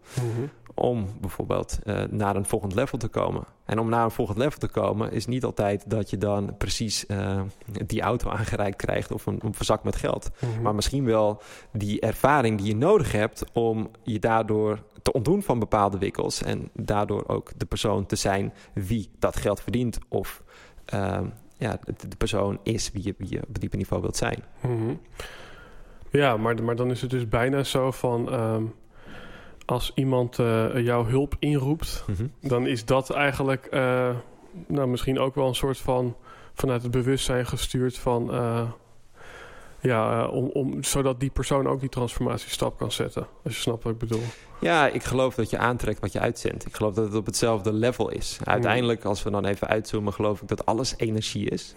Om 0.74 1.08
bijvoorbeeld 1.20 1.78
eh, 1.84 2.02
naar 2.10 2.36
een 2.36 2.44
volgend 2.44 2.74
level 2.74 2.98
te 2.98 3.08
komen. 3.08 3.44
En 3.64 3.78
om 3.78 3.88
naar 3.88 4.04
een 4.04 4.10
volgend 4.10 4.38
level 4.38 4.58
te 4.58 4.68
komen 4.68 5.12
is 5.12 5.26
niet 5.26 5.44
altijd 5.44 5.90
dat 5.90 6.10
je 6.10 6.18
dan 6.18 6.56
precies 6.56 7.06
eh, 7.06 7.40
die 7.86 8.00
auto 8.00 8.30
aangereikt 8.30 8.76
krijgt 8.76 9.12
of 9.12 9.26
een, 9.26 9.38
een 9.44 9.54
verzak 9.54 9.84
met 9.84 9.96
geld. 9.96 10.30
Mhm. 10.40 10.62
Maar 10.62 10.74
misschien 10.74 11.04
wel 11.04 11.42
die 11.72 12.00
ervaring 12.00 12.58
die 12.58 12.66
je 12.66 12.76
nodig 12.76 13.12
hebt 13.12 13.44
om 13.52 13.90
je 14.02 14.18
daardoor 14.18 14.82
te 15.02 15.12
ontdoen 15.12 15.42
van 15.42 15.58
bepaalde 15.58 15.98
wikkels. 15.98 16.42
En 16.42 16.70
daardoor 16.72 17.24
ook 17.26 17.50
de 17.56 17.66
persoon 17.66 18.06
te 18.06 18.16
zijn 18.16 18.52
wie 18.74 19.10
dat 19.18 19.36
geld 19.36 19.60
verdient. 19.60 19.98
Of 20.08 20.42
ehm, 20.84 21.24
ja, 21.56 21.78
de, 22.08 22.16
persoon 22.16 22.58
is 22.62 22.92
wie 22.92 23.04
je, 23.04 23.14
wie 23.18 23.30
je 23.30 23.42
op 23.48 23.60
diepe 23.60 23.76
niveau 23.76 24.02
wilt 24.02 24.16
zijn. 24.16 24.42
Mhm. 24.60 24.94
Ja, 26.10 26.36
maar, 26.36 26.62
maar 26.62 26.76
dan 26.76 26.90
is 26.90 27.00
het 27.00 27.10
dus 27.10 27.28
bijna 27.28 27.62
zo 27.62 27.90
van... 27.90 28.30
ehm, 28.30 28.64
als 29.66 29.92
iemand 29.94 30.38
eh, 30.38 30.78
jouw 30.78 31.04
hulp 31.04 31.36
inroept... 31.38 32.04
dan 32.40 32.66
is 32.66 32.84
dat 32.84 33.10
eigenlijk 33.10 33.66
eh, 33.66 34.16
nou, 34.66 34.88
misschien 34.88 35.18
ook 35.18 35.34
wel 35.34 35.48
een 35.48 35.54
soort 35.54 35.78
van... 35.78 36.16
vanuit 36.54 36.82
het 36.82 36.90
bewustzijn 36.90 37.46
gestuurd 37.46 37.98
van... 37.98 38.32
eh, 38.32 38.70
ja, 39.86 40.22
eh, 40.22 40.32
om, 40.32 40.50
om, 40.52 40.82
zodat 40.82 41.20
die 41.20 41.30
persoon 41.30 41.66
ook 41.66 41.80
die 41.80 41.88
transformatiestap 41.88 42.78
kan 42.78 42.92
zetten. 42.92 43.26
Als 43.44 43.54
je 43.54 43.60
snapt 43.60 43.82
wat 43.82 43.92
ik 43.92 43.98
bedoel. 43.98 44.22
Ja, 44.60 44.88
ik 44.88 45.02
geloof 45.02 45.34
dat 45.34 45.50
je 45.50 45.58
aantrekt 45.58 46.00
wat 46.00 46.12
je 46.12 46.20
uitzendt. 46.20 46.66
Ik 46.66 46.76
geloof 46.76 46.94
dat 46.94 47.04
het 47.04 47.14
op 47.14 47.26
hetzelfde 47.26 47.72
level 47.72 48.10
is. 48.10 48.38
Uiteindelijk, 48.44 49.04
als 49.04 49.22
we 49.22 49.30
dan 49.30 49.44
even 49.44 49.68
uitzoomen, 49.68 50.12
geloof 50.12 50.42
ik 50.42 50.48
dat 50.48 50.66
alles 50.66 50.94
energie 50.96 51.50
is. 51.50 51.74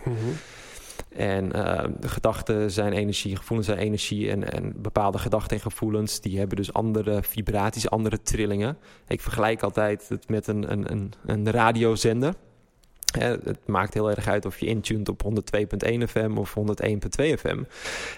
En 1.10 1.52
eh, 1.52 1.89
de 2.00 2.08
gedachten 2.08 2.72
zijn 2.72 2.93
energie, 2.93 3.36
gevoelens 3.36 3.67
zijn 3.67 3.80
energie. 3.80 4.30
En, 4.30 4.52
en 4.52 4.74
bepaalde 4.82 5.17
gedachten 5.17 5.58
en 5.58 5.62
gevoelens, 5.62 6.22
die 6.22 6.38
hebben 6.38 6.58
dus 6.58 6.74
andere 6.74 7.24
vibraties, 7.24 7.89
andere 7.89 8.22
trillingen. 8.22 8.78
Ik 9.08 9.22
vergelijk 9.22 9.63
altijd 9.63 10.10
het 10.10 10.30
met 10.30 10.48
een, 10.48 10.72
een, 10.72 10.91
een, 10.91 11.13
een 11.26 11.52
radiozender. 11.52 12.34
Het 13.17 13.60
maakt 13.65 13.93
heel 13.93 14.10
erg 14.10 14.28
uit 14.28 14.45
of 14.45 14.60
je 14.60 14.65
intuned 14.65 15.10
op 15.10 15.24
102.1 15.24 16.04
FM 16.08 16.38
of 16.38 16.56
101.2 16.60 17.34
FM. 17.39 17.63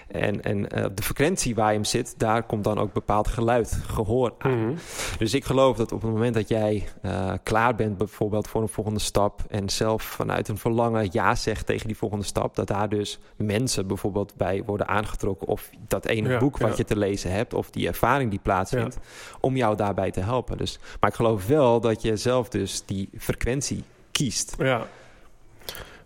En, 0.08 0.42
en 0.42 0.68
eh, 0.68 0.84
op 0.84 0.96
de 0.96 1.02
frequentie 1.02 1.54
waar 1.54 1.68
je 1.68 1.74
hem 1.74 1.84
zit, 1.84 2.14
daar 2.16 2.42
komt 2.42 2.64
dan 2.64 2.78
ook 2.78 2.92
bepaald 2.92 3.28
geluid, 3.28 3.78
gehoor 3.86 4.34
aan. 4.38 4.66
Mhm. 4.66 4.74
Dus 5.18 5.34
ik 5.34 5.44
geloof 5.44 5.76
dat 5.76 5.92
op 5.92 6.02
het 6.02 6.10
moment 6.10 6.34
dat 6.34 6.48
jij 6.48 6.88
eh, 7.02 7.32
klaar 7.42 7.74
bent, 7.74 7.98
bijvoorbeeld 7.98 8.48
voor 8.48 8.62
een 8.62 8.68
volgende 8.68 9.00
stap, 9.00 9.44
en 9.50 9.68
zelf 9.68 10.02
vanuit 10.02 10.48
een 10.48 10.58
verlangen 10.58 11.08
ja 11.10 11.34
zegt 11.34 11.66
tegen 11.66 11.86
die 11.86 11.96
volgende 11.96 12.24
stap, 12.24 12.54
dat 12.54 12.66
daar 12.66 12.88
dus 12.88 13.18
mensen 13.36 13.86
bijvoorbeeld 13.86 14.34
bij 14.36 14.62
worden 14.66 14.88
aangetrokken, 14.88 15.48
of 15.48 15.70
dat 15.88 16.06
ene 16.06 16.28
Ja, 16.28 16.38
boek 16.38 16.58
wat 16.58 16.76
je 16.76 16.84
te 16.84 16.96
lezen 16.96 17.30
hebt, 17.32 17.54
of 17.54 17.70
die 17.70 17.86
ervaring 17.86 18.30
die 18.30 18.40
plaatsvindt, 18.42 18.98
om 19.40 19.56
jou 19.56 19.76
daarbij 19.76 20.10
te 20.10 20.20
helpen. 20.20 20.56
Dus, 20.56 20.78
maar 21.00 21.10
ik 21.10 21.16
geloof 21.16 21.46
wel 21.46 21.80
dat 21.80 22.02
je 22.02 22.16
zelf 22.16 22.48
dus 22.48 22.82
die 22.86 23.08
frequentie 23.18 23.84
kiest. 24.12 24.54
Ja. 24.58 24.86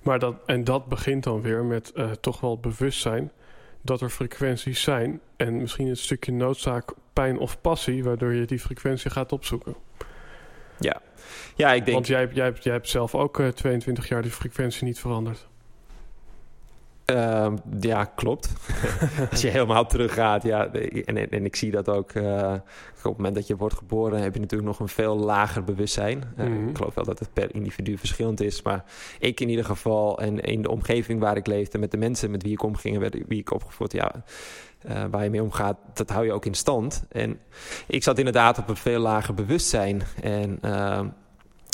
Maar 0.03 0.19
dat, 0.19 0.37
en 0.47 0.65
dat 0.65 0.87
begint 0.87 1.25
dan 1.25 1.43
weer 1.43 1.65
met 1.65 1.93
eh, 1.93 2.11
toch 2.11 2.41
wel 2.41 2.51
het 2.51 2.61
bewustzijn 2.61 3.33
dat 3.83 4.01
er 4.01 4.11
frequenties 4.11 4.83
zijn. 4.83 5.21
En 5.37 5.57
misschien 5.57 5.87
een 5.87 5.97
stukje 5.97 6.33
noodzaak, 6.33 6.93
pijn 7.13 7.39
of 7.39 7.61
passie, 7.61 8.05
waardoor 8.05 8.35
je 8.35 8.45
die 8.47 8.59
frequentie 8.59 9.11
gaat 9.11 9.33
opzoeken. 9.33 9.77
Ja, 10.79 11.03
ja 11.57 11.73
ik 11.73 11.85
denk. 11.85 11.97
Want 11.97 12.07
jij, 12.07 12.21
hebt- 12.21 12.35
jij, 12.35 12.53
jij 12.61 12.73
hebt 12.73 12.89
zelf 12.89 13.15
ook 13.15 13.41
eh, 13.41 13.49
22 13.49 14.09
jaar 14.09 14.23
die 14.23 14.31
frequentie 14.31 14.85
niet 14.85 14.99
veranderd. 15.01 15.47
Ehm, 17.07 17.57
ja, 17.81 18.05
klopt. 18.05 18.53
Als 19.31 19.41
je 19.41 19.49
helemaal 19.49 19.87
teruggaat, 19.87 20.43
ja, 20.43 20.67
en, 20.73 21.05
en, 21.17 21.31
en 21.31 21.45
ik 21.45 21.57
zie 21.57 21.71
dat 21.71 21.89
ook. 21.89 22.11
eh, 22.11 22.53
op 22.97 23.13
het 23.13 23.17
moment 23.17 23.35
dat 23.35 23.47
je 23.47 23.57
wordt 23.57 23.77
geboren, 23.77 24.21
heb 24.23 24.35
je 24.35 24.41
natuurlijk 24.41 24.69
nog 24.69 24.81
een 24.81 24.89
veel 24.89 25.17
lager 25.17 25.65
bewustzijn. 25.65 26.23
Eh, 26.37 26.47
Mhm. 26.47 26.69
Ik 26.69 26.77
geloof 26.77 26.95
wel 26.95 27.05
dat 27.05 27.19
het 27.19 27.33
per 27.33 27.55
individu 27.55 27.99
verschillend 27.99 28.41
is, 28.41 28.63
maar 28.63 28.85
ik 29.19 29.41
in 29.41 29.49
ieder 29.49 29.65
geval 29.65 30.19
en 30.21 30.41
in 30.41 30.63
de 30.63 30.71
omgeving 30.71 31.21
waar 31.21 31.37
ik 31.37 31.47
leefde, 31.47 31.79
met 31.79 31.91
de 31.91 31.97
mensen 31.97 32.31
met 32.31 32.43
wie 32.43 32.53
ik 32.53 32.63
omging 32.63 33.03
en 33.03 33.11
wie 33.29 33.39
ik 33.41 33.53
opgevoed, 33.53 33.93
ja, 33.93 34.13
eh, 34.83 35.05
waar 35.11 35.25
je 35.25 35.31
mee 35.31 35.43
omgaat, 35.43 35.77
dat 35.95 36.11
hou 36.11 36.25
je 36.25 36.33
ook 36.33 36.45
in 36.45 36.55
stand. 36.55 37.05
En 37.09 37.39
ik 37.87 38.03
zat 38.03 38.19
inderdaad 38.19 38.59
op 38.59 38.69
een 38.69 38.77
veel 38.77 39.01
lager 39.01 39.35
bewustzijn 39.35 40.03
en 40.23 40.59
ehm, 40.61 41.07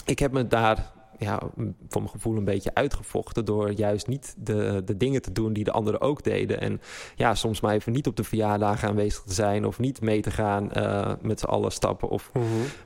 ik 0.05 0.19
heb 0.19 0.33
me 0.33 0.47
daar 0.47 0.91
ja, 1.23 1.41
voor 1.89 2.01
mijn 2.01 2.09
gevoel 2.09 2.37
een 2.37 2.45
beetje 2.45 2.75
uitgevochten 2.75 3.45
door 3.45 3.71
juist 3.71 4.07
niet 4.07 4.35
de, 4.39 4.83
de 4.85 4.97
dingen 4.97 5.23
te 5.23 5.33
doen 5.33 5.53
die 5.53 5.65
de 5.65 5.73
anderen 5.73 6.01
ook 6.01 6.23
deden. 6.23 6.61
En 6.61 6.81
ja, 7.15 7.35
soms 7.35 7.61
maar 7.61 7.75
even 7.75 7.93
niet 7.93 8.07
op 8.07 8.17
de 8.17 8.25
verjaardagen 8.25 8.89
aanwezig 8.89 9.23
te 9.23 9.33
zijn 9.33 9.65
of 9.67 9.79
niet 9.79 10.01
mee 10.01 10.21
te 10.21 10.31
gaan 10.31 10.73
eh, 10.73 11.13
met 11.21 11.41
z'n 11.41 11.47
allen 11.47 11.73
stappen. 11.73 12.09
Of, 12.09 12.31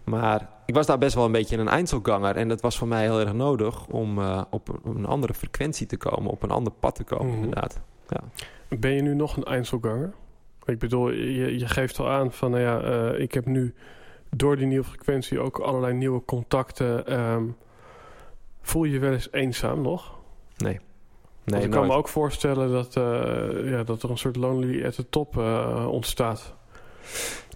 maar 0.05 0.49
ik 0.67 0.75
was 0.75 0.87
daar 0.87 0.99
best 0.99 1.15
wel 1.15 1.25
een 1.25 1.33
beetje 1.33 1.57
een 1.57 1.69
eindselganger 1.69 2.37
en 2.37 2.49
dat 2.49 2.61
was 2.61 2.79
voor 2.79 2.89
mij 2.89 3.03
heel 3.03 3.21
erg 3.21 3.33
nodig 3.33 3.87
om 3.87 4.19
eh, 4.19 4.43
op, 4.51 4.79
een, 4.85 5.07
andere 5.07 5.35
frequentie 5.35 5.87
te 5.87 5.97
komen, 5.97 6.31
op 6.31 6.43
een 6.43 6.51
ander 6.51 6.73
pad 6.73 6.95
te 6.95 7.05
komen, 7.05 7.27
Mhm. 7.35 7.43
inderdaad. 7.45 7.81
Ben 8.69 8.91
je 8.93 9.03
nu 9.03 9.15
nog 9.15 9.37
een 9.37 9.45
Einzelganger? 9.45 10.13
Ik 10.65 10.79
bedoel, 10.79 11.11
je, 11.11 11.59
je 11.59 11.69
geeft 11.69 11.99
al 11.99 12.11
aan 12.11 12.33
van, 12.33 12.51
nou 12.51 12.63
ja, 12.63 12.81
eh, 12.81 13.21
ik 13.21 13.35
heb 13.35 13.47
nu 13.47 13.75
door 14.37 14.57
die 14.57 14.67
nieuwe 14.67 14.85
frequentie 14.85 15.41
ook 15.41 15.59
allerlei 15.59 15.95
nieuwe 15.95 16.23
contacten. 16.25 17.07
ehm, 17.07 17.45
voel 18.67 18.85
je 18.85 18.93
je 18.93 18.99
wel 18.99 19.13
eens 19.13 19.29
eenzaam 19.33 19.83
nog? 19.83 20.19
Nee. 20.57 20.81
Nee, 21.45 21.63
ik 21.63 21.71
kan 21.71 21.87
me 21.87 21.93
ook 21.93 22.09
voorstellen 22.09 22.71
dat, 22.71 22.97
eh, 22.97 23.71
ja, 23.71 23.83
dat 23.85 24.03
er 24.03 24.11
een 24.11 24.19
soort 24.19 24.37
lonely 24.37 24.85
at 24.85 24.95
the 24.95 25.09
top 25.09 25.39
eh, 25.39 25.87
ontstaat. 25.91 26.55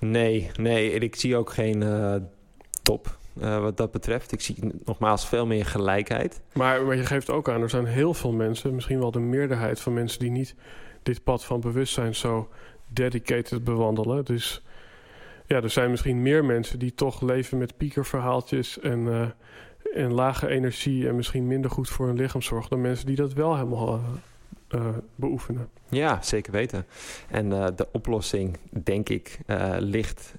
Nee, 0.01 0.51
nee. 0.57 0.93
Ik 0.93 1.17
zie 1.17 1.37
ook 1.37 1.51
geen 1.51 1.81
uh, 1.81 2.15
top 2.83 3.19
wat 3.35 3.77
dat 3.77 3.91
betreft. 3.91 4.33
Ik 4.33 4.41
zie 4.41 4.57
nogmaals 4.85 5.29
veel 5.29 5.47
meer 5.47 5.67
gelijkheid. 5.67 6.41
Maar, 6.53 6.85
maar 6.85 6.97
je 6.97 7.07
geeft 7.07 7.31
ook 7.31 7.49
aan, 7.49 7.63
er 7.63 7.71
zijn 7.71 7.87
heel 7.87 8.15
veel 8.15 8.33
mensen, 8.33 8.75
misschien 8.75 8.99
wel 8.99 9.11
de 9.11 9.19
meerderheid 9.19 9.81
van 9.81 9.93
mensen 9.93 10.19
die 10.19 10.31
niet 10.31 10.55
dit 11.03 11.25
pad 11.25 11.45
van 11.45 11.61
bewustzijn 11.61 12.15
zo 12.15 12.49
dedicated 12.89 13.65
bewandelen. 13.65 14.25
Dus 14.25 14.65
ja, 15.47 15.63
er 15.63 15.71
zijn 15.71 15.91
misschien 15.91 16.23
meer 16.23 16.45
mensen 16.45 16.79
die 16.79 16.95
toch 16.95 17.21
leven 17.21 17.59
met 17.59 17.77
piekerverhaaltjes 17.77 18.81
en, 18.81 19.35
en 19.95 20.13
lage 20.13 20.49
energie 20.49 21.09
en 21.09 21.17
misschien 21.17 21.47
minder 21.47 21.71
goed 21.71 21.89
voor 21.89 22.07
hun 22.07 22.17
lichaam 22.17 22.43
zorgen 22.43 22.71
dan 22.71 22.81
mensen 22.81 23.07
die 23.07 23.17
dat 23.17 23.33
wel 23.33 23.55
helemaal 23.55 23.95
uh, 23.95 24.81
uh, 24.81 24.97
beoefenen. 25.15 25.69
Ja, 25.89 26.23
zeker 26.23 26.53
weten. 26.53 26.87
En 27.29 27.49
de 27.49 27.89
oplossing, 27.93 28.57
denk 28.83 29.09
ik, 29.09 29.39
ligt 29.79 30.35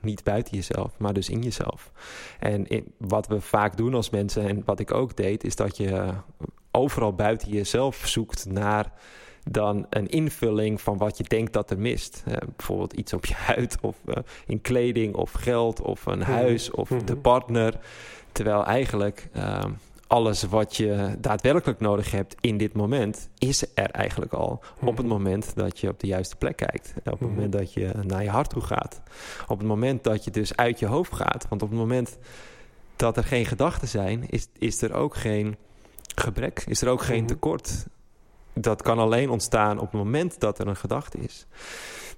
niet 0.00 0.24
buiten 0.24 0.56
jezelf, 0.56 0.90
maar 0.98 1.12
dus 1.12 1.28
in 1.28 1.42
jezelf. 1.42 1.92
En 2.38 2.66
in, 2.66 2.92
wat 2.96 3.26
we 3.26 3.40
vaak 3.40 3.76
doen 3.76 3.94
als 3.94 4.10
mensen, 4.10 4.48
en 4.48 4.62
wat 4.64 4.80
ik 4.80 4.94
ook 4.94 5.16
deed, 5.16 5.44
is 5.44 5.56
dat 5.56 5.76
je 5.76 6.12
overal 6.70 7.14
buiten 7.14 7.48
jezelf 7.48 8.06
zoekt 8.06 8.46
naar 8.46 8.92
dan 9.50 9.86
een 9.90 10.08
invulling 10.08 10.80
van 10.80 10.96
wat 10.98 11.16
je 11.16 11.24
denkt 11.24 11.52
dat 11.52 11.70
er 11.70 11.78
mist. 11.78 12.24
Uh, 12.28 12.34
bijvoorbeeld 12.56 12.92
iets 12.92 13.12
op 13.12 13.24
je 13.24 13.34
huid 13.52 13.78
of 13.80 13.96
uh, 14.04 14.14
in 14.46 14.60
kleding 14.60 15.14
of 15.14 15.32
geld 15.32 15.80
of 15.80 16.06
een 16.06 16.18
mhm. 16.18 16.30
huis 16.30 16.70
of 16.70 16.90
mm 16.90 16.96
-hmm. 16.96 17.06
de 17.06 17.16
partner. 17.16 17.80
Terwijl 18.32 18.64
eigenlijk 18.64 19.28
uh, 19.36 19.64
alles 20.06 20.42
wat 20.42 20.76
je 20.76 21.14
daadwerkelijk 21.18 21.80
nodig 21.80 22.10
hebt 22.10 22.34
in 22.40 22.56
dit 22.56 22.72
moment, 22.72 23.28
is 23.38 23.64
er 23.74 23.90
eigenlijk 23.90 24.32
al. 24.32 24.50
Mm 24.50 24.58
-hmm. 24.78 24.88
Op 24.88 24.96
het 24.96 25.06
moment 25.06 25.54
dat 25.54 25.78
je 25.78 25.88
op 25.88 26.00
de 26.00 26.06
juiste 26.06 26.36
plek 26.36 26.56
kijkt. 26.56 26.92
Op 26.96 27.04
het 27.04 27.20
mm 27.20 27.26
-hmm. 27.26 27.28
moment 27.34 27.52
dat 27.52 27.72
je 27.72 27.92
naar 28.02 28.22
je 28.22 28.30
hart 28.30 28.50
toe 28.50 28.62
gaat. 28.62 29.00
Op 29.48 29.58
het 29.58 29.66
moment 29.66 30.04
dat 30.04 30.24
je 30.24 30.30
dus 30.30 30.56
uit 30.56 30.78
je 30.78 30.86
hoofd 30.86 31.14
gaat. 31.14 31.46
Want 31.48 31.62
op 31.62 31.68
het 31.68 31.78
moment 31.78 32.18
dat 32.96 33.16
er 33.16 33.24
geen 33.24 33.46
gedachten 33.46 33.88
zijn, 33.88 34.24
is, 34.28 34.48
is 34.58 34.82
er 34.82 34.92
ook 34.92 35.16
geen 35.16 35.56
gebrek. 36.14 36.64
Is 36.66 36.82
er 36.82 36.88
ook 36.88 37.02
geen 37.02 37.26
tekort 37.26 37.86
dat 38.54 38.82
kan 38.82 38.98
alleen 38.98 39.30
ontstaan 39.30 39.78
op 39.78 39.92
het 39.92 40.00
moment 40.00 40.40
dat 40.40 40.58
er 40.58 40.66
een 40.66 40.76
gedachte 40.76 41.18
is. 41.18 41.46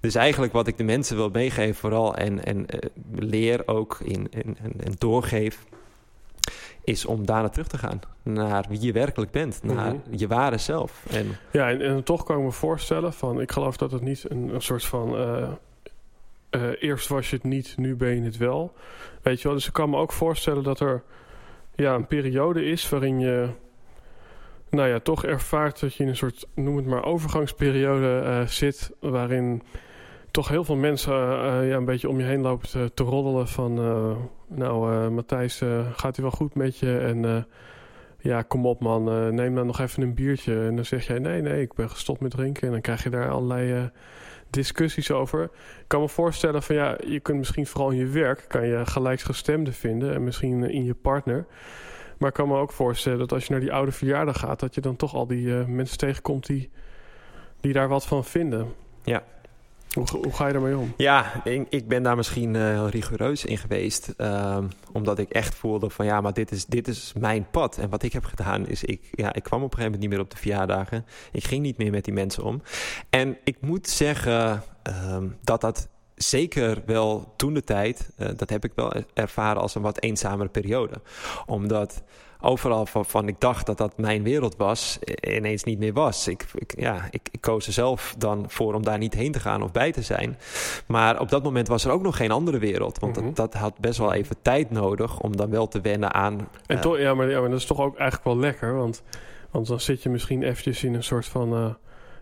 Dus 0.01 0.15
eigenlijk 0.15 0.53
wat 0.53 0.67
ik 0.67 0.77
de 0.77 0.85
mensen 0.85 1.17
wil 1.17 1.29
meegeven, 1.31 1.75
vooral 1.75 2.15
en, 2.17 2.45
en 2.45 2.59
uh, 2.59 2.81
leer 3.15 3.69
ook 3.69 3.99
in, 4.03 4.29
en, 4.31 4.57
en 4.61 4.93
doorgeef, 4.99 5.65
is 6.85 7.07
om 7.07 7.27
daarna 7.27 7.49
terug 7.49 7.67
te 7.67 7.79
gaan. 7.79 8.01
Naar 8.23 8.65
wie 8.69 8.81
je 8.81 8.93
werkelijk 8.93 9.31
bent, 9.31 9.63
naar 9.63 9.93
mm 9.93 10.01
-hmm. 10.05 10.19
je 10.19 10.27
ware 10.27 10.59
zelf. 10.59 11.05
En, 11.11 11.37
ja, 11.51 11.71
en, 11.71 11.81
en, 11.81 12.03
toch 12.03 12.25
kan 12.25 12.39
ik 12.39 12.45
me 12.45 12.53
voorstellen 12.53 13.13
van, 13.13 13.41
ik 13.41 13.53
geloof 13.53 13.77
dat 13.77 13.93
het 13.93 14.03
niet 14.03 14.25
een, 14.29 14.55
een 14.55 14.63
soort 14.63 14.85
van. 14.85 15.21
Uh, 15.21 15.49
uh, 16.51 16.63
eerst 16.81 17.09
was 17.09 17.31
je 17.31 17.37
het 17.37 17.45
niet, 17.45 17.75
nu 17.77 17.95
ben 17.95 18.15
je 18.15 18.23
het 18.23 18.37
wel. 18.37 18.73
Weet 19.23 19.41
je 19.41 19.49
wel, 19.49 19.57
dus 19.57 19.67
ik 19.67 19.73
kan 19.73 19.91
me 19.91 19.97
ook 19.97 20.13
voorstellen 20.13 20.63
dat 20.63 20.81
er 20.81 21.03
ja, 21.75 21.95
een 21.95 22.07
periode 22.07 22.65
is 22.65 22.89
waarin 22.89 23.19
je 23.21 23.49
nou 24.71 24.89
ja, 24.89 25.01
toch 25.01 25.25
ervaart 25.25 25.81
dat 25.81 25.95
je 25.95 26.03
in 26.03 26.09
een 26.09 26.17
soort, 26.17 26.47
noem 26.55 26.77
het 26.77 26.87
maar, 26.87 27.05
overgangsperiode 27.05 28.23
uh, 28.25 28.47
zit. 28.47 28.91
Waarin 29.01 29.63
toch 30.35 30.49
heel 30.49 30.65
veel 30.65 30.77
mensen 30.77 31.13
uh, 31.13 31.69
ja, 31.69 31.77
een 31.77 31.85
beetje 31.85 32.09
om 32.09 32.19
je 32.19 32.25
heen 32.25 32.41
lopen 32.41 32.69
te, 32.69 32.91
te 32.95 33.03
roddelen. 33.03 33.49
Van, 33.49 33.75
nou, 34.49 35.11
Matthijs, 35.11 35.63
gaat 35.93 36.17
hij 36.17 36.25
wel 36.25 36.31
goed 36.31 36.55
met 36.55 36.79
je? 36.79 36.99
En 36.99 37.47
ja, 38.19 38.43
kom 38.43 38.67
op 38.67 38.81
man, 38.81 39.35
neem 39.35 39.55
dan 39.55 39.67
nog 39.67 39.81
even 39.81 40.03
een 40.03 40.15
biertje. 40.15 40.67
En 40.67 40.77
dan 40.77 40.85
zeg 40.85 41.07
jij, 41.07 41.19
nee, 41.19 41.43
nee, 41.43 41.63
ik 41.63 41.75
ben 41.75 41.91
gestopt 41.91 42.21
met 42.21 42.31
drinken. 42.31 42.67
En 42.67 42.73
dan 42.73 42.81
krijg 42.81 43.03
je 43.03 43.11
daar 43.11 43.31
allerlei 43.31 43.91
discussies 44.51 45.11
over. 45.11 45.43
Ik 45.45 45.85
kan 45.87 46.01
me 46.01 46.09
voorstellen 46.09 46.63
van, 46.63 46.75
ja, 46.75 46.99
je 47.07 47.21
kunt 47.21 47.39
misschien 47.39 47.67
vooral 47.67 47.91
in 47.91 47.99
je 47.99 48.07
werk... 48.07 48.45
kan 48.49 48.67
je 48.67 48.87
gelijksgestemden 48.87 49.73
vinden 49.73 50.15
en 50.15 50.25
misschien 50.25 50.71
in 50.71 50.85
je 50.85 50.95
partner... 50.95 51.47
Maar 52.19 52.29
ik 52.29 52.35
kan 52.35 52.49
me 52.49 52.57
ook 52.57 52.73
voorstellen 52.73 53.19
dat 53.19 53.33
als 53.33 53.45
je 53.45 53.51
naar 53.51 53.61
die 53.61 53.73
oude 53.73 53.93
verjaardag 53.93 54.39
gaat, 54.39 54.61
dat 54.61 54.75
je 54.75 54.81
dan 54.81 54.97
toch 54.97 55.15
al 55.15 55.27
die 55.27 55.53
mensen 55.53 55.99
tegenkomt 55.99 56.47
die, 56.47 56.71
die 57.61 57.73
daar 57.73 57.89
wat 57.89 58.07
van 58.07 58.25
vinden. 58.25 58.73
Ja. 59.03 59.23
Hoe, 59.95 60.07
hoe 60.23 60.33
ga 60.33 60.47
je 60.47 60.53
daarmee 60.53 60.77
om? 60.77 60.95
Ja, 60.97 61.45
ik, 61.45 61.67
ik 61.69 61.89
ben 61.89 62.03
daar 62.03 62.17
misschien 62.17 62.55
uh, 62.55 62.63
heel 62.63 62.89
rigoureus 62.89 63.45
in 63.45 63.59
geweest. 63.59 64.15
Um, 64.17 64.69
omdat 64.93 65.19
ik 65.19 65.31
echt 65.31 65.55
voelde 65.55 65.91
van 65.91 66.07
ja, 66.07 66.21
maar 66.21 66.33
dit 66.33 66.51
is, 66.51 66.67
dit 66.67 66.89
is 66.89 67.13
mijn 67.19 67.47
pad. 67.51 67.79
En 67.79 67.91
wat 67.91 68.03
ik 68.03 68.13
heb 68.13 68.25
gedaan 68.25 68.67
is, 68.67 68.85
ik, 68.85 69.09
ja, 69.11 69.35
ik 69.35 69.43
kwam 69.43 69.63
op 69.63 69.73
een 69.73 69.79
gegeven 69.79 69.83
moment 69.83 70.01
niet 70.01 70.11
meer 70.11 70.21
op 70.21 70.31
de 70.31 70.37
verjaardagen. 70.37 71.07
Ik 71.33 71.45
ging 71.45 71.63
niet 71.63 71.79
meer 71.79 71.91
met 71.91 72.05
die 72.05 72.15
mensen 72.15 72.45
om. 72.45 72.63
En 73.11 73.37
ik 73.45 73.57
moet 73.61 73.89
zeggen 73.89 74.63
um, 75.13 75.37
dat 75.43 75.61
dat 75.61 75.89
zeker 76.15 76.83
wel 76.87 77.33
toen 77.37 77.55
de 77.55 77.65
tijd, 77.65 78.11
uh, 78.19 78.29
dat 78.37 78.51
heb 78.51 78.65
ik 78.65 78.73
wel 78.75 78.93
ervaren 79.15 79.63
als 79.63 79.75
een 79.75 79.83
wat 79.83 80.01
eenzamere 80.01 80.49
periode. 80.49 81.01
Omdat 81.47 82.03
overal 82.45 82.87
van, 82.87 83.29
ik 83.29 83.41
dacht 83.41 83.67
dat 83.67 83.79
dat 83.79 83.99
mijn 83.99 84.23
wereld 84.23 84.57
was, 84.57 84.99
ineens 85.21 85.65
niet 85.65 85.79
meer 85.79 85.93
was. 85.93 86.29
Ik, 86.29 86.47
ik, 86.55 86.75
ja, 86.81 87.09
ik, 87.11 87.29
ik, 87.31 87.41
koos 87.41 87.67
er 87.67 87.73
zelf 87.73 88.15
dan 88.19 88.45
voor 88.49 88.75
om 88.75 88.85
daar 88.85 88.99
niet 88.99 89.15
heen 89.15 89.33
te 89.33 89.41
gaan 89.41 89.63
of 89.63 89.73
bij 89.73 89.93
te 89.93 90.03
zijn. 90.03 90.39
Maar 90.87 91.21
op 91.21 91.29
dat 91.29 91.43
moment 91.43 91.69
was 91.69 91.85
er 91.85 91.91
ook 91.91 92.03
nog 92.03 92.17
geen 92.17 92.31
andere 92.31 92.59
wereld. 92.59 92.99
Want 92.99 93.17
mm 93.17 93.23
-hmm. 93.23 93.35
dat, 93.35 93.53
dat, 93.53 93.61
had 93.61 93.79
best 93.79 93.99
wel 93.99 94.13
even 94.13 94.37
tijd 94.43 94.71
nodig 94.71 95.21
om 95.21 95.37
dan 95.37 95.51
wel 95.51 95.69
te 95.69 95.81
wennen 95.81 96.15
aan... 96.15 96.49
En 96.67 96.77
uh, 96.77 96.83
toch, 96.83 96.99
ja, 96.99 97.15
maar, 97.15 97.31
ja, 97.31 97.41
maar 97.41 97.51
dat 97.51 97.59
is 97.59 97.67
toch 97.67 97.81
ook 97.81 97.97
eigenlijk 97.97 98.25
wel 98.25 98.39
lekker. 98.39 98.75
Want, 98.75 99.03
want 99.51 99.67
dan 99.67 99.81
zit 99.81 100.03
je 100.03 100.09
misschien 100.09 100.43
eventjes 100.43 100.85
in 100.85 100.95
een 100.95 101.05
soort 101.05 101.27
van... 101.27 101.53
Uh 101.55 101.71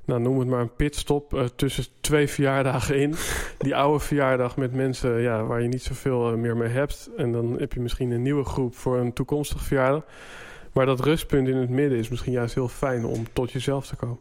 nou, 0.05 0.21
noem 0.21 0.39
het 0.39 0.49
maar 0.49 0.61
een 0.61 0.77
pitstop 0.77 1.35
uh, 1.35 1.45
tussen 1.45 1.85
twee 2.01 2.29
verjaardagen 2.29 2.97
in. 3.01 3.15
Die 3.59 3.77
oude 3.77 4.05
verjaardag 4.05 4.57
met 4.57 4.73
mensen 4.73 5.21
ja, 5.21 5.45
waar 5.45 5.63
je 5.63 5.69
niet 5.69 5.83
zoveel 5.83 6.33
uh, 6.33 6.39
meer 6.39 6.57
mee 6.57 6.69
hebt. 6.69 7.11
En 7.17 7.33
dan 7.33 7.59
heb 7.59 7.73
je 7.73 7.81
misschien 7.81 8.11
een 8.11 8.23
nieuwe 8.23 8.45
groep 8.45 8.75
voor 8.77 8.99
een 8.99 9.13
toekomstige 9.13 9.65
verjaardag. 9.65 10.05
Maar 10.73 10.87
dat 10.87 11.01
rustpunt 11.01 11.49
in 11.49 11.57
het 11.57 11.71
midden 11.71 11.99
is 11.99 12.09
misschien 12.09 12.33
juist 12.33 12.55
heel 12.55 12.69
fijn 12.69 13.05
om 13.05 13.27
tot 13.33 13.53
jezelf 13.53 13.87
te 13.87 13.97
komen. 13.97 14.19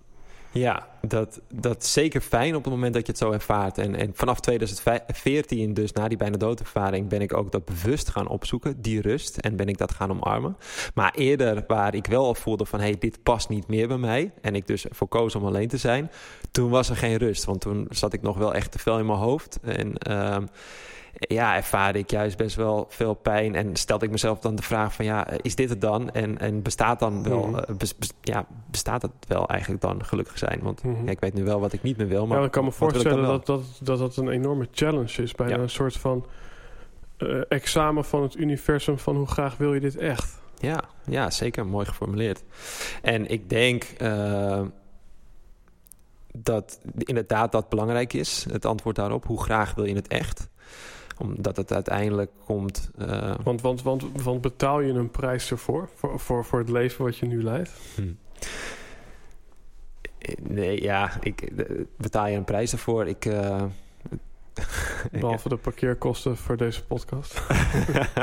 Ja, 0.53 0.87
dat, 1.01 1.41
dat 1.53 1.83
is 1.83 1.93
zeker 1.93 2.21
fijn 2.21 2.55
op 2.55 2.63
het 2.63 2.73
moment 2.73 2.93
dat 2.93 3.05
je 3.05 3.11
het 3.11 3.21
zo 3.21 3.31
ervaart. 3.31 3.77
En, 3.77 3.95
en 3.95 4.11
vanaf 4.13 4.39
2014, 4.39 5.73
dus 5.73 5.91
na 5.91 6.07
die 6.07 6.17
bijna 6.17 6.37
doodervaring, 6.37 7.07
ben 7.07 7.21
ik 7.21 7.33
ook 7.33 7.51
dat 7.51 7.65
bewust 7.65 8.09
gaan 8.09 8.27
opzoeken, 8.27 8.81
die 8.81 9.01
rust. 9.01 9.37
En 9.37 9.55
ben 9.55 9.67
ik 9.67 9.77
dat 9.77 9.91
gaan 9.91 10.11
omarmen. 10.11 10.57
Maar 10.93 11.13
eerder, 11.15 11.63
waar 11.67 11.95
ik 11.95 12.05
wel 12.05 12.25
al 12.25 12.35
voelde 12.35 12.65
van, 12.65 12.79
hé, 12.79 12.85
hey, 12.85 12.97
dit 12.99 13.23
past 13.23 13.49
niet 13.49 13.67
meer 13.67 13.87
bij 13.87 13.97
mij. 13.97 14.31
En 14.41 14.55
ik 14.55 14.67
dus 14.67 14.85
voor 14.89 15.09
om 15.35 15.45
alleen 15.45 15.67
te 15.67 15.77
zijn. 15.77 16.11
Toen 16.51 16.69
was 16.69 16.89
er 16.89 16.95
geen 16.95 17.17
rust, 17.17 17.45
want 17.45 17.61
toen 17.61 17.85
zat 17.89 18.13
ik 18.13 18.21
nog 18.21 18.37
wel 18.37 18.53
echt 18.53 18.71
te 18.71 18.79
veel 18.79 18.99
in 18.99 19.05
mijn 19.05 19.19
hoofd. 19.19 19.59
En... 19.61 19.93
Uh, 20.09 20.37
ja, 21.13 21.55
ervaarde 21.55 21.99
ik 21.99 22.09
juist 22.09 22.37
best 22.37 22.55
wel 22.55 22.85
veel 22.89 23.13
pijn. 23.13 23.55
En 23.55 23.75
stelde 23.75 24.05
ik 24.05 24.11
mezelf 24.11 24.39
dan 24.39 24.55
de 24.55 24.61
vraag 24.61 24.93
van 24.93 25.05
ja, 25.05 25.27
is 25.41 25.55
dit 25.55 25.69
het 25.69 25.81
dan? 25.81 26.11
En, 26.11 26.37
en 26.37 26.61
bestaat 26.61 26.99
dan 26.99 27.23
wel, 27.23 27.47
mm 27.47 27.53
-hmm. 27.53 27.77
bes, 27.77 27.97
bes, 27.97 28.11
ja, 28.21 28.45
bestaat 28.71 29.01
het 29.01 29.11
wel 29.27 29.47
eigenlijk 29.47 29.81
dan 29.81 30.05
gelukkig 30.05 30.37
zijn? 30.37 30.59
Want 30.61 30.83
mm 30.83 30.95
-hmm. 30.95 31.05
ja, 31.05 31.11
ik 31.11 31.19
weet 31.19 31.33
nu 31.33 31.43
wel 31.43 31.59
wat 31.59 31.73
ik 31.73 31.83
niet 31.83 31.97
meer 31.97 32.07
wil. 32.07 32.27
Maar 32.27 32.39
ja, 32.39 32.45
ik 32.45 32.51
kan 32.51 32.63
me 32.63 32.71
voorstellen 32.71 33.23
dat 33.23 33.45
dat, 33.45 33.63
dat 33.81 33.99
dat 33.99 34.17
een 34.17 34.29
enorme 34.29 34.67
challenge 34.71 35.21
is. 35.21 35.31
Bijna 35.31 35.55
ja. 35.55 35.61
een 35.61 35.69
soort 35.69 35.97
van 35.97 36.25
uh, 37.17 37.41
examen 37.49 38.05
van 38.05 38.21
het 38.21 38.35
universum 38.35 38.97
van 38.97 39.15
hoe 39.15 39.27
graag 39.27 39.57
wil 39.57 39.73
je 39.73 39.79
dit 39.79 39.97
echt? 39.97 40.39
Ja, 40.57 40.83
ja 41.05 41.29
zeker. 41.29 41.65
Mooi 41.65 41.85
geformuleerd. 41.85 42.43
En 43.01 43.27
ik 43.29 43.49
denk... 43.49 43.85
Uh, 44.01 44.61
dat 46.33 46.79
inderdaad 46.97 47.51
dat 47.51 47.69
belangrijk 47.69 48.13
is. 48.13 48.45
Het 48.51 48.65
antwoord 48.65 48.95
daarop. 48.95 49.25
Hoe 49.25 49.43
graag 49.43 49.73
wil 49.73 49.85
je 49.85 49.95
het 49.95 50.07
echt? 50.07 50.49
Omdat 51.21 51.57
het 51.57 51.73
uiteindelijk 51.73 52.31
komt. 52.45 52.91
Uh... 52.99 53.35
Want, 53.43 53.61
want, 53.61 53.81
want, 53.81 54.23
want 54.23 54.41
betaal 54.41 54.79
je 54.79 54.93
een 54.93 55.11
prijs 55.11 55.51
ervoor? 55.51 55.89
Voor, 55.95 56.19
voor, 56.19 56.45
voor 56.45 56.59
het 56.59 56.69
leven 56.69 57.05
wat 57.05 57.17
je 57.17 57.25
nu 57.25 57.43
leidt? 57.43 57.71
Hm. 57.95 58.11
Nee, 60.41 60.81
ja, 60.81 61.11
ik 61.21 61.51
betaal 61.97 62.27
je 62.27 62.37
een 62.37 62.43
prijs 62.43 62.71
ervoor. 62.71 63.07
Ik. 63.07 63.25
Uh, 63.25 63.63
Behalve 65.19 65.49
de 65.49 65.57
parkeerkosten 65.57 66.37
voor 66.37 66.57
deze 66.57 66.83
podcast. 66.83 67.41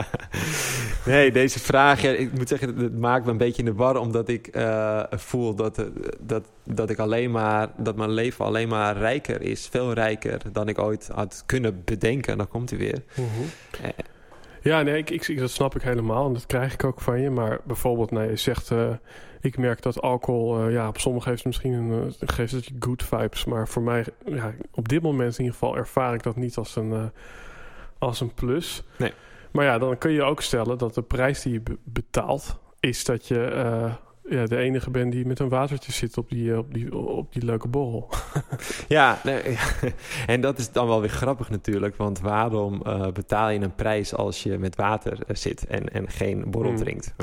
nee, 1.07 1.33
deze 1.33 1.59
vraag, 1.59 2.03
ja, 2.03 2.11
ik 2.11 2.33
moet 2.33 2.49
zeggen, 2.49 2.77
het 2.77 2.99
maakt 2.99 3.25
me 3.25 3.31
een 3.31 3.37
beetje 3.37 3.63
in 3.63 3.69
de 3.69 3.75
war, 3.75 3.97
omdat 3.97 4.29
ik 4.29 4.57
uh, 4.57 5.03
voel 5.11 5.55
dat, 5.55 5.85
dat, 6.21 6.45
dat 6.65 6.91
ik 6.91 6.99
alleen 6.99 7.31
maar, 7.31 7.69
dat 7.77 7.97
mijn 7.97 8.11
leven 8.11 8.45
alleen 8.45 8.69
maar 8.69 8.97
rijker 8.97 9.43
is, 9.43 9.67
veel 9.67 9.93
rijker 9.93 10.41
dan 10.53 10.69
ik 10.69 10.79
ooit 10.79 11.09
had 11.15 11.43
kunnen 11.47 11.83
bedenken. 11.85 12.33
En 12.33 12.39
dan 12.39 12.49
komt 12.49 12.71
hij 12.71 12.79
weer. 12.79 13.03
-huh. 13.15 13.25
uh, 13.83 13.89
ja, 14.61 14.83
nee, 14.83 14.99
ik, 14.99 15.11
ik, 15.11 15.39
dat 15.39 15.51
snap 15.51 15.75
ik 15.75 15.83
helemaal 15.83 16.27
en 16.27 16.33
dat 16.33 16.47
krijg 16.47 16.73
ik 16.73 16.85
ook 16.85 17.01
van 17.01 17.21
je. 17.21 17.31
Maar 17.31 17.59
bijvoorbeeld, 17.65 18.11
nee, 18.11 18.29
je 18.29 18.37
zegt, 18.37 18.71
uh, 18.71 18.91
ik 19.41 19.59
merk 19.59 19.83
dat 19.83 20.01
alcohol, 20.01 20.67
uh, 20.67 20.73
ja, 20.73 20.89
op 20.89 20.99
sommigen 20.99 21.31
heeft 21.31 21.45
het 21.45 21.53
misschien 21.53 21.73
een, 21.73 22.05
uh, 22.05 22.29
geeft 22.29 22.53
het 22.53 22.71
good 22.79 23.03
vibes. 23.03 23.45
Maar 23.45 23.69
voor 23.69 23.83
mij, 23.83 24.05
ja, 24.25 24.53
op 24.73 24.89
dit 24.89 25.03
moment 25.03 25.33
in 25.33 25.45
ieder 25.45 25.59
geval 25.59 25.77
ervaar 25.77 26.15
ik 26.15 26.23
dat 26.23 26.37
niet 26.37 26.57
als 26.57 26.77
een, 26.77 27.11
als 27.99 28.21
een 28.21 28.35
plus. 28.35 28.83
Nee. 28.97 29.13
Maar 29.51 29.65
ja, 29.65 29.79
dan 29.79 29.99
kun 29.99 30.11
je 30.11 30.23
ook 30.23 30.43
stellen 30.43 30.79
dat 30.79 30.95
de 30.95 31.03
prijs 31.03 31.43
die 31.43 31.53
je 31.53 31.61
be 31.61 31.79
betaalt, 31.85 32.59
is 32.81 33.05
dat 33.05 33.27
je 33.27 33.97
ja, 34.31 34.47
de 34.47 34.57
enige 34.57 34.91
ben 34.91 35.11
die 35.11 35.27
met 35.27 35.39
een 35.39 35.49
watertje 35.49 35.93
zit 35.93 36.19
op 36.19 36.31
die, 36.31 36.53
eh, 36.53 36.59
op 36.59 36.75
die, 36.75 36.97
op 36.97 37.33
die 37.33 37.45
leuke 37.45 37.69
borrel. 37.69 38.09
ja, 38.89 39.21
nee, 39.25 39.59
en 40.27 40.41
dat 40.41 40.59
is 40.59 40.73
dan 40.73 40.87
wel 40.87 41.01
weer 41.01 41.11
grappig 41.11 41.51
natuurlijk. 41.51 41.97
Want 41.97 42.21
waarom 42.21 42.83
uh, 42.87 43.07
betaal 43.07 43.51
je 43.51 43.61
een 43.61 43.75
prijs 43.75 44.15
als 44.15 44.43
je 44.43 44.59
met 44.59 44.77
water 44.77 45.19
zit 45.29 45.67
en, 45.67 45.93
en 45.93 46.11
geen 46.11 46.51
borrel 46.51 46.71
mm. 46.71 46.77
drinkt? 46.77 47.15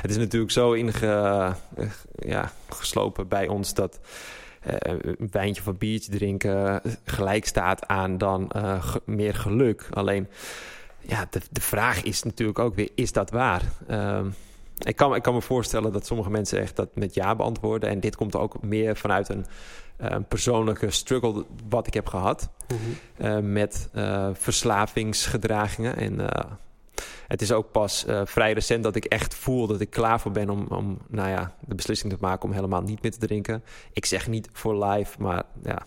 Het 0.00 0.10
is 0.10 0.16
natuurlijk 0.16 0.52
zo 0.52 0.72
inge, 0.72 1.54
ja, 2.14 2.52
geslopen 2.68 3.28
bij 3.28 3.48
ons 3.48 3.74
dat 3.74 4.00
een 4.60 5.28
wijntje 5.30 5.62
of 5.62 5.68
een 5.68 5.78
biertje 5.78 6.10
drinken 6.10 6.82
gelijk 7.04 7.46
staat 7.46 7.86
aan 7.86 8.18
dan 8.18 8.50
meer 9.04 9.34
geluk. 9.34 9.88
Alleen 9.90 10.28
ja, 11.06 11.26
de, 11.30 11.40
de 11.50 11.60
vraag 11.60 12.02
is 12.02 12.22
natuurlijk 12.22 12.58
ook 12.58 12.74
weer, 12.74 12.90
is 12.94 13.12
dat 13.12 13.30
waar? 13.30 13.62
Ehm, 13.86 14.26
ik, 14.78 14.96
kan, 14.96 15.14
ik 15.14 15.22
kan 15.22 15.34
me 15.34 15.42
voorstellen 15.42 15.92
dat 15.92 16.06
sommige 16.06 16.30
mensen 16.30 16.60
echt 16.60 16.76
dat 16.76 16.96
met 16.96 17.14
ja 17.14 17.34
beantwoorden. 17.34 17.90
En 17.90 18.00
dit 18.00 18.16
komt 18.16 18.36
ook 18.36 18.62
meer 18.62 18.96
vanuit 18.96 19.28
een, 19.28 19.46
een 19.96 20.24
persoonlijke 20.24 20.90
struggle 20.90 21.44
wat 21.68 21.86
ik 21.86 21.94
heb 21.94 22.06
gehad. 22.06 22.48
Mhm. 22.68 23.26
Eh, 23.26 23.38
met 23.38 23.88
uh, 23.94 24.28
verslavingsgedragingen 24.32 25.96
en 25.96 26.20
het 27.26 27.42
is 27.42 27.52
ook 27.52 27.70
pas 27.70 28.04
uh, 28.08 28.20
vrij 28.24 28.52
recent 28.52 28.82
dat 28.82 28.96
ik 28.96 29.04
echt 29.04 29.34
voel 29.34 29.66
dat 29.66 29.80
ik 29.80 29.90
klaar 29.90 30.20
voor 30.20 30.30
ben 30.30 30.50
om, 30.50 30.66
om 30.68 30.98
nou 31.08 31.28
ja, 31.28 31.54
de 31.60 31.74
beslissing 31.74 32.12
te 32.12 32.18
maken 32.20 32.44
om 32.48 32.54
helemaal 32.54 32.82
niet 32.82 33.02
meer 33.02 33.12
te 33.12 33.18
drinken. 33.18 33.64
Ik 33.92 34.06
zeg 34.06 34.28
niet 34.28 34.48
voor 34.52 34.84
life, 34.84 35.22
maar 35.22 35.42
ja, 35.62 35.86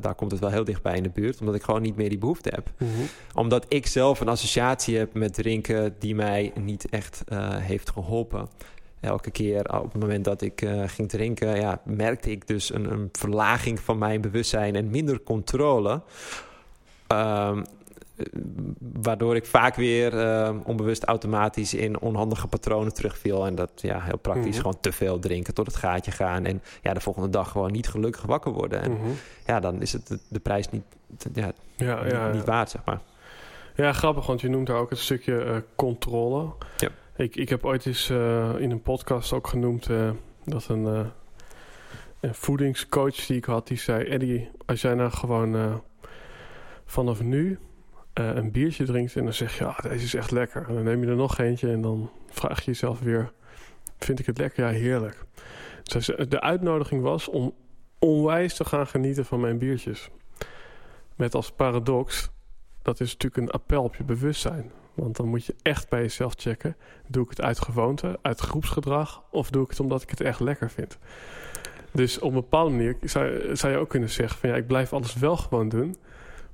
daar 0.00 0.14
komt 0.14 0.30
het 0.30 0.40
wel 0.40 0.50
heel 0.50 0.64
dichtbij 0.64 0.96
in 0.96 1.02
de 1.02 1.10
buurt. 1.10 1.40
Omdat 1.40 1.54
ik 1.54 1.62
gewoon 1.62 1.82
niet 1.82 1.96
meer 1.96 2.08
die 2.08 2.18
behoefte 2.18 2.52
heb. 2.54 2.70
Mm 2.78 2.88
-hmm. 2.94 3.06
Omdat 3.34 3.66
ik 3.68 3.86
zelf 3.86 4.20
een 4.20 4.28
associatie 4.28 4.96
heb 4.96 5.14
met 5.14 5.34
drinken 5.34 5.94
die 5.98 6.14
mij 6.14 6.52
niet 6.54 6.88
echt 6.88 7.22
uh, 7.28 7.56
heeft 7.56 7.90
geholpen 7.90 8.48
elke 9.00 9.30
keer 9.30 9.78
op 9.80 9.92
het 9.92 10.02
moment 10.02 10.24
dat 10.24 10.42
ik 10.42 10.62
uh, 10.62 10.82
ging 10.86 11.08
drinken, 11.08 11.60
ja, 11.60 11.80
merkte 11.84 12.30
ik 12.30 12.46
dus 12.46 12.74
een, 12.74 12.92
een, 12.92 13.08
verlaging 13.12 13.80
van 13.80 13.98
mijn 13.98 14.20
bewustzijn 14.20 14.76
en 14.76 14.90
minder 14.90 15.22
controle. 15.22 16.02
Um, 17.12 17.64
waardoor 18.78 19.36
ik 19.36 19.46
vaak 19.46 19.74
weer 19.74 20.14
uh, 20.14 20.56
onbewust 20.64 21.04
automatisch 21.04 21.74
in 21.74 22.00
onhandige 22.00 22.46
patronen 22.46 22.94
terugviel. 22.94 23.46
En 23.46 23.54
dat 23.54 23.70
ja, 23.74 24.00
heel 24.00 24.18
praktisch 24.18 24.54
mhm. 24.54 24.56
gewoon 24.56 24.80
te 24.80 24.92
veel 24.92 25.18
drinken 25.18 25.54
tot 25.54 25.66
het 25.66 25.76
gaatje 25.76 26.10
gaan. 26.10 26.44
En 26.44 26.62
ja, 26.82 26.94
de 26.94 27.00
volgende 27.00 27.30
dag 27.30 27.50
gewoon 27.50 27.72
niet 27.72 27.88
gelukkig 27.88 28.22
wakker 28.22 28.52
worden. 28.52 28.82
En 28.82 28.90
mm 28.90 29.16
ja, 29.46 29.60
dan 29.60 29.82
is 29.82 29.92
het 29.92 30.18
de, 30.28 30.40
prijs 30.40 30.70
niet, 30.70 30.82
ja, 31.32 31.52
ja, 31.76 32.06
ja, 32.06 32.32
niet 32.32 32.44
waard, 32.44 32.70
zeg 32.70 32.84
maar. 32.84 33.00
Ja, 33.74 33.92
grappig, 33.92 34.26
want 34.26 34.40
je 34.40 34.48
noemt 34.48 34.66
daar 34.66 34.76
ook 34.76 34.90
het 34.90 34.98
stukje 34.98 35.44
uh, 35.44 35.56
controle. 35.74 36.52
Ja. 36.76 36.88
Ik, 37.16 37.36
ik 37.36 37.48
heb 37.48 37.64
ooit 37.64 37.86
eens 37.86 38.10
uh, 38.10 38.50
in 38.58 38.70
een 38.70 38.82
podcast 38.82 39.32
ook 39.32 39.46
genoemd 39.46 39.88
dat 40.44 40.68
een, 40.68 40.84
een 42.20 42.34
voedingscoach 42.34 43.26
die 43.26 43.36
ik 43.36 43.44
had, 43.44 43.66
die 43.66 43.78
zei... 43.78 44.04
Eddie, 44.04 44.50
als 44.66 44.80
jij 44.80 44.94
nou 44.94 45.10
gewoon 45.10 45.80
vanaf 46.86 47.22
nu 47.22 47.58
uh, 48.18 48.34
een 48.34 48.50
biertje 48.50 48.84
drinkt 48.84 49.16
en 49.16 49.24
dan 49.24 49.32
zeg 49.32 49.58
je, 49.58 49.64
ja, 49.64 49.76
deze 49.82 50.04
is 50.04 50.14
echt 50.14 50.30
lekker. 50.30 50.64
En 50.68 50.74
dan 50.74 50.84
neem 50.84 51.02
je 51.02 51.06
er 51.06 51.16
nog 51.16 51.38
eentje 51.38 51.70
en 51.70 51.80
dan 51.80 52.10
vraag 52.30 52.58
je 52.58 52.64
jezelf 52.64 53.00
weer, 53.00 53.32
vind 53.98 54.18
ik 54.18 54.26
het 54.26 54.38
lekker? 54.38 54.64
Ja, 54.64 54.70
heerlijk. 54.70 55.24
Dus 55.82 56.06
de 56.28 56.40
uitnodiging 56.40 57.02
was 57.02 57.28
om 57.28 57.54
onwijs 57.98 58.54
te 58.54 58.64
gaan 58.64 58.86
genieten 58.86 59.24
van 59.24 59.40
mijn 59.40 59.58
biertjes. 59.58 60.10
Met 61.16 61.34
als 61.34 61.52
paradox, 61.52 62.30
dat 62.82 63.00
is 63.00 63.12
natuurlijk 63.12 63.42
een 63.42 63.50
appel 63.50 63.82
op 63.82 63.96
je 63.96 64.04
bewustzijn. 64.04 64.70
Want 64.94 65.16
dan 65.16 65.28
moet 65.28 65.44
je 65.44 65.54
echt 65.62 65.88
bij 65.88 66.00
jezelf 66.00 66.34
checken. 66.36 66.76
Doe 67.06 67.24
ik 67.24 67.30
het 67.30 67.40
uit 67.40 67.60
gewoonte, 67.60 68.18
uit 68.22 68.40
groepsgedrag... 68.40 69.22
of 69.30 69.50
doe 69.50 69.64
ik 69.64 69.70
het 69.70 69.80
omdat 69.80 70.02
ik 70.02 70.10
het 70.10 70.20
echt 70.20 70.40
lekker 70.40 70.70
vind? 70.70 70.98
Dus 71.92 72.18
op 72.18 72.28
een 72.28 72.34
bepaalde 72.34 72.70
manier 72.70 72.96
zou, 73.02 73.56
zou 73.56 73.72
je 73.72 73.78
ook 73.78 73.88
kunnen 73.88 74.10
zeggen... 74.10 74.38
van 74.38 74.48
ja, 74.48 74.56
ik 74.56 74.66
blijf 74.66 74.92
alles 74.92 75.14
wel 75.14 75.36
gewoon 75.36 75.68
doen... 75.68 75.96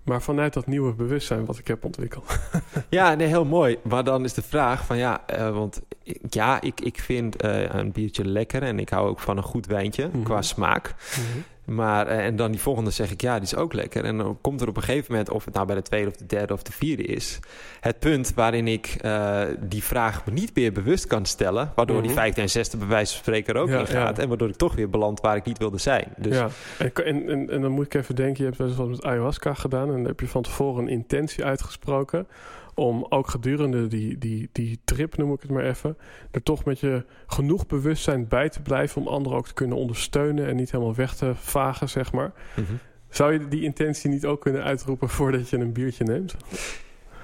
Maar 0.04 0.22
vanuit 0.22 0.52
dat 0.52 0.66
nieuwe 0.66 0.94
bewustzijn 0.94 1.44
wat 1.44 1.58
ik 1.58 1.66
heb 1.66 1.84
ontwikkeld. 1.84 2.38
ja, 2.88 3.14
nee, 3.14 3.26
heel 3.26 3.44
mooi. 3.44 3.78
Maar 3.82 4.04
dan 4.04 4.24
is 4.24 4.34
de 4.34 4.42
vraag 4.42 4.84
van 4.84 4.96
ja, 4.96 5.24
uh, 5.38 5.50
want 5.50 5.82
ja, 6.28 6.60
ik, 6.60 6.80
ik 6.80 7.00
vind 7.00 7.44
uh, 7.44 7.62
een 7.62 7.92
biertje 7.92 8.24
lekker 8.24 8.62
en 8.62 8.78
ik 8.78 8.88
hou 8.88 9.08
ook 9.08 9.20
van 9.20 9.36
een 9.36 9.42
goed 9.42 9.66
wijntje 9.66 10.04
mm 10.06 10.12
-hmm. 10.12 10.22
qua 10.22 10.42
smaak. 10.42 10.94
Mm 11.16 11.24
-hmm. 11.32 11.44
Maar, 11.64 12.06
uh, 12.06 12.24
en 12.24 12.36
dan 12.36 12.50
die 12.50 12.60
volgende 12.60 12.90
zeg 12.90 13.10
ik, 13.10 13.20
ja, 13.20 13.34
die 13.34 13.42
is 13.42 13.56
ook 13.56 13.72
lekker. 13.72 14.04
En 14.04 14.18
dan 14.18 14.38
komt 14.40 14.60
er 14.60 14.68
op 14.68 14.76
een 14.76 14.82
gegeven 14.82 15.06
moment, 15.10 15.30
of 15.30 15.44
het 15.44 15.54
nou 15.54 15.66
bij 15.66 15.76
de 15.76 15.82
tweede 15.82 16.08
of 16.08 16.16
de 16.16 16.26
derde 16.26 16.52
of 16.52 16.62
de 16.62 16.72
vierde 16.72 17.02
is, 17.02 17.38
het 17.80 17.98
punt 17.98 18.32
waarin 18.34 18.68
ik 18.68 18.96
uh, 19.04 19.42
die 19.60 19.82
vraag 19.82 20.26
me 20.26 20.32
niet 20.32 20.54
meer 20.54 20.72
bewust 20.72 21.06
kan 21.06 21.26
stellen, 21.26 21.72
waardoor 21.74 21.96
mm 21.96 22.02
-hmm. 22.02 22.10
die 22.10 22.20
vijfde 22.20 22.40
en 22.40 22.50
zesde 22.50 22.76
bij 22.76 22.86
wijze 22.86 23.12
van 23.12 23.22
spreken 23.22 23.56
ook 23.56 23.68
ja, 23.68 23.78
in 23.78 23.86
gaat. 23.86 24.16
Ja. 24.16 24.22
En 24.22 24.28
waardoor 24.28 24.48
ik 24.48 24.56
toch 24.56 24.74
weer 24.74 24.90
beland 24.90 25.20
waar 25.20 25.36
ik 25.36 25.44
niet 25.44 25.58
wilde 25.58 25.78
zijn. 25.78 26.12
Dus, 26.16 26.36
ja, 26.36 26.48
en, 26.78 27.28
en, 27.28 27.50
en, 27.50 27.60
dan 27.60 27.70
moet 27.70 27.84
ik 27.84 27.94
even 27.94 28.16
denken, 28.16 28.36
je 28.36 28.44
hebt 28.44 28.56
wel 28.56 28.68
eens 28.68 28.76
wat 28.76 28.88
met 28.88 29.04
ayahuasca 29.04 29.54
gedaan 29.54 29.88
en 29.88 29.94
dan 29.94 30.04
heb 30.04 30.20
je 30.20 30.28
van 30.28 30.42
tevoren 30.42 30.82
een 30.82 30.90
intentie 30.90 31.44
uitgesproken 31.44 32.26
om 32.74 33.06
ook 33.08 33.28
gedurende 33.28 33.86
die, 33.86 34.18
die, 34.18 34.48
die 34.52 34.80
trip, 34.84 35.16
noem 35.16 35.32
ik 35.32 35.40
het 35.40 35.50
maar 35.50 35.64
even, 35.64 35.96
er 36.30 36.42
toch 36.42 36.64
met 36.64 36.80
je 36.80 37.04
genoeg 37.26 37.66
bewustzijn 37.66 38.28
bij 38.28 38.48
te 38.48 38.62
blijven 38.62 39.00
om 39.00 39.08
anderen 39.08 39.38
ook 39.38 39.46
te 39.46 39.54
kunnen 39.54 39.76
ondersteunen 39.76 40.46
en 40.46 40.56
niet 40.56 40.70
helemaal 40.70 40.94
weg 40.94 41.14
te 41.14 41.32
vagen, 41.34 41.88
zeg 41.88 42.12
maar. 42.12 42.32
Mm 42.56 42.64
-hmm. 42.64 42.78
Zou 43.08 43.32
je 43.32 43.48
die 43.48 43.62
intentie 43.62 44.10
niet 44.10 44.26
ook 44.26 44.40
kunnen 44.40 44.62
uitroepen 44.62 45.08
voordat 45.08 45.48
je 45.48 45.56
een 45.56 45.72
biertje 45.72 46.04
neemt? 46.04 46.36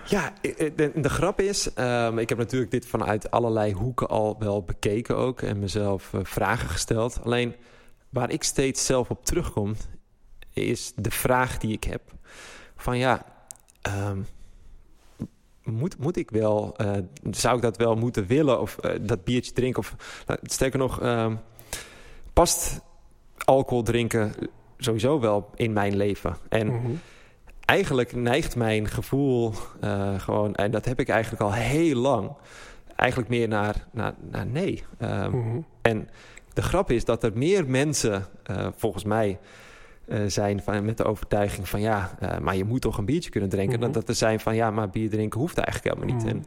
Ja, 0.05 0.33
de, 0.77 0.93
de 0.95 1.09
grap 1.09 1.41
is, 1.41 1.71
um, 1.79 2.19
ik 2.19 2.29
heb 2.29 2.39
natuurlijk 2.39 2.71
dit 2.71 2.87
vanuit 2.87 3.31
allerlei 3.31 3.73
hoeken 3.73 4.09
al 4.09 4.37
wel 4.39 4.63
bekeken 4.63 5.17
ook 5.17 5.43
en 5.43 5.59
mezelf 5.59 6.13
uh, 6.13 6.21
vragen 6.25 6.69
gesteld. 6.69 7.21
Alleen 7.23 7.55
waar 8.09 8.31
ik 8.31 8.43
steeds 8.43 8.87
zelf 8.87 9.11
op 9.11 9.25
terugkom, 9.25 9.75
is 10.53 10.93
de 10.97 11.11
vraag 11.11 11.59
die 11.59 11.73
ik 11.73 11.85
heb 11.85 12.03
van 12.77 12.99
ja, 12.99 13.25
um, 14.09 14.27
moet, 15.65 15.99
moet 15.99 16.17
ik 16.17 16.31
wel, 16.31 16.75
uh, 16.81 16.93
zou 17.31 17.57
ik 17.57 17.63
dat 17.63 17.77
wel 17.77 17.95
moeten 17.95 18.27
willen 18.27 18.61
of 18.61 18.77
uh, 18.81 18.91
dat 19.01 19.25
biertje 19.25 19.53
drinken? 19.53 19.81
Of 19.81 19.95
uh, 20.31 20.37
sterker 20.43 20.79
nog, 20.79 21.03
uh, 21.03 21.33
past 22.33 22.81
alcohol 23.39 23.83
drinken 23.83 24.33
sowieso 24.79 25.21
wel 25.21 25.51
in 25.55 25.73
mijn 25.73 25.97
leven? 25.97 26.37
En 26.49 26.67
mm 26.67 26.81
-hmm. 26.81 27.01
eigenlijk 27.65 28.15
neigt 28.15 28.57
mijn 28.57 28.89
gevoel 28.89 29.53
gewoon, 30.17 30.55
en 30.55 30.71
dat 30.71 30.85
heb 30.85 31.01
ik 31.01 31.09
eigenlijk 31.09 31.43
al 31.43 31.53
heel 31.53 31.97
lang, 31.97 32.33
eigenlijk 32.97 33.31
meer 33.31 33.49
naar, 33.49 33.87
naar, 33.93 34.15
naar 34.31 34.47
nee. 34.47 34.85
Mm 34.99 35.31
-hmm. 35.31 35.65
En 35.83 36.09
de 36.53 36.63
grap 36.63 36.91
is 36.91 37.05
dat 37.05 37.23
er 37.23 37.33
meer 37.35 37.67
mensen, 37.67 38.27
volgens 38.77 39.05
mij, 39.05 39.39
uh, 40.11 40.19
zijn 40.27 40.63
van, 40.63 40.85
met 40.85 40.97
de 40.97 41.05
overtuiging 41.05 41.69
van 41.69 41.81
ja, 41.81 42.19
uh, 42.23 42.39
maar 42.39 42.57
je 42.57 42.65
moet 42.65 42.81
toch 42.81 42.99
een 42.99 43.05
biertje 43.05 43.31
kunnen 43.31 43.51
drinken. 43.51 43.79
Mm 43.79 43.85
-hmm. 43.85 43.93
Dat 43.93 44.09
er 44.09 44.15
zijn 44.15 44.41
van 44.41 44.55
ja, 44.55 44.71
maar 44.71 44.91
bier 44.91 45.11
drinken 45.11 45.41
hoeft 45.41 45.59
eigenlijk 45.59 45.95
helemaal 45.95 46.17
niet. 46.17 46.25
Mm 46.25 46.31
-hmm. 46.31 46.43
En 46.43 46.47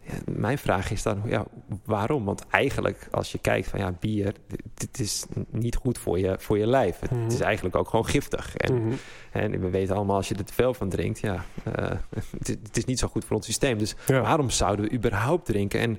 ja, 0.00 0.32
mijn 0.32 0.58
vraag 0.58 0.90
is 0.90 1.02
dan, 1.02 1.22
ja, 1.24 1.44
waarom? 1.84 2.24
Want 2.24 2.46
eigenlijk, 2.50 3.08
als 3.10 3.32
je 3.32 3.38
kijkt 3.38 3.68
van 3.68 3.78
ja, 3.78 3.92
bier, 4.00 4.34
dit 4.74 5.00
is 5.00 5.26
niet 5.50 5.76
goed 5.76 5.98
voor 5.98 6.18
je, 6.18 6.36
voor 6.38 6.58
je 6.58 6.66
lijf. 6.66 7.00
Het, 7.00 7.10
mm 7.10 7.18
-hmm. 7.18 7.26
is 7.26 7.40
eigenlijk 7.40 7.76
ook 7.76 7.88
gewoon 7.88 8.06
giftig. 8.06 8.56
En, 8.56 8.98
en 9.32 9.60
we 9.60 9.70
weten 9.70 9.96
allemaal, 9.96 10.16
als 10.16 10.28
je 10.28 10.34
er 10.34 10.44
te 10.44 10.54
veel 10.54 10.74
van 10.74 10.88
drinkt, 10.88 11.18
ja, 11.18 11.44
uh, 11.68 11.74
het, 12.38 12.48
het, 12.48 12.76
is 12.76 12.84
niet 12.84 12.98
zo 12.98 13.08
goed 13.08 13.24
voor 13.24 13.36
ons 13.36 13.46
systeem. 13.46 13.78
Dus 13.78 13.94
ja. 14.06 14.20
waarom 14.20 14.50
zouden 14.50 14.84
we 14.84 14.92
überhaupt 14.92 15.46
drinken? 15.46 15.80
En 15.80 15.98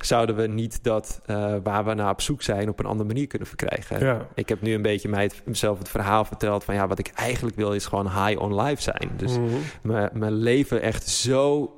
zouden 0.00 0.36
we 0.36 0.46
niet 0.46 0.84
dat 0.84 1.20
uh, 1.26 1.54
waar 1.62 1.84
we 1.84 1.94
naar 1.94 2.10
op 2.10 2.20
zoek 2.20 2.42
zijn 2.42 2.68
op 2.68 2.78
een 2.78 2.86
andere 2.86 3.08
manier 3.08 3.26
kunnen 3.26 3.48
verkrijgen. 3.48 4.00
Ja. 4.00 4.26
Ik 4.34 4.48
heb 4.48 4.62
nu 4.62 4.74
een 4.74 4.82
beetje 4.82 5.08
mij 5.08 5.22
het, 5.22 5.42
mezelf 5.44 5.78
het 5.78 5.88
verhaal 5.88 6.24
verteld 6.24 6.64
van 6.64 6.74
ja, 6.74 6.86
wat 6.86 6.98
ik 6.98 7.10
eigenlijk 7.14 7.56
wil 7.56 7.72
is 7.72 7.86
gewoon 7.86 8.24
high 8.24 8.40
on 8.40 8.60
life 8.60 8.82
zijn. 8.82 9.10
Dus 9.16 9.38
mm 9.38 9.48
-hmm. 9.82 10.08
mijn 10.12 10.32
leven 10.32 10.82
echt 10.82 11.08
zo 11.08 11.72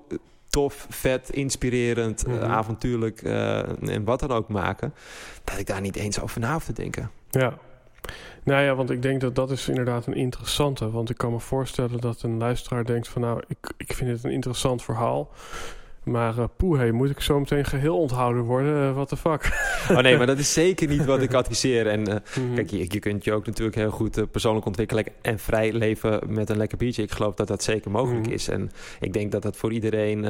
tof, 0.49 0.87
vet, 0.91 1.31
inspirerend, 1.31 2.27
mm 2.27 2.33
-hmm. 2.33 2.43
uh, 2.43 2.53
avontuurlijk 2.53 3.23
uh, 3.23 3.59
en 3.89 4.05
wat 4.05 4.21
dan 4.21 4.31
ook 4.31 4.49
maken, 4.49 4.95
dat 5.45 5.59
ik 5.59 5.67
daar 5.67 5.81
niet 5.81 5.97
eens 5.97 6.21
over 6.21 6.41
na 6.41 6.53
hoef 6.53 6.65
te 6.65 6.73
denken. 6.73 7.11
Ja. 7.31 7.59
Nou 8.43 8.63
ja, 8.63 8.75
want 8.75 8.91
ik 8.91 9.03
denk 9.03 9.21
dat 9.21 9.35
dat 9.35 9.51
is 9.51 9.69
inderdaad 9.69 10.07
een 10.07 10.15
interessante. 10.15 10.91
Want 10.91 11.11
ik 11.11 11.17
kan 11.17 11.33
me 11.33 11.41
voorstellen 11.41 12.01
dat 12.01 12.23
een 12.23 12.39
luisteraar 12.39 12.85
denkt 12.85 13.09
van 13.09 13.23
nou, 13.23 13.43
ik, 13.49 13.73
ik 13.77 13.93
vind 13.93 14.11
het 14.11 14.25
een 14.25 14.31
interessant 14.31 14.83
verhaal. 14.83 15.31
Maar 16.05 16.39
uh, 16.39 16.45
poeh, 16.57 16.79
hey, 16.79 16.91
moet 16.91 17.11
ik 17.11 17.21
zo 17.21 17.39
meteen 17.39 17.65
geheel 17.65 17.99
onthouden 17.99 18.43
worden? 18.43 18.89
Uh, 18.89 18.95
what 18.95 19.09
the 19.09 19.17
fuck? 19.17 19.49
Oh 19.91 19.99
nee, 19.99 20.17
maar 20.17 20.27
dat 20.27 20.39
is 20.39 20.53
zeker 20.53 20.89
niet 20.89 21.05
wat 21.05 21.23
ik 21.23 21.35
adviseer. 21.35 21.87
En 21.87 22.01
uh, 22.01 22.07
mm 22.07 22.21
-hmm. 22.33 22.55
kijk, 22.55 22.71
je, 22.71 22.87
je, 22.89 22.99
kunt 22.99 23.25
je 23.25 23.33
ook 23.33 23.47
natuurlijk 23.47 23.77
heel 23.77 23.91
goed 23.91 24.31
persoonlijk 24.31 24.67
ontwikkelen 24.67 25.05
en 25.23 25.39
vrij 25.39 25.73
leven 25.73 26.21
met 26.27 26.51
een 26.51 26.57
lekker 26.57 26.79
biertje. 26.79 27.03
Ik 27.03 27.11
geloof 27.11 27.35
dat 27.35 27.49
dat 27.49 27.63
zeker 27.63 27.91
mogelijk 27.91 28.19
mm 28.19 28.25
-hmm. 28.25 28.33
is. 28.33 28.49
En 28.49 28.71
ik 29.01 29.13
denk 29.13 29.33
dat 29.33 29.43
dat 29.43 29.57
voor 29.57 29.73
iedereen, 29.73 30.23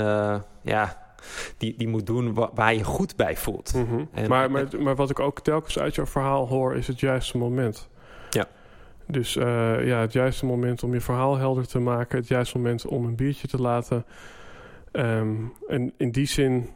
ja, 0.62 1.12
die, 1.56 1.74
die 1.76 1.88
moet 1.88 2.06
doen 2.06 2.34
wa 2.34 2.50
waar 2.54 2.74
je 2.74 2.84
goed 2.84 3.16
bij 3.16 3.36
voelt. 3.36 3.74
Mm 3.74 3.86
-hmm. 3.88 4.08
en, 4.12 4.28
maar, 4.28 4.50
maar, 4.50 4.66
maar 4.78 4.96
wat 4.96 5.10
ik 5.10 5.20
ook 5.20 5.40
telkens 5.40 5.78
uit 5.78 5.94
jouw 5.94 6.06
verhaal 6.06 6.48
hoor, 6.48 6.76
is 6.76 6.86
het 6.86 7.00
juiste 7.00 7.38
moment. 7.38 7.88
Ja. 8.30 8.46
Dus 9.06 9.34
ja, 9.34 10.00
het 10.00 10.12
juiste 10.12 10.46
moment 10.46 10.82
om 10.82 10.92
je 10.92 11.00
verhaal 11.00 11.36
helder 11.36 11.66
te 11.66 11.78
maken. 11.78 12.18
Het 12.18 12.28
juiste 12.28 12.56
moment 12.56 12.86
om 12.86 13.04
een 13.04 13.16
biertje 13.16 13.48
te 13.48 13.60
laten... 13.60 14.04
Um, 14.92 15.52
en 15.68 15.92
in 15.96 16.10
die 16.10 16.26
zin 16.26 16.68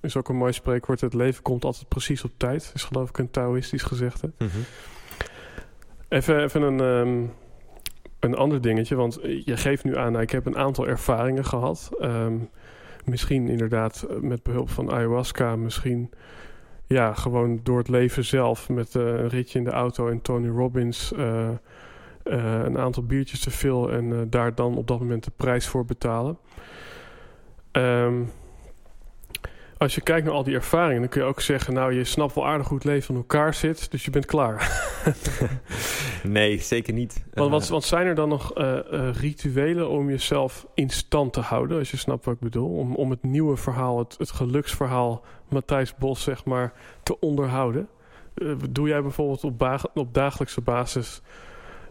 is 0.00 0.16
ook 0.16 0.28
een 0.28 0.36
mooi 0.36 0.52
spreekwoord. 0.52 1.00
Het 1.00 1.14
leven 1.14 1.42
komt 1.42 1.64
altijd 1.64 1.88
precies 1.88 2.24
op 2.24 2.30
tijd. 2.36 2.70
Is 2.74 2.84
geloof 2.84 3.08
ik 3.08 3.18
een 3.18 3.30
Taoïstisch 3.30 3.82
gezegde. 3.82 4.30
Mhm. 4.38 4.58
Even, 6.08 6.42
even 6.42 6.62
een, 6.62 6.80
ehm, 6.80 7.24
een 8.20 8.34
ander 8.34 8.60
dingetje. 8.60 8.94
Want 8.94 9.18
je 9.44 9.56
geeft 9.56 9.84
nu 9.84 9.96
aan, 9.96 10.12
nou, 10.12 10.24
ik 10.24 10.30
heb 10.30 10.46
een 10.46 10.56
aantal 10.56 10.88
ervaringen 10.88 11.44
gehad. 11.44 11.90
Ehm, 12.00 12.36
misschien 13.04 13.48
inderdaad 13.48 14.06
met 14.20 14.42
behulp 14.42 14.70
van 14.70 14.90
ayahuasca. 14.90 15.56
Misschien 15.56 16.10
ja, 16.86 17.14
gewoon 17.14 17.60
door 17.62 17.78
het 17.78 17.88
leven 17.88 18.24
zelf. 18.24 18.68
Met 18.68 18.94
eh, 18.94 19.02
een 19.02 19.28
ritje 19.28 19.58
in 19.58 19.64
de 19.64 19.70
auto 19.70 20.08
en 20.08 20.22
Tony 20.22 20.48
Robbins. 20.48 21.12
eh, 21.12 21.48
eh, 21.48 22.62
een 22.64 22.78
aantal 22.78 23.02
biertjes 23.02 23.40
te 23.40 23.50
veel. 23.50 23.92
En 23.92 24.30
daar 24.30 24.54
dan 24.54 24.76
op 24.76 24.86
dat 24.86 24.98
moment 24.98 25.24
de 25.24 25.32
prijs 25.36 25.66
voor 25.66 25.84
betalen. 25.84 26.38
Ehm, 27.72 28.22
als 29.78 29.94
je 29.94 30.00
kijkt 30.00 30.26
naar 30.26 30.34
al 30.34 30.44
die 30.44 30.54
ervaringen, 30.54 31.00
dan 31.00 31.08
kun 31.08 31.20
je 31.20 31.26
ook 31.26 31.40
zeggen: 31.40 31.74
Nou, 31.74 31.94
je 31.94 32.04
snapt 32.04 32.34
wel 32.34 32.46
aardig 32.46 32.68
hoe 32.68 32.76
het 32.76 32.86
leven 32.86 33.14
in 33.14 33.20
elkaar 33.20 33.54
zit, 33.54 33.90
dus 33.90 34.04
je 34.04 34.10
bent 34.10 34.26
klaar. 34.26 34.86
Nee, 36.22 36.58
zeker 36.58 36.92
niet. 36.92 37.24
Want, 37.34 37.50
wat, 37.50 37.62
Eh, 37.62 37.68
wat 37.68 37.84
zijn 37.84 38.06
er 38.06 38.14
dan 38.14 38.28
nog 38.28 38.54
eh, 38.54 38.78
eh, 38.78 39.14
rituelen 39.14 39.88
om 39.88 40.10
jezelf 40.10 40.66
in 40.74 40.90
stand 40.90 41.32
te 41.32 41.40
houden, 41.40 41.78
als 41.78 41.90
je 41.90 41.96
snapt 41.96 42.24
wat 42.24 42.34
ik 42.34 42.40
bedoel? 42.40 42.78
Om, 42.78 42.94
om 42.94 43.10
het 43.10 43.22
nieuwe 43.22 43.56
verhaal, 43.56 43.98
het, 43.98 44.14
het 44.18 44.30
geluksverhaal 44.30 45.24
Matthijs 45.48 45.94
Bos, 45.94 46.22
zeg 46.22 46.44
maar, 46.44 46.72
te 47.02 47.20
onderhouden? 47.20 47.88
Doe 48.70 48.88
jij 48.88 49.02
bijvoorbeeld 49.02 49.44
op, 49.44 49.88
op 49.94 50.14
dagelijkse 50.14 50.60
basis, 50.60 51.22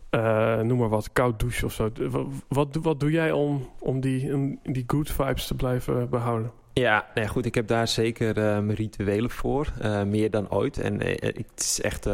eh, 0.09 0.59
noem 0.59 0.77
maar 0.77 0.89
wat, 0.89 1.09
koud 1.13 1.39
douchen 1.39 1.65
of 1.67 1.73
zo? 1.73 1.89
Wat, 2.09 2.27
wat, 2.47 2.77
wat 2.81 2.99
doe 2.99 3.11
jij 3.11 3.31
om, 3.31 3.69
om 3.79 3.99
die, 3.99 4.59
die 4.63 4.83
good 4.87 5.11
vibes 5.11 5.47
te 5.47 5.55
blijven 5.55 6.09
behouden? 6.09 6.51
Ja, 6.73 7.05
nee, 7.15 7.27
goed, 7.27 7.45
ik 7.45 7.55
heb 7.55 7.67
daar 7.67 7.87
zeker 7.87 8.37
eh, 8.37 8.43
mijn 8.43 8.73
rituelen 8.73 9.29
voor. 9.29 9.73
eh, 9.81 10.03
meer 10.03 10.31
dan 10.31 10.51
ooit. 10.51 10.77
En 10.77 10.99
het 11.01 11.45
is 11.55 11.81
echt 11.81 12.09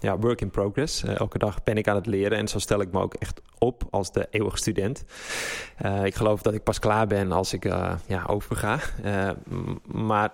ja, 0.00 0.18
work 0.18 0.40
in 0.40 0.50
progress. 0.50 1.04
Elke 1.04 1.38
dag 1.38 1.62
ben 1.62 1.76
ik 1.76 1.88
aan 1.88 1.96
het 1.96 2.06
leren. 2.06 2.38
En 2.38 2.48
zo 2.48 2.58
stel 2.58 2.80
ik 2.80 2.92
me 2.92 3.00
ook 3.00 3.14
echt 3.14 3.40
op 3.58 3.82
als 3.90 4.12
de 4.12 4.26
eeuwige 4.30 4.56
student. 4.56 5.04
Ik 6.02 6.14
geloof 6.14 6.42
dat 6.42 6.54
ik 6.54 6.62
pas 6.62 6.78
klaar 6.78 7.06
ben 7.06 7.32
als 7.32 7.52
ik 7.52 7.64
ja, 8.06 8.24
overga. 8.26 8.78
Maar 9.84 10.32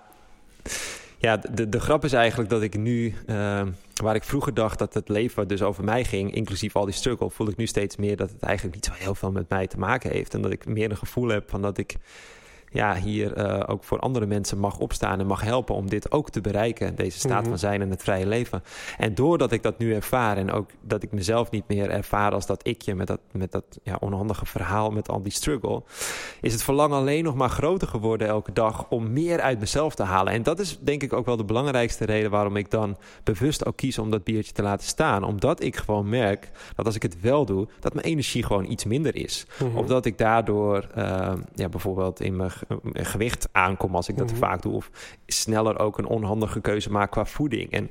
ja, 1.21 1.37
de, 1.37 1.69
de 1.69 1.79
grap 1.79 2.03
is 2.03 2.13
eigenlijk 2.13 2.49
dat 2.49 2.61
ik 2.61 2.77
nu... 2.77 3.13
eh, 3.25 3.61
waar 3.93 4.15
ik 4.15 4.23
vroeger 4.23 4.53
dacht 4.53 4.79
dat 4.79 4.93
het 4.93 5.09
leven 5.09 5.47
dus 5.47 5.61
over 5.61 5.83
mij 5.83 6.03
ging... 6.03 6.33
inclusief 6.33 6.75
al 6.75 6.85
die 6.85 6.93
struggle... 6.93 7.29
voel 7.29 7.49
ik 7.49 7.57
nu 7.57 7.67
steeds 7.67 7.95
meer 7.95 8.17
dat 8.17 8.29
het 8.29 8.41
eigenlijk 8.41 8.75
niet 8.75 8.85
zo 8.85 8.91
heel 8.93 9.15
veel 9.15 9.31
met 9.31 9.49
mij 9.49 9.67
te 9.67 9.79
maken 9.79 10.11
heeft. 10.11 10.33
En 10.33 10.41
dat 10.41 10.51
ik 10.51 10.65
meer 10.65 10.89
een 10.89 10.97
gevoel 10.97 11.27
heb 11.27 11.49
van 11.49 11.61
dat 11.61 11.77
ik 11.77 11.95
ja, 12.73 12.95
hier 12.95 13.33
eh, 13.33 13.63
ook 13.73 13.83
voor 13.83 13.99
andere 13.99 14.25
mensen 14.25 14.57
mag 14.57 14.79
opstaan 14.79 15.19
en 15.19 15.25
mag 15.27 15.41
helpen 15.41 15.75
om 15.75 15.89
dit 15.89 16.11
ook 16.11 16.29
te 16.29 16.41
bereiken, 16.41 16.95
deze 16.95 17.19
staat 17.19 17.39
Mhm. 17.41 17.49
van 17.49 17.59
zijn 17.59 17.81
en 17.81 17.89
het 17.89 18.03
vrije 18.03 18.27
leven. 18.27 18.63
En 18.97 19.15
doordat 19.15 19.51
ik 19.51 19.63
dat 19.63 19.77
nu 19.77 19.93
ervaar 19.93 20.37
en 20.37 20.51
ook 20.51 20.69
dat 20.81 21.03
ik 21.03 21.11
mezelf 21.11 21.51
niet 21.51 21.67
meer 21.67 21.89
ervaar 21.89 22.33
als 22.33 22.45
dat 22.45 22.67
ikje 22.67 22.95
met 22.95 23.07
dat, 23.07 23.19
met 23.31 23.51
dat 23.51 23.79
ja, 23.83 23.97
onhandige 23.99 24.45
verhaal, 24.45 24.91
met 24.91 25.09
al 25.09 25.21
die 25.23 25.31
struggle, 25.31 25.83
is 26.41 26.53
het 26.53 26.63
verlangen 26.63 26.97
alleen 26.97 27.23
nog 27.23 27.35
maar 27.35 27.49
groter 27.49 27.87
geworden 27.87 28.27
elke 28.27 28.53
dag 28.53 28.85
om 28.89 29.13
meer 29.13 29.41
uit 29.41 29.59
mezelf 29.59 29.95
te 29.95 30.03
halen. 30.03 30.33
En 30.33 30.43
dat 30.43 30.59
is 30.59 30.77
denk 30.79 31.03
ik 31.03 31.13
ook 31.13 31.25
wel 31.25 31.37
de 31.37 31.43
belangrijkste 31.45 32.05
reden 32.05 32.31
waarom 32.31 32.55
ik 32.55 32.71
dan 32.71 32.97
bewust 33.23 33.65
ook 33.65 33.75
kies 33.75 33.97
om 33.97 34.09
dat 34.11 34.23
biertje 34.23 34.53
te 34.53 34.61
laten 34.61 34.87
staan. 34.87 35.23
Omdat 35.23 35.63
ik 35.63 35.75
gewoon 35.75 36.09
merk 36.09 36.49
dat 36.75 36.85
als 36.85 36.95
ik 36.95 37.01
het 37.01 37.21
wel 37.21 37.45
doe, 37.45 37.67
dat 37.79 37.93
mijn 37.93 38.05
energie 38.05 38.43
gewoon 38.43 38.65
iets 38.65 38.85
minder 38.85 39.15
is. 39.15 39.45
Mhm. 39.63 39.77
Of 39.77 39.85
dat 39.87 40.05
ik 40.05 40.17
daardoor 40.17 40.87
eh, 40.95 41.33
ja, 41.55 41.69
bijvoorbeeld 41.69 42.19
in 42.21 42.35
mijn 42.35 42.51
gewicht 42.93 43.49
aankom 43.51 43.95
als 43.95 44.09
ik 44.09 44.17
dat 44.17 44.29
Mhm. 44.29 44.39
vaak 44.39 44.61
doe. 44.61 44.73
Of 44.73 44.89
sneller 45.25 45.79
ook 45.79 45.97
een 45.97 46.05
onhandige 46.05 46.61
keuze 46.61 46.91
maak 46.91 47.11
qua 47.11 47.25
voeding. 47.25 47.71
En 47.71 47.89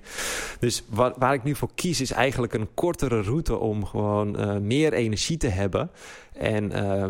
dus 0.59 0.85
waar, 0.89 1.13
waar 1.19 1.35
ik 1.35 1.43
nu 1.45 1.55
voor 1.55 1.71
kies 1.75 2.01
is 2.01 2.11
eigenlijk 2.13 2.55
een 2.55 2.69
kortere 2.75 3.23
route 3.23 3.59
om 3.59 3.85
gewoon 3.87 4.39
eh, 4.39 4.57
meer 4.57 4.93
energie 4.93 5.37
te 5.37 5.49
hebben. 5.49 5.91
En 6.33 6.73
eh, 6.73 7.09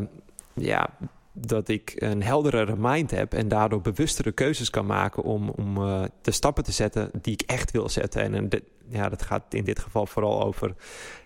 ja, 0.54 0.88
dat 1.32 1.68
ik 1.68 1.92
een 1.96 2.22
heldere 2.22 2.76
mind 2.78 3.10
heb 3.10 3.34
en 3.34 3.48
daardoor 3.48 3.80
bewustere 3.80 4.32
keuzes 4.32 4.70
kan 4.70 4.86
maken 4.86 5.22
om, 5.22 5.48
om 5.48 5.76
eh, 5.76 6.02
de 6.22 6.30
stappen 6.30 6.64
te 6.64 6.72
zetten 6.72 7.10
die 7.22 7.32
ik 7.32 7.42
echt 7.42 7.70
wil 7.70 7.88
zetten. 7.88 8.22
En, 8.22 8.34
en 8.34 8.48
ja, 8.88 9.08
dat 9.08 9.22
gaat 9.22 9.54
in 9.54 9.64
dit 9.64 9.78
geval 9.78 10.06
vooral 10.06 10.42
over 10.44 10.74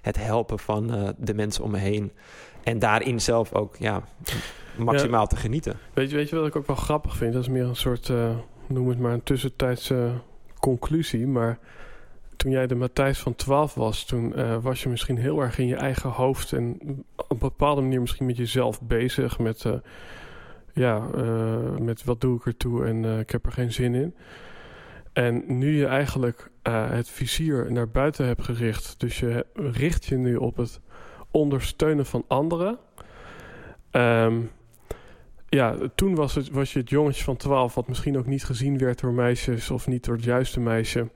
het 0.01 0.17
helpen 0.17 0.59
van 0.59 0.95
eh, 0.95 1.09
de 1.19 1.35
mensen 1.35 1.65
om 1.65 1.71
me 1.71 1.79
heen. 1.79 2.13
En 2.65 2.79
daarin 2.79 3.21
zelf 3.21 3.53
ook 3.53 3.77
ja, 3.77 4.03
maximaal 4.77 5.27
te 5.27 5.37
genieten. 5.37 5.79
Weet 5.93 6.11
je, 6.11 6.17
weet 6.17 6.29
je 6.29 6.37
wat 6.37 6.47
ik 6.47 6.57
ook 6.57 6.67
wel 6.67 6.77
grappig 6.77 7.17
vind? 7.17 7.33
Dat 7.33 7.43
is 7.43 7.49
meer 7.49 7.65
een 7.65 7.77
soort, 7.77 8.09
eh, 8.09 8.37
noem 8.67 8.89
het 8.89 8.99
maar 8.99 9.13
een 9.13 9.23
tussentijdse 9.23 10.11
conclusie. 10.61 11.27
Maar 11.27 11.59
toen 12.37 12.51
jij 12.51 12.67
de 12.67 12.75
Matthijs 12.75 13.19
van 13.19 13.35
12 13.35 13.75
was, 13.75 14.05
toen 14.05 14.35
eh, 14.35 14.57
was 14.63 14.83
je 14.83 14.89
misschien 14.89 15.19
heel 15.19 15.41
erg 15.41 15.59
in 15.59 15.67
je 15.67 15.77
eigen 15.77 16.11
hoofd. 16.11 16.53
En 16.53 16.79
op 17.17 17.31
een 17.31 17.39
bepaalde 17.39 17.81
manier 17.81 18.01
misschien 18.01 18.27
met 18.27 18.37
jezelf 18.37 18.83
bezig. 18.83 19.39
Met, 19.39 19.65
eh, 19.65 19.73
ja, 20.73 20.99
met 21.81 22.05
wat 22.05 22.21
doe 22.21 22.37
ik 22.37 22.47
ertoe 22.47 22.85
en 22.85 23.05
ik 23.05 23.31
heb 23.31 23.47
er 23.47 23.53
geen 23.53 23.73
zin 23.73 23.95
in. 23.95 24.15
En 25.13 25.45
nu 25.47 25.77
je 25.77 25.87
eigenlijk 25.87 26.51
het 26.63 27.09
vizier 27.09 27.73
naar 27.73 27.89
buiten 27.89 28.27
hebt 28.27 28.43
gericht. 28.43 29.01
Dus 29.01 29.21
je 29.21 29.47
richt 29.55 30.05
je 30.05 30.17
nu 30.17 30.37
op 30.37 30.57
het 30.57 30.81
ondersteunen 31.35 32.07
van 32.07 32.25
anderen. 32.29 32.79
Ehm, 33.91 34.41
ja, 35.49 35.77
toen 35.95 36.15
was, 36.15 36.35
het, 36.35 36.51
was 36.51 36.73
je 36.73 36.79
het 36.79 36.91
jongetje 36.91 37.25
van 37.25 37.37
12, 37.37 37.75
wat 37.75 37.89
misschien 37.89 38.19
ook 38.19 38.27
niet 38.27 38.45
gezien 38.45 38.79
werd 38.79 39.01
door 39.01 39.13
meisjes 39.13 39.71
of 39.71 39.87
niet 39.87 40.05
door 40.05 40.15
het 40.15 40.25
juiste 40.25 40.61
meisje. 40.61 41.11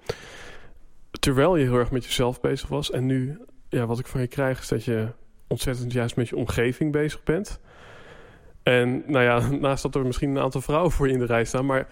Terwijl 1.21 1.57
je 1.57 1.65
heel 1.65 1.79
erg 1.79 1.91
met 1.91 2.05
jezelf 2.05 2.41
bezig 2.41 2.69
was. 2.69 2.91
En 2.91 3.07
nu, 3.07 3.39
ja, 3.69 3.87
wat 3.87 3.99
ik 3.99 4.07
van 4.07 4.21
je 4.21 4.27
krijg, 4.27 4.61
is 4.61 4.69
dat 4.69 4.85
je 4.85 5.09
ontzettend 5.47 5.93
juist 5.93 6.17
met 6.17 6.29
je 6.29 6.37
omgeving 6.37 6.93
bezig 6.93 7.23
bent. 7.23 7.61
En 8.63 9.03
nou 9.07 9.25
ja, 9.25 9.51
naast 9.67 9.83
dat 9.83 9.95
er 9.95 10.07
misschien 10.07 10.31
een 10.31 10.43
aantal 10.43 10.61
vrouwen 10.61 10.91
voor 10.93 11.07
je 11.07 11.13
in 11.13 11.19
de 11.19 11.27
rij 11.27 11.45
staan, 11.45 11.67
maar 11.67 11.89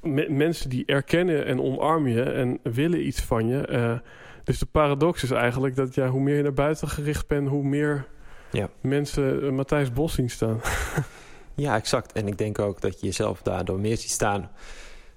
me- 0.00 0.28
mensen 0.30 0.70
die 0.70 0.84
erkennen 0.86 1.46
en 1.46 1.60
omarmen 1.60 2.10
je 2.10 2.22
en 2.22 2.58
willen 2.62 3.06
iets 3.06 3.20
van 3.20 3.46
je. 3.46 3.66
eh, 3.66 3.98
dus 4.46 4.58
de 4.58 4.66
paradox 4.66 5.22
is 5.22 5.30
eigenlijk 5.30 5.76
dat 5.76 5.94
ja, 5.94 6.08
hoe 6.08 6.20
meer 6.20 6.36
je 6.36 6.42
naar 6.42 6.52
buiten 6.52 6.88
gericht 6.88 7.26
bent, 7.26 7.48
hoe 7.48 7.64
meer 7.64 8.06
Ja. 8.50 8.68
mensen 8.80 9.42
eh, 9.42 9.50
Matthijs 9.50 9.92
Bos 9.92 10.14
zien 10.14 10.30
staan. 10.30 10.60
Ja, 11.54 11.76
exact. 11.76 12.12
En 12.12 12.26
ik 12.26 12.38
denk 12.38 12.58
ook 12.58 12.80
dat 12.80 13.00
je 13.00 13.06
jezelf 13.06 13.42
daardoor 13.42 13.80
meer 13.80 13.96
ziet 13.96 14.10
staan. 14.10 14.50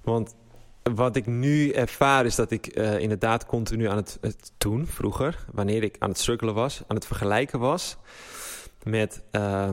Want 0.01 0.35
wat 0.83 1.15
ik 1.15 1.25
nu 1.25 1.71
ervaar 1.71 2.25
is 2.25 2.35
dat 2.35 2.51
ik 2.51 2.67
eh, 2.67 2.99
inderdaad 2.99 3.45
continu 3.45 3.87
aan 3.87 3.95
het, 3.97 4.17
het 4.21 4.51
doen, 4.57 4.87
vroeger, 4.87 5.45
wanneer 5.51 5.83
ik 5.83 5.95
aan 5.99 6.09
het 6.09 6.17
struggelen 6.17 6.53
was, 6.53 6.81
aan 6.87 6.95
het 6.95 7.05
vergelijken 7.05 7.59
was 7.59 7.97
met 8.83 9.21
eh, 9.31 9.69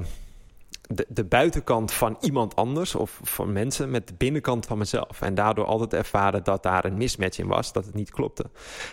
de, 0.89 1.07
de 1.09 1.25
buitenkant 1.25 1.93
van 1.93 2.17
iemand 2.21 2.57
anders 2.57 2.95
of 2.95 3.21
van 3.23 3.53
mensen 3.53 3.91
met 3.91 4.09
de 4.09 4.15
binnenkant 4.17 4.67
van 4.67 4.79
mezelf. 4.79 5.23
En 5.23 5.35
daardoor 5.35 5.65
altijd 5.65 5.95
ervaren 5.95 6.45
dat 6.45 6.63
daar 6.63 6.85
een 6.85 6.97
mismatch 6.97 7.39
in 7.39 7.47
was, 7.47 7.73
dat 7.73 7.85
het 7.85 7.95
niet 7.95 8.11
klopte. 8.11 8.45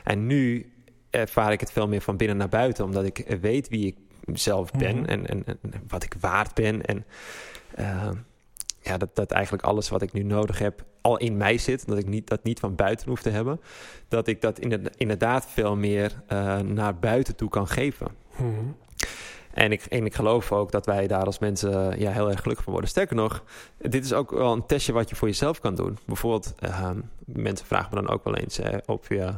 En 0.03 0.27
nu 0.27 0.71
ervaar 1.09 1.51
ik 1.51 1.59
het 1.59 1.71
veel 1.71 1.87
meer 1.87 2.01
van 2.01 2.17
binnen 2.17 2.37
naar 2.37 2.49
buiten, 2.49 2.85
omdat 2.85 3.03
ik 3.03 3.37
weet 3.41 3.69
wie 3.69 3.85
ik 3.87 3.97
zelf 4.37 4.71
ben 4.71 4.95
Mhm. 4.95 5.05
en, 5.05 5.27
en, 5.27 5.45
en 5.45 5.59
wat 5.87 6.03
ik 6.03 6.15
waard 6.19 6.53
ben. 6.53 6.85
En 6.85 7.05
eh, 7.75 8.09
ja, 8.81 8.97
dat, 8.97 9.15
dat 9.15 9.31
eigenlijk 9.31 9.63
alles 9.63 9.89
wat 9.89 10.01
ik 10.01 10.13
nu 10.13 10.23
nodig 10.23 10.59
heb 10.59 10.83
al 11.01 11.17
in 11.17 11.37
mij 11.37 11.57
zit. 11.57 11.87
Dat 11.87 11.97
ik 11.97 12.07
niet, 12.07 12.27
dat 12.27 12.43
niet 12.43 12.59
van 12.59 12.75
buiten 12.75 13.09
hoef 13.09 13.21
te 13.21 13.29
hebben. 13.29 13.61
Dat 14.07 14.27
ik 14.27 14.41
dat 14.41 14.59
inderdaad, 14.59 14.95
inderdaad 14.95 15.45
veel 15.49 15.75
meer 15.75 16.21
eh, 16.27 16.59
naar 16.59 16.99
buiten 16.99 17.35
toe 17.35 17.49
kan 17.49 17.67
geven. 17.67 18.07
Mhm. 18.37 18.49
En 19.53 19.71
ik, 19.71 19.85
ik 19.85 20.15
geloof 20.15 20.51
ook 20.51 20.71
dat 20.71 20.85
wij 20.85 21.07
daar 21.07 21.25
als 21.25 21.39
mensen 21.39 21.91
eh, 21.91 21.99
ja, 21.99 22.11
heel 22.11 22.29
erg 22.29 22.41
gelukkig 22.41 22.63
van 22.63 22.73
worden. 22.73 22.91
Sterker 22.91 23.15
nog, 23.15 23.43
dit 23.77 24.05
is 24.05 24.13
ook 24.13 24.31
wel 24.31 24.53
een 24.53 24.65
testje 24.65 24.93
wat 24.93 25.09
je 25.09 25.15
voor 25.15 25.27
jezelf 25.27 25.59
kan 25.59 25.75
doen. 25.75 25.97
Bijvoorbeeld, 26.05 26.53
eh, 26.59 26.89
mensen 27.25 27.67
vragen 27.67 27.95
me 27.95 28.01
dan 28.01 28.13
ook 28.13 28.23
wel 28.23 28.35
eens 28.35 28.59
eh, 28.59 28.77
of 28.85 29.09
je... 29.09 29.33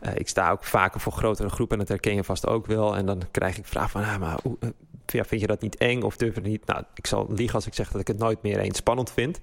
eh, 0.00 0.12
ik 0.14 0.28
sta 0.28 0.50
ook 0.50 0.64
vaker 0.64 1.00
voor 1.00 1.12
grotere 1.12 1.48
groepen 1.48 1.74
en 1.78 1.78
dat 1.84 1.88
herken 1.92 2.14
je 2.14 2.24
vast 2.24 2.46
ook 2.46 2.66
wel. 2.66 2.96
En 2.96 3.06
dan 3.06 3.22
krijg 3.30 3.58
ik 3.58 3.66
vragen 3.66 3.90
van, 3.90 4.02
ah, 4.02 4.18
maar 4.18 4.38
hoe, 4.42 4.56
eh, 4.60 4.70
vind 5.06 5.40
je 5.40 5.46
dat 5.46 5.60
niet 5.60 5.76
eng 5.76 6.02
of 6.02 6.16
durf 6.16 6.34
je 6.34 6.40
het 6.40 6.50
niet? 6.50 6.66
Nou, 6.66 6.82
ik 6.94 7.06
zal 7.06 7.26
liegen 7.30 7.54
als 7.54 7.66
ik 7.66 7.74
zeg 7.74 7.90
dat 7.90 8.00
ik 8.00 8.06
het 8.06 8.18
nooit 8.18 8.42
meer 8.42 8.58
eens 8.58 8.76
spannend 8.78 9.12
vind. 9.12 9.40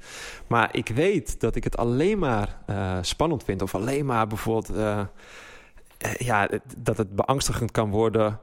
Maar 0.47 0.69
ik 0.71 0.87
weet 0.87 1.39
dat 1.39 1.55
ik 1.55 1.63
het 1.63 1.77
alleen 1.77 2.19
maar 2.19 2.57
spannend 3.01 3.43
vind. 3.43 3.61
Of 3.61 3.75
alleen 3.75 4.05
maar 4.05 4.27
bijvoorbeeld, 4.27 4.77
ja, 6.17 6.49
dat 6.77 6.97
het 6.97 7.15
beangstigend 7.15 7.71
kan 7.71 7.89
worden 7.89 8.39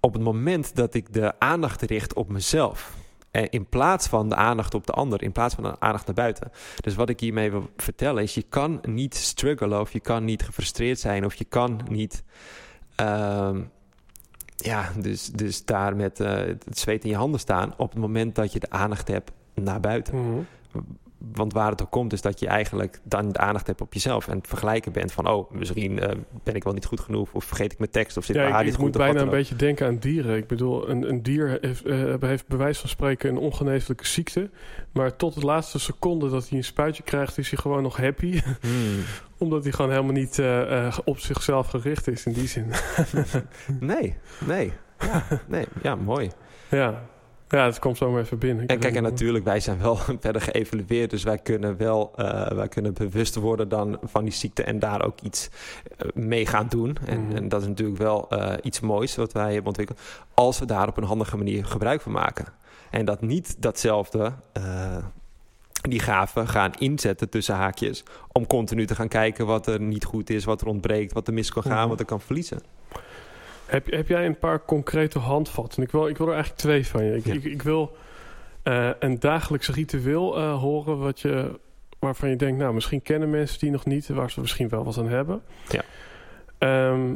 op 0.00 0.12
het 0.12 0.22
moment 0.22 0.76
dat 0.76 0.94
ik 0.94 1.12
de 1.12 1.38
aandacht 1.38 1.82
richt 1.82 2.14
op 2.14 2.28
mezelf. 2.28 2.94
En 3.30 3.50
in 3.50 3.66
plaats 3.66 4.06
van 4.06 4.28
de 4.28 4.34
aandacht 4.34 4.74
op 4.74 4.86
de 4.86 4.92
ander, 4.92 5.22
in 5.22 5.32
plaats 5.32 5.54
van 5.54 5.64
de 5.64 5.80
aandacht 5.80 6.06
naar 6.06 6.14
buiten. 6.14 6.50
Dus 6.76 6.94
wat 6.94 7.08
ik 7.08 7.20
hiermee 7.20 7.50
wil 7.50 7.70
vertellen 7.76 8.22
is: 8.22 8.34
je 8.34 8.42
kan 8.42 8.80
niet 8.88 9.14
struggelen 9.14 9.80
of 9.80 9.92
je 9.92 10.00
kan 10.00 10.24
niet 10.24 10.42
gefrustreerd 10.42 10.98
zijn 10.98 11.24
of 11.24 11.34
je 11.34 11.44
kan 11.44 11.80
niet. 11.90 12.24
ehm, 12.94 13.60
ja, 14.56 14.92
dus, 14.98 15.26
dus 15.26 15.64
daar 15.64 15.96
met 15.96 16.20
eh, 16.20 16.36
het 16.64 16.78
zweet 16.78 17.04
in 17.04 17.10
je 17.10 17.16
handen 17.16 17.40
staan 17.40 17.74
op 17.76 17.90
het 17.90 18.00
moment 18.00 18.34
dat 18.34 18.52
je 18.52 18.60
de 18.60 18.70
aandacht 18.70 19.08
hebt 19.08 19.30
naar 19.54 19.80
buiten. 19.80 20.30
Mhm. 20.30 20.40
Want 21.18 21.52
waar 21.52 21.70
het 21.70 21.82
ook 21.82 21.90
komt, 21.90 22.12
is 22.12 22.20
dat 22.20 22.40
je 22.40 22.46
eigenlijk 22.46 23.00
dan 23.02 23.32
de 23.32 23.38
aandacht 23.38 23.66
hebt 23.66 23.80
op 23.80 23.92
jezelf. 23.92 24.28
En 24.28 24.36
het 24.36 24.46
vergelijken 24.46 24.92
bent 24.92 25.12
van, 25.12 25.28
oh, 25.28 25.50
misschien 25.50 25.92
uh, 25.92 26.08
ben 26.42 26.54
ik 26.54 26.64
wel 26.64 26.72
niet 26.72 26.84
goed 26.84 27.00
genoeg. 27.00 27.32
Of 27.32 27.44
vergeet 27.44 27.72
ik 27.72 27.78
mijn 27.78 27.90
tekst. 27.90 28.16
Of 28.16 28.24
zit 28.24 28.36
ja, 28.36 28.42
mijn 28.42 28.54
haar 28.54 28.62
ik, 28.62 28.66
niet 28.66 28.76
ik 28.76 28.80
goed. 28.80 28.92
moet 28.92 29.00
of 29.00 29.06
wat 29.06 29.14
bijna 29.14 29.30
een 29.30 29.38
beetje 29.38 29.56
denken 29.56 29.86
aan 29.86 29.98
dieren. 29.98 30.36
Ik 30.36 30.46
bedoel, 30.46 30.88
een, 30.88 31.08
een 31.08 31.22
dier 31.22 31.58
heeft, 31.60 31.84
eh, 31.84 32.14
heeft 32.20 32.48
bewijs 32.48 32.78
van 32.78 32.88
spreken 32.88 33.30
een 33.30 33.38
ongeneeslijke 33.38 34.06
ziekte. 34.06 34.50
Maar 34.92 35.16
tot 35.16 35.34
de 35.34 35.46
laatste 35.46 35.78
seconde 35.78 36.30
dat 36.30 36.48
hij 36.48 36.58
een 36.58 36.64
spuitje 36.64 37.02
krijgt, 37.02 37.38
is 37.38 37.50
hij 37.50 37.58
gewoon 37.58 37.82
nog 37.82 37.96
happy. 37.96 38.40
Hmm. 38.60 39.02
Omdat 39.38 39.62
hij 39.62 39.72
gewoon 39.72 39.90
helemaal 39.90 40.12
niet 40.12 40.38
eh, 40.38 40.86
eh, 40.86 40.98
op 41.04 41.18
zichzelf 41.18 41.68
gericht 41.68 42.08
is 42.08 42.26
in 42.26 42.32
die 42.32 42.48
zin. 42.48 42.66
Nee, 43.80 44.16
nee. 44.46 44.72
Ja, 44.98 45.24
nee, 45.46 45.66
ja, 45.82 45.94
mooi. 45.94 46.30
ja. 46.70 47.02
Ja, 47.48 47.64
het 47.64 47.78
komt 47.78 47.96
zo 47.96 48.10
maar 48.10 48.20
even 48.20 48.38
binnen. 48.38 48.64
Ik 48.64 48.70
En 48.70 48.78
kijk, 48.78 48.94
en 48.94 49.02
niet 49.02 49.10
natuurlijk, 49.10 49.44
wij 49.44 49.60
zijn 49.60 49.78
wel 49.78 49.96
verder 50.20 50.42
geëvalueerd. 50.42 51.10
Dus 51.10 51.22
wij 51.22 51.38
kunnen 51.38 51.76
wel 51.76 52.12
uh, 52.16 52.48
wij 52.48 52.68
kunnen 52.68 52.94
bewust 52.94 53.34
worden 53.34 53.68
dan 53.68 53.98
van 54.02 54.24
die 54.24 54.32
ziekte 54.32 54.62
en 54.62 54.78
daar 54.78 55.04
ook 55.04 55.20
iets 55.20 55.48
uh, 56.04 56.08
mee 56.24 56.46
gaan 56.46 56.66
doen. 56.68 56.96
En, 57.06 57.20
Mhm. 57.26 57.36
en 57.36 57.48
dat 57.48 57.60
is 57.62 57.68
natuurlijk 57.68 57.98
wel 57.98 58.26
uh, 58.30 58.52
iets 58.62 58.80
moois 58.80 59.16
wat 59.16 59.32
wij 59.32 59.48
hebben 59.52 59.66
ontwikkeld. 59.66 60.00
Als 60.34 60.58
we 60.58 60.66
daar 60.66 60.88
op 60.88 60.96
een 60.96 61.04
handige 61.04 61.36
manier 61.36 61.64
gebruik 61.64 62.00
van 62.00 62.12
maken. 62.12 62.46
En 62.90 63.04
dat 63.04 63.20
niet 63.20 63.56
datzelfde 63.62 64.32
uh, 64.58 64.96
die 65.82 66.00
gaven 66.00 66.48
gaan 66.48 66.72
inzetten 66.78 67.28
tussen 67.28 67.54
haakjes. 67.54 68.02
Om 68.32 68.46
continu 68.46 68.86
te 68.86 68.94
gaan 68.94 69.08
kijken 69.08 69.46
wat 69.46 69.66
er 69.66 69.80
niet 69.80 70.04
goed 70.04 70.30
is, 70.30 70.44
wat 70.44 70.60
er 70.60 70.66
ontbreekt, 70.66 71.12
wat 71.12 71.26
er 71.28 71.34
mis 71.34 71.52
kan 71.52 71.62
gaan, 71.62 71.80
Mhm. 71.80 71.88
wat 71.88 72.00
er 72.00 72.06
kan 72.06 72.20
verliezen. 72.20 72.60
Heb, 73.66 73.90
heb 73.90 74.08
jij 74.08 74.26
een 74.26 74.38
paar 74.38 74.64
concrete 74.64 75.18
handvatten? 75.18 75.82
Ik 75.82 75.90
wil, 75.90 76.08
ik 76.08 76.16
wil 76.16 76.26
er 76.26 76.34
eigenlijk 76.34 76.62
twee 76.62 76.86
van 76.86 77.04
je. 77.04 77.16
Ik, 77.16 77.24
Ja. 77.24 77.32
ik, 77.34 77.44
ik 77.44 77.62
wil 77.62 77.96
eh, 78.62 78.90
een 78.98 79.18
dagelijks 79.18 79.68
ritueel 79.68 80.36
eh, 80.36 80.60
horen 80.60 80.98
wat 80.98 81.20
je, 81.20 81.58
waarvan 81.98 82.28
je 82.28 82.36
denkt... 82.36 82.58
nou, 82.58 82.74
misschien 82.74 83.02
kennen 83.02 83.30
mensen 83.30 83.58
die 83.58 83.70
nog 83.70 83.84
niet... 83.84 84.08
waar 84.08 84.30
ze 84.30 84.40
misschien 84.40 84.68
wel 84.68 84.84
wat 84.84 84.98
aan 84.98 85.08
hebben. 85.08 85.42
Ja. 85.68 85.82
Ehm, 86.58 87.14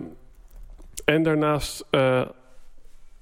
en 1.05 1.23
daarnaast 1.23 1.85
eh, 1.91 2.27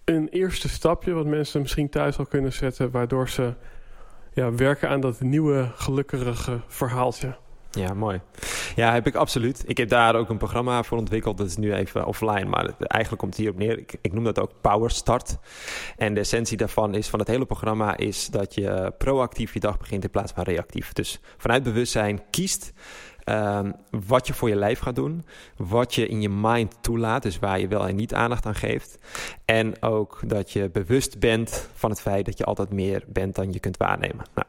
een 0.05 0.29
eerste 0.29 0.68
stapje... 0.68 1.12
wat 1.12 1.26
mensen 1.26 1.61
misschien 1.61 1.89
thuis 1.89 2.18
al 2.18 2.26
kunnen 2.26 2.53
zetten... 2.53 2.91
waardoor 2.91 3.29
ze 3.29 3.53
ja, 4.33 4.53
werken 4.55 4.89
aan 4.89 5.01
dat 5.01 5.20
nieuwe, 5.20 5.70
gelukkige 5.74 6.61
verhaaltje. 6.66 7.37
Ja, 7.70 7.95
mooi. 7.95 8.20
Ja, 8.79 8.93
heb 8.93 9.07
ik 9.07 9.14
absoluut. 9.14 9.62
Ik 9.66 9.76
heb 9.76 9.89
daar 9.89 10.14
ook 10.14 10.29
een 10.29 10.37
programma 10.37 10.83
voor 10.83 10.99
ontwikkeld. 10.99 11.39
Dat 11.39 11.47
is 11.47 11.57
nu 11.57 11.74
even 11.74 12.07
offline, 12.07 12.45
maar 12.45 12.74
eigenlijk 12.79 13.20
komt 13.20 13.33
het 13.33 13.37
hierop 13.37 13.59
neer. 13.59 13.79
Ik, 13.79 13.97
ik 14.01 14.12
noem 14.12 14.24
dat 14.24 14.39
ook 14.39 14.51
Power 14.61 14.91
Start. 14.91 15.39
En 15.97 16.14
de 16.14 16.20
essentie 16.20 16.57
daarvan 16.57 16.95
is, 16.95 17.09
van 17.09 17.18
het 17.18 17.29
hele 17.29 17.47
programma, 17.47 17.97
is 17.97 18.26
dat 18.26 18.55
je 18.55 18.93
proactief 18.99 19.55
je 19.55 19.61
dag 19.61 19.79
begint 19.79 20.05
in 20.05 20.11
plaats 20.11 20.33
van 20.33 20.45
reactief. 20.45 20.93
Dus 20.93 21.20
vanuit 21.37 21.62
bewustzijn 21.62 22.22
kiest 22.31 22.72
ehm, 23.29 23.72
wat 24.07 24.26
je 24.26 24.35
voor 24.35 24.49
je 24.49 24.57
lijf 24.57 24.79
gaat 24.79 24.97
doen. 24.97 25.24
Wat 25.57 25.95
je 25.95 26.09
in 26.09 26.20
je 26.20 26.29
mind 26.29 26.76
toelaat, 26.81 27.22
dus 27.22 27.39
waar 27.39 27.61
je 27.61 27.68
wel 27.68 27.89
en 27.89 27.97
niet 27.97 28.14
aandacht 28.14 28.47
aan 28.47 28.55
geeft. 28.55 28.99
En 29.45 29.83
ook 29.83 30.20
dat 30.26 30.53
je 30.53 30.70
bewust 30.70 31.18
bent 31.18 31.68
van 31.74 31.91
het 31.91 32.01
feit 32.01 32.24
dat 32.24 32.39
je 32.39 32.45
altijd 32.45 32.72
meer 32.72 33.05
bent 33.07 33.35
dan 33.35 33.53
je 33.53 33.61
kunt 33.61 33.76
waarnemen. 33.76 34.24
Nou, 34.35 34.47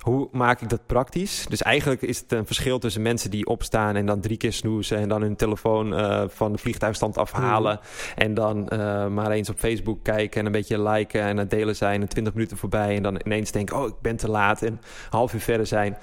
hoe 0.00 0.28
maak 0.32 0.60
ik 0.60 0.68
dat 0.68 0.86
praktisch? 0.86 1.46
Dus 1.48 1.62
eigenlijk 1.62 2.02
is 2.02 2.18
het 2.18 2.32
een 2.32 2.46
verschil 2.46 2.78
tussen 2.78 3.02
mensen 3.02 3.30
die 3.30 3.46
opstaan 3.46 3.96
en 3.96 4.06
dan 4.06 4.20
drie 4.20 4.36
keer 4.36 4.52
snoezen 4.52 4.98
en 4.98 5.08
dan 5.08 5.22
hun 5.22 5.36
telefoon 5.36 5.94
eh, 5.94 6.24
van 6.28 6.52
de 6.52 6.58
vliegtuigstand 6.58 7.18
afhalen. 7.18 7.80
En 8.16 8.34
dan 8.34 8.68
eh, 8.68 9.06
maar 9.06 9.30
eens 9.30 9.50
op 9.50 9.58
Facebook 9.58 9.98
kijken 10.02 10.40
en 10.40 10.46
een 10.46 10.52
beetje 10.52 10.82
liken 10.82 11.22
en 11.22 11.36
het 11.36 11.50
delen 11.50 11.76
zijn 11.76 12.00
en 12.00 12.08
20 12.08 12.34
minuten 12.34 12.56
voorbij. 12.56 12.96
En 12.96 13.02
dan 13.02 13.20
ineens 13.24 13.50
denken, 13.50 13.76
oh 13.76 13.86
ik 13.86 14.00
ben 14.00 14.16
te 14.16 14.30
laat 14.30 14.62
en 14.62 14.80
half 15.10 15.34
uur 15.34 15.40
verder 15.40 15.66
zijn. 15.66 15.96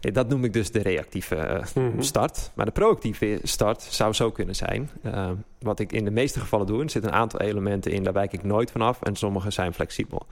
Eh, 0.00 0.12
Dat 0.12 0.28
noem 0.28 0.44
ik 0.44 0.52
dus 0.52 0.70
de 0.70 0.82
reactieve 0.82 1.36
eh, 1.36 1.64
Mhm. 1.74 2.00
start. 2.02 2.50
Maar 2.54 2.64
de 2.66 2.72
proactieve 2.72 3.38
start 3.42 3.82
zou 3.82 4.12
zo 4.12 4.30
kunnen 4.30 4.54
zijn. 4.54 4.90
Eh, 5.02 5.30
wat 5.60 5.78
ik 5.80 5.92
in 5.92 6.04
de 6.04 6.10
meeste 6.10 6.40
gevallen 6.40 6.66
doe, 6.66 6.82
er 6.82 6.90
zitten 6.90 7.10
een 7.12 7.16
aantal 7.18 7.40
elementen 7.40 7.92
in, 7.92 8.02
daar 8.04 8.12
wijk 8.12 8.32
ik 8.32 8.42
nooit 8.42 8.70
vanaf 8.70 9.02
en 9.02 9.16
sommige 9.16 9.50
zijn 9.50 9.74
flexibel. 9.74 10.26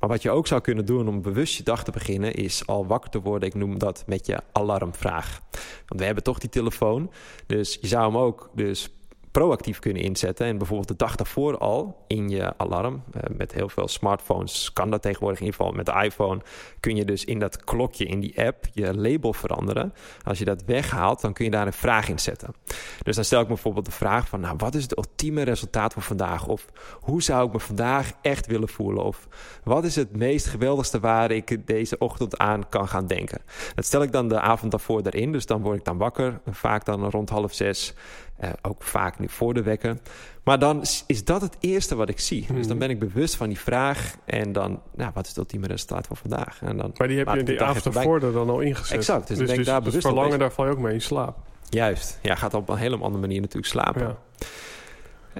Maar 0.00 0.08
wat 0.08 0.22
je 0.22 0.30
ook 0.30 0.46
zou 0.46 0.60
kunnen 0.60 0.84
doen 0.86 1.08
om 1.08 1.22
bewust 1.22 1.56
je 1.56 1.62
dag 1.62 1.84
te 1.84 1.90
beginnen, 1.90 2.34
is 2.34 2.66
al 2.66 2.86
wakker 2.86 3.10
te 3.10 3.20
worden. 3.20 3.48
Ik 3.48 3.54
noem 3.54 3.78
dat 3.78 4.04
met 4.06 4.26
je 4.26 4.38
alarmvraag. 4.52 5.40
Want 5.86 6.00
we 6.00 6.04
hebben 6.06 6.24
toch 6.24 6.38
die 6.38 6.50
telefoon, 6.50 7.10
dus 7.46 7.78
je 7.80 7.86
zou 7.86 8.04
hem 8.04 8.16
ook 8.16 8.50
dus 8.54 8.90
proactief 9.36 9.78
kunnen 9.78 10.02
inzetten. 10.02 10.46
En 10.46 10.58
bijvoorbeeld 10.58 10.88
de 10.88 10.96
dag 10.96 11.16
daarvoor 11.16 11.58
al 11.58 12.04
in 12.06 12.28
je 12.28 12.58
alarm. 12.58 13.02
eh, 13.12 13.22
met 13.36 13.52
heel 13.52 13.68
veel 13.68 13.88
smartphones 13.88 14.72
kan 14.72 14.90
dat 14.90 15.02
tegenwoordig 15.02 15.38
in 15.38 15.44
ieder 15.44 15.60
geval. 15.60 15.76
Met 15.76 15.86
de 15.86 16.02
iPhone 16.04 16.40
kun 16.80 16.96
je 16.96 17.04
dus 17.04 17.24
in 17.24 17.38
dat 17.38 17.64
klokje 17.64 18.04
in 18.04 18.20
die 18.20 18.44
app 18.44 18.64
je 18.72 18.96
label 18.96 19.32
veranderen. 19.32 19.92
Als 20.24 20.38
je 20.38 20.44
dat 20.44 20.62
weghaalt, 20.66 21.20
dan 21.20 21.32
kun 21.32 21.44
je 21.44 21.50
daar 21.50 21.66
een 21.66 21.72
vraag 21.72 22.08
in 22.08 22.18
zetten. 22.18 22.54
Dus 23.02 23.14
dan 23.14 23.24
stel 23.24 23.40
ik 23.40 23.48
bijvoorbeeld 23.48 23.84
de 23.84 23.90
vraag 23.90 24.28
van... 24.28 24.40
nou, 24.40 24.54
wat 24.58 24.74
is 24.74 24.82
het 24.82 24.96
ultieme 24.96 25.42
resultaat 25.42 25.92
voor 25.92 26.02
vandaag? 26.02 26.46
Of 26.46 26.66
hoe 27.00 27.22
zou 27.22 27.46
ik 27.46 27.52
me 27.52 27.60
vandaag 27.60 28.12
echt 28.22 28.46
willen 28.46 28.68
voelen? 28.68 29.04
Of 29.04 29.28
wat 29.64 29.84
is 29.84 29.96
het 29.96 30.16
meest 30.16 30.46
geweldigste 30.46 31.00
waar 31.00 31.30
ik 31.30 31.66
deze 31.66 31.98
ochtend 31.98 32.38
aan 32.38 32.68
kan 32.68 32.88
gaan 32.88 33.06
denken? 33.06 33.40
Dat 33.74 33.84
stel 33.84 34.02
ik 34.02 34.12
dan 34.12 34.28
de 34.28 34.40
avond 34.40 34.70
daarvoor 34.70 35.00
erin. 35.02 35.32
Dus 35.32 35.46
dan 35.46 35.62
word 35.62 35.78
ik 35.78 35.84
dan 35.84 35.98
wakker. 35.98 36.40
Vaak 36.50 36.84
dan 36.84 37.10
rond 37.10 37.30
half 37.30 37.54
zes. 37.54 37.94
Eh, 38.36 38.50
ook 38.62 38.82
vaak 38.82 39.18
nu 39.18 39.28
voor 39.28 39.54
de 39.54 39.62
wekker. 39.62 39.96
Maar 40.44 40.58
dan 40.58 40.80
is- 41.06 41.24
dat 41.24 41.40
het 41.40 41.56
eerste 41.60 41.94
wat 41.94 42.08
ik 42.08 42.20
zie. 42.20 42.40
Dus 42.40 42.66
dan 42.66 42.76
Mhm. 42.76 42.78
ben 42.78 42.90
ik 42.90 42.98
bewust 42.98 43.36
van 43.36 43.48
die 43.48 43.58
vraag. 43.58 44.14
En 44.24 44.52
dan, 44.52 44.80
nou, 44.94 45.10
wat 45.14 45.22
is 45.22 45.28
het 45.28 45.38
ultieme 45.38 45.66
resultaat 45.66 46.06
van 46.06 46.16
vandaag? 46.16 46.58
En 46.62 46.76
dan, 46.76 46.92
Maar 46.96 47.08
die 47.08 47.18
heb 47.18 47.28
je 47.28 47.38
ik 47.38 47.46
die 47.46 47.62
avond 47.62 47.96
ervoor 47.96 48.22
er 48.22 48.32
dan 48.32 48.50
al 48.50 48.60
ingezet. 48.60 48.96
Exact, 48.98 49.28
dus 49.28 49.36
dan 49.36 49.46
ben 49.46 49.54
ik 49.54 49.60
dus, 49.60 49.66
daar 49.68 49.80
dus 49.82 49.88
bewust 49.88 50.06
verlangen, 50.06 50.38
daar 50.38 50.52
val 50.52 50.64
je 50.64 50.70
ook 50.70 50.78
mee 50.78 50.92
in 50.94 51.00
slaap. 51.00 51.36
Juist. 51.68 52.18
Ja, 52.22 52.34
gaat 52.34 52.54
op 52.54 52.68
een 52.68 52.76
hele 52.76 52.96
andere 52.96 53.18
manier 53.20 53.40
natuurlijk 53.40 53.66
slapen. 53.72 54.00
Ja. 54.02 54.16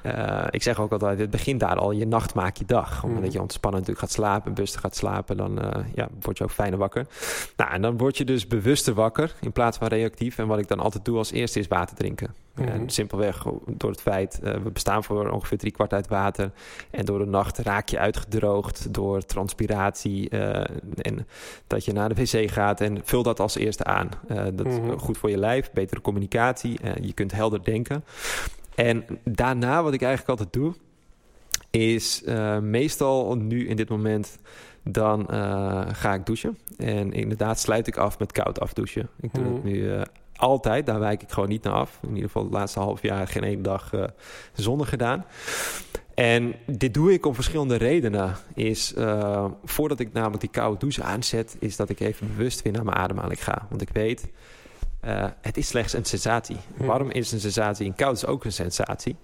Eh, 0.03 0.43
ik 0.49 0.63
zeg 0.63 0.79
ook 0.79 0.91
altijd, 0.91 1.19
het 1.19 1.29
begint 1.29 1.59
daar 1.59 1.75
al. 1.75 1.91
Je 1.91 2.07
nacht 2.07 2.33
maakt 2.33 2.57
je 2.57 2.65
dag. 2.65 3.03
Omdat 3.03 3.23
Mhm. 3.23 3.31
je 3.31 3.41
ontspannen 3.41 3.79
natuurlijk 3.79 4.07
gaat 4.07 4.15
slapen, 4.15 4.53
bewuster 4.53 4.79
gaat 4.81 4.95
slapen, 4.95 5.37
dan 5.37 5.61
eh, 5.61 5.83
ja, 5.95 6.07
word 6.21 6.37
je 6.37 6.43
ook 6.43 6.51
fijner 6.51 6.79
wakker. 6.79 7.05
Nou, 7.57 7.71
en 7.71 7.81
dan 7.81 7.97
word 7.97 8.17
je 8.17 8.25
dus 8.25 8.47
bewuster 8.47 8.93
wakker 8.93 9.33
in 9.41 9.51
plaats 9.51 9.77
van 9.77 9.87
reactief. 9.87 10.37
En 10.37 10.47
wat 10.47 10.59
ik 10.59 10.67
dan 10.67 10.79
altijd 10.79 11.05
doe 11.05 11.17
als 11.17 11.31
eerste 11.31 11.59
is 11.59 11.67
water 11.67 11.95
drinken. 11.95 12.33
Mhm. 12.55 12.67
En 12.67 12.89
simpelweg 12.89 13.43
door 13.67 13.91
het 13.91 14.01
feit, 14.01 14.39
eh, 14.43 14.53
we 14.53 14.69
bestaan 14.71 15.03
voor 15.03 15.29
ongeveer 15.29 15.57
drie 15.57 15.71
kwart 15.71 15.93
uit 15.93 16.07
water. 16.07 16.51
En 16.91 17.05
door 17.05 17.19
de 17.19 17.25
nacht 17.25 17.57
raak 17.57 17.89
je 17.89 17.99
uitgedroogd 17.99 18.93
door 18.93 19.25
transpiratie. 19.25 20.29
en 21.01 21.27
dat 21.67 21.85
je 21.85 21.93
naar 21.93 22.09
de 22.13 22.15
wc 22.15 22.51
gaat 22.51 22.81
en 22.81 22.97
vul 23.03 23.23
dat 23.23 23.39
als 23.39 23.55
eerste 23.57 23.83
aan. 23.83 24.09
Dat 24.53 24.65
is 24.65 24.79
Mhm. 24.79 24.97
goed 24.97 25.17
voor 25.17 25.29
je 25.29 25.37
lijf, 25.37 25.71
betere 25.73 26.01
communicatie. 26.01 26.79
je 27.01 27.13
kunt 27.13 27.31
helder 27.31 27.63
denken. 27.63 28.03
En 28.77 29.05
daarna, 29.23 29.83
wat 29.83 29.93
ik 29.93 30.01
eigenlijk 30.01 30.39
altijd 30.39 30.53
doe, 30.53 30.73
is 31.71 32.23
eh, 32.23 32.59
meestal 32.59 33.35
nu 33.35 33.67
in 33.67 33.75
dit 33.75 33.89
moment, 33.89 34.37
dan 34.83 35.27
eh, 35.29 35.81
ga 35.91 36.13
ik 36.13 36.25
douchen. 36.25 36.57
En 36.77 37.13
inderdaad 37.13 37.59
sluit 37.59 37.87
ik 37.87 37.97
af 37.97 38.19
met 38.19 38.31
koud 38.31 38.59
afdouchen. 38.59 39.09
Ik 39.21 39.33
doe 39.33 39.43
Mhm. 39.43 39.53
dat 39.53 39.63
nu 39.63 39.91
eh, 39.93 40.01
altijd, 40.35 40.85
daar 40.85 40.99
wijk 40.99 41.21
ik 41.21 41.31
gewoon 41.31 41.49
niet 41.49 41.63
naar 41.63 41.73
af. 41.73 41.99
In 42.01 42.09
ieder 42.09 42.23
geval 42.23 42.43
het 42.43 42.51
laatste 42.53 42.79
half 42.79 43.01
jaar 43.01 43.27
geen 43.27 43.43
één 43.43 43.61
dag 43.61 43.91
zonder 44.53 44.87
gedaan. 44.87 45.25
En 46.13 46.55
dit 46.65 46.93
doe 46.93 47.13
ik 47.13 47.25
om 47.25 47.35
verschillende 47.35 47.75
redenen. 47.75 48.35
Is 48.53 48.93
voordat 49.63 49.99
ik 49.99 50.13
namelijk 50.13 50.41
die 50.41 50.49
koude 50.49 50.79
douche 50.79 51.03
aanzet, 51.03 51.55
is 51.59 51.75
dat 51.75 51.89
ik 51.89 51.99
even 51.99 52.27
bewust 52.27 52.61
weer 52.61 52.73
naar 52.73 52.83
mijn 52.83 52.97
ademhaling 52.97 53.43
ga. 53.43 53.65
Want 53.69 53.81
ik 53.81 53.89
weet, 53.89 54.27
eh, 54.99 55.25
het 55.41 55.57
is 55.57 55.67
slechts 55.67 55.93
een 55.93 56.05
sensatie. 56.05 56.57
Warm 56.77 57.09
is 57.11 57.31
een 57.31 57.39
sensatie 57.39 57.85
en 57.87 57.95
koud 57.95 58.15
is 58.15 58.25
ook 58.25 58.45
een 58.45 58.51
sensatie. 58.51 59.15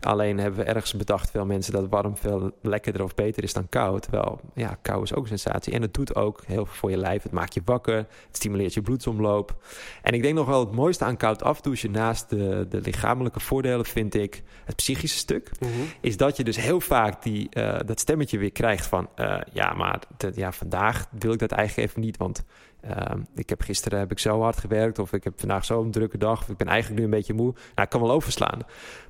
Alleen 0.00 0.38
hebben 0.38 0.60
we 0.60 0.66
ergens 0.66 0.94
bedacht, 0.94 1.30
veel 1.30 1.46
mensen, 1.46 1.72
dat 1.72 1.88
warm 1.88 2.16
veel 2.16 2.50
lekkerder 2.62 3.02
of 3.02 3.14
beter 3.14 3.42
is 3.42 3.52
dan 3.52 3.68
koud. 3.68 4.02
Terwijl, 4.02 4.40
ja, 4.54 4.78
kou 4.82 5.02
is 5.02 5.14
ook 5.14 5.22
een 5.22 5.38
sensatie. 5.38 5.72
En 5.72 5.82
het 5.82 5.94
doet 5.94 6.14
ook 6.14 6.42
heel 6.46 6.64
veel 6.66 6.74
voor 6.74 6.90
je 6.90 6.96
lijf. 6.96 7.22
Het 7.22 7.32
maakt 7.32 7.54
je 7.54 7.62
wakker, 7.64 7.96
het 7.96 8.06
stimuleert 8.36 8.74
je 8.74 8.80
bloedsomloop. 8.82 9.56
En 10.02 10.12
ik 10.12 10.22
denk 10.22 10.34
nog 10.34 10.46
wel 10.46 10.60
het 10.60 10.72
mooiste 10.72 11.04
aan 11.04 11.16
koud 11.16 11.42
afdouchen, 11.42 11.90
naast 11.90 12.28
de, 12.30 12.66
de 12.68 12.80
lichamelijke 12.80 13.40
voordelen, 13.40 13.84
vind 13.86 14.14
ik 14.14 14.42
het 14.64 14.76
psychische 14.76 15.18
stuk 15.18 15.50
Mhm. 15.60 15.70
is 16.00 16.16
dat 16.16 16.36
je 16.36 16.44
dus 16.44 16.56
heel 16.56 16.80
vaak 16.80 17.22
die, 17.22 17.48
eh, 17.50 17.78
dat 17.86 18.00
stemmetje 18.00 18.38
weer 18.38 18.52
krijgt 18.52 18.86
van... 18.86 19.08
eh, 19.14 19.36
ja, 19.52 19.72
maar 19.74 19.98
ja, 20.34 20.52
vandaag 20.52 21.06
wil 21.18 21.32
ik 21.32 21.38
dat 21.38 21.50
eigenlijk 21.50 21.88
even 21.88 22.00
niet, 22.00 22.16
want... 22.16 22.44
ehm, 22.88 23.20
ik 23.34 23.48
heb 23.48 23.60
gisteren 23.60 23.98
heb 23.98 24.10
ik 24.10 24.18
zo 24.18 24.40
hard 24.40 24.56
gewerkt 24.58 24.98
of 24.98 25.12
ik 25.12 25.24
heb 25.24 25.32
vandaag 25.36 25.64
zo'n 25.64 25.90
drukke 25.90 26.18
dag... 26.18 26.42
of 26.42 26.48
ik 26.48 26.56
ben 26.56 26.66
eigenlijk 26.68 26.98
nu 26.98 27.04
een 27.04 27.10
beetje 27.16 27.34
moe. 27.34 27.52
Nou, 27.52 27.62
ik 27.74 27.88
kan 27.88 28.00
wel 28.00 28.10
overslaan. 28.12 28.58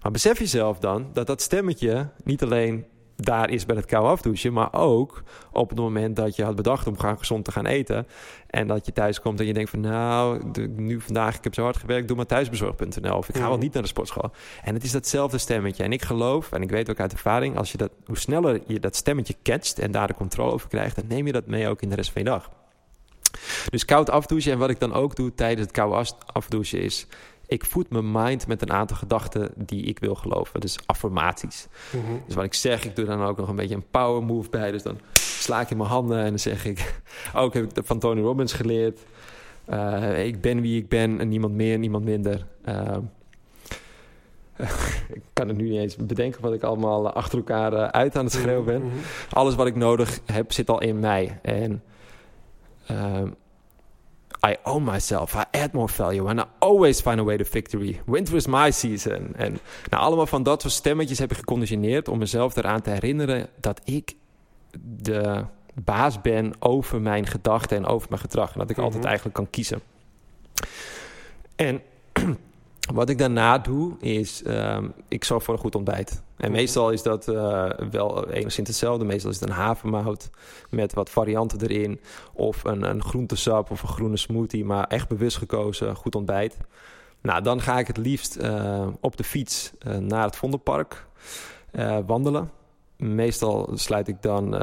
Maar 0.03 0.13
besef 0.13 0.39
jezelf 0.39 0.79
dan 0.79 1.07
dat 1.13 1.27
dat 1.27 1.43
stemmetje 1.43 2.09
niet 2.25 2.43
alleen 2.43 2.85
daar 3.17 3.51
is 3.51 3.67
bij 3.67 3.77
het 3.77 3.85
kou 3.85 4.07
afdouchen... 4.07 4.53
maar 4.53 4.73
ook 4.73 5.23
op 5.53 5.69
het 5.69 5.79
moment 5.79 6.17
dat 6.17 6.37
je 6.37 6.45
had 6.45 6.57
bedacht 6.57 6.87
om 6.87 6.99
gaan 6.99 7.19
gezond 7.19 7.45
te 7.45 7.53
gaan 7.53 7.67
eten... 7.67 8.07
en 8.47 8.67
dat 8.67 8.87
je 8.87 8.93
thuis 8.93 9.21
komt 9.21 9.41
en 9.41 9.47
je 9.47 9.53
denkt 9.53 9.71
van... 9.71 9.81
nou, 9.81 10.43
nu 10.77 11.01
vandaag, 11.01 11.37
ik 11.37 11.45
heb 11.45 11.55
zo 11.55 11.63
hard 11.63 11.77
gewerkt, 11.77 12.09
doe 12.09 12.17
maar 12.17 12.27
thuisbezorg.nl... 12.27 13.17
of 13.17 13.29
ik 13.29 13.35
ga 13.35 13.41
wel 13.41 13.51
Mhm. 13.51 13.61
niet 13.61 13.73
naar 13.73 13.83
de 13.83 13.89
sportschool. 13.89 14.31
En 14.63 14.75
het 14.75 14.85
is 14.85 14.93
datzelfde 14.93 15.39
stemmetje. 15.39 15.83
En 15.85 15.93
ik 15.93 16.03
geloof, 16.03 16.53
en 16.53 16.63
ik 16.63 16.71
weet 16.71 16.91
ook 16.91 17.01
uit 17.01 17.13
ervaring, 17.13 17.57
als 17.57 17.73
je 17.73 17.79
dat, 17.79 17.91
hoe 18.07 18.19
sneller 18.19 18.61
je 18.67 18.81
dat 18.81 18.97
stemmetje 18.97 19.35
catcht 19.43 19.79
en 19.79 19.91
daar 19.93 20.07
de 20.07 20.15
controle 20.15 20.53
over 20.53 20.69
krijgt, 20.69 20.97
dan 20.97 21.05
neem 21.09 21.27
je 21.27 21.33
dat 21.33 21.47
mee 21.47 21.69
ook 21.69 21.83
in 21.83 21.89
de 21.89 21.95
rest 21.95 22.13
van 22.13 22.23
je 22.23 22.29
dag. 22.29 22.51
Dus 23.69 23.85
koud 23.85 24.11
afdouchen. 24.11 24.53
En 24.53 24.59
wat 24.59 24.71
ik 24.71 24.81
dan 24.81 24.93
ook 24.93 25.17
doe 25.17 25.35
tijdens 25.35 25.61
het 25.61 25.71
koud 25.71 26.17
afdouchen 26.33 26.81
is... 26.81 27.07
ik 27.47 27.65
voed 27.65 27.91
mijn 27.91 28.13
mind 28.13 28.47
met 28.47 28.63
een 28.63 28.73
aantal 28.73 28.97
gedachten 28.97 29.51
die 29.57 29.83
ik 29.83 29.99
wil 29.99 30.15
geloven. 30.15 30.61
Dus 30.61 30.79
affirmaties. 30.87 31.67
Mhm. 31.91 32.13
Dus 32.27 32.35
wat 32.35 32.45
ik 32.45 32.55
zeg, 32.55 32.85
ik 32.85 32.97
doe 32.97 33.05
dan 33.05 33.23
ook 33.23 33.37
nog 33.37 33.49
een 33.49 33.57
beetje 33.57 33.75
een 33.75 33.91
power 33.91 34.23
move 34.23 34.51
bij. 34.51 34.71
Dus 34.71 34.83
dan 34.83 34.99
sla 35.13 35.61
ik 35.61 35.71
in 35.71 35.77
mijn 35.77 35.89
handen 35.89 36.19
en 36.19 36.29
dan 36.29 36.39
zeg 36.39 36.65
ik... 36.65 37.01
ook 37.35 37.55
heb 37.55 37.79
ik 37.79 37.87
van 37.87 37.99
Tony 37.99 38.21
Robbins 38.21 38.53
geleerd... 38.53 39.01
Uh, 39.69 40.27
ik 40.27 40.41
ben 40.41 40.61
wie 40.61 40.81
ik 40.81 40.89
ben 40.89 41.21
en 41.21 41.29
niemand 41.29 41.55
meer, 41.55 41.79
niemand 41.79 42.05
minder. 42.05 42.47
Uh, 42.69 42.97
ik 45.19 45.23
kan 45.33 45.49
het 45.49 45.57
nu 45.57 45.69
niet 45.69 45.81
eens 45.81 45.97
bedenken 45.97 46.43
wat 46.43 46.53
ik 46.53 46.63
allemaal 46.63 47.13
achter 47.13 47.39
elkaar 47.39 47.73
uh, 47.73 47.85
uit 47.85 48.17
aan 48.17 48.25
het 48.25 48.33
schreeuwen 48.33 48.65
ben. 48.65 48.83
Mhm. 48.83 48.97
Alles 49.31 49.55
wat 49.55 49.67
ik 49.67 49.75
nodig 49.75 50.21
heb 50.25 50.53
zit 50.53 50.71
al 50.71 50.81
in 50.81 50.99
mij. 50.99 51.39
En 51.43 51.83
I 54.47 54.57
own 54.63 54.85
myself. 54.85 55.35
I 55.35 55.45
add 55.59 55.73
more 55.73 55.93
value. 55.93 56.29
And 56.29 56.41
I 56.41 56.45
always 56.59 57.01
find 57.01 57.19
a 57.19 57.23
way 57.23 57.37
to 57.37 57.45
victory. 57.51 58.01
Winter 58.07 58.37
is 58.37 58.47
my 58.47 58.71
season. 58.71 59.35
En 59.37 59.59
nou, 59.91 60.03
allemaal 60.03 60.27
van 60.27 60.43
dat 60.43 60.61
soort 60.61 60.73
stemmetjes 60.75 61.19
heb 61.19 61.31
ik 61.31 61.37
geconditioneerd 61.37 62.09
om 62.09 62.19
mezelf 62.19 62.57
eraan 62.57 62.81
te 62.81 62.91
herinneren 62.91 63.49
dat 63.61 63.81
ik 63.85 64.15
de 64.81 65.45
baas 65.75 66.21
ben 66.21 66.53
over 66.59 67.01
mijn 67.01 67.27
gedachten 67.27 67.77
en 67.77 67.87
over 67.87 68.07
mijn 68.09 68.21
gedrag. 68.21 68.53
En 68.53 68.59
dat 68.59 68.71
ik 68.71 68.77
altijd 68.79 68.99
Mhm. 68.99 69.07
eigenlijk 69.07 69.37
kan 69.37 69.51
kiezen. 69.51 69.81
En 71.57 71.83
wat 72.93 73.09
ik 73.09 73.19
daarna 73.19 73.59
doe, 73.59 73.99
is 74.01 74.43
ehm, 74.43 74.89
ik 75.09 75.25
zorg 75.25 75.43
voor 75.43 75.55
een 75.55 75.61
goed 75.61 75.75
ontbijt. 75.75 76.23
En 76.37 76.51
Mhm. 76.51 76.59
meestal 76.59 76.91
is 76.91 77.03
dat 77.03 77.29
eh, 77.29 77.71
wel 77.91 78.31
enigszins 78.31 78.69
hetzelfde. 78.69 79.05
Meestal 79.05 79.31
is 79.31 79.41
het 79.41 79.49
een 79.49 79.55
havermout 79.55 80.31
met 80.71 80.95
wat 80.95 81.11
varianten 81.11 81.61
erin. 81.61 82.01
Of 82.33 82.65
een, 82.65 82.83
een 82.83 83.03
groentesap 83.03 83.71
of 83.71 83.83
een 83.83 83.89
groene 83.89 84.17
smoothie. 84.17 84.65
Maar 84.65 84.87
echt 84.87 85.09
bewust 85.09 85.37
gekozen, 85.37 85.97
goed 85.97 86.15
ontbijt. 86.15 86.57
Nou, 87.23 87.43
dan 87.43 87.61
ga 87.61 87.79
ik 87.79 87.87
het 87.87 87.97
liefst 87.97 88.37
eh, 88.37 88.87
op 89.01 89.17
de 89.17 89.25
fiets 89.25 89.73
eh, 89.79 89.97
naar 89.97 90.25
het 90.25 90.37
Vondelpark 90.37 91.07
wandelen. 92.07 92.51
Meestal 92.97 93.71
sluit 93.75 94.09
ik 94.09 94.23
dan 94.23 94.59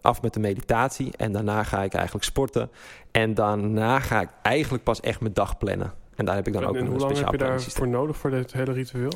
af 0.00 0.22
met 0.22 0.34
de 0.34 0.40
meditatie. 0.40 1.16
En 1.16 1.32
daarna 1.32 1.62
ga 1.62 1.82
ik 1.82 1.94
eigenlijk 1.94 2.24
sporten. 2.24 2.70
En 3.10 3.34
daarna 3.34 4.00
ga 4.00 4.20
ik 4.20 4.28
eigenlijk 4.42 4.84
pas 4.84 5.00
echt 5.00 5.20
mijn 5.20 5.32
dag 5.32 5.58
plannen. 5.58 5.92
En 6.16 6.24
daar 6.24 6.34
heb 6.34 6.46
ik 6.46 6.52
dan 6.52 6.62
En- 6.62 6.68
ook 6.68 6.74
en 6.74 6.80
een 6.80 6.86
hoe 6.86 6.98
lang 6.98 7.10
speciaal 7.10 7.30
heb 7.30 7.40
je 7.40 7.46
daarvoor 7.46 7.88
nodig 7.88 8.16
voor 8.16 8.30
dit 8.30 8.52
hele 8.52 8.72
ritueel? 8.72 9.12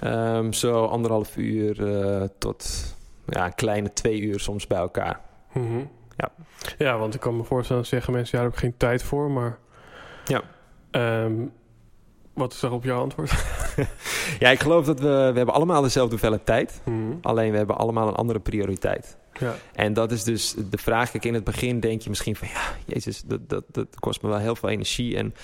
Ehm, 0.00 0.52
zo 0.52 0.84
anderhalf 0.84 1.36
uur 1.36 1.94
eh, 1.96 2.28
tot 2.38 2.94
ja, 3.26 3.46
een 3.46 3.54
kleine 3.54 3.92
twee 3.92 4.20
uur 4.20 4.40
soms 4.40 4.66
bij 4.66 4.78
elkaar. 4.78 5.20
Mhm. 5.52 5.78
Ja. 6.16 6.30
Ja, 6.78 6.98
want 6.98 7.14
ik 7.14 7.20
kan 7.20 7.36
me 7.36 7.44
voorstellen, 7.44 7.86
zeggen 7.86 8.12
mensen, 8.12 8.38
ja, 8.38 8.44
daar 8.44 8.52
heb 8.52 8.62
ik 8.62 8.68
geen 8.68 8.76
tijd 8.78 9.02
voor, 9.02 9.30
maar... 9.30 9.58
Ja. 10.24 10.42
Ehm, 10.90 11.32
wat 12.34 12.52
is 12.52 12.60
daarop 12.60 12.84
jouw 12.84 13.00
antwoord? 13.00 13.32
Ja, 14.38 14.48
ik 14.48 14.60
geloof 14.60 14.84
dat 14.86 15.00
we, 15.00 15.06
we 15.08 15.36
hebben 15.36 15.54
allemaal 15.54 15.82
dezelfde 15.82 16.10
hoeveelheid 16.10 16.46
tijd. 16.46 16.80
Mhm. 16.84 16.96
Alleen 17.22 17.50
we 17.50 17.56
hebben 17.56 17.76
allemaal 17.76 18.08
een 18.08 18.14
andere 18.14 18.38
prioriteit. 18.38 19.16
Ja. 19.40 19.54
En 19.72 19.92
dat 19.92 20.12
is 20.12 20.24
dus 20.24 20.54
de 20.70 20.78
vraag. 20.78 21.10
Kijk, 21.10 21.24
in 21.24 21.34
het 21.34 21.44
begin 21.44 21.80
denk 21.80 22.02
je 22.02 22.08
misschien 22.08 22.36
van... 22.36 22.48
ja, 22.48 22.62
jezus, 22.86 23.22
dat, 23.26 23.48
dat, 23.48 23.64
dat 23.72 24.00
kost 24.00 24.22
me 24.22 24.28
wel 24.28 24.38
heel 24.38 24.56
veel 24.56 24.68
energie... 24.68 25.16
en 25.16 25.34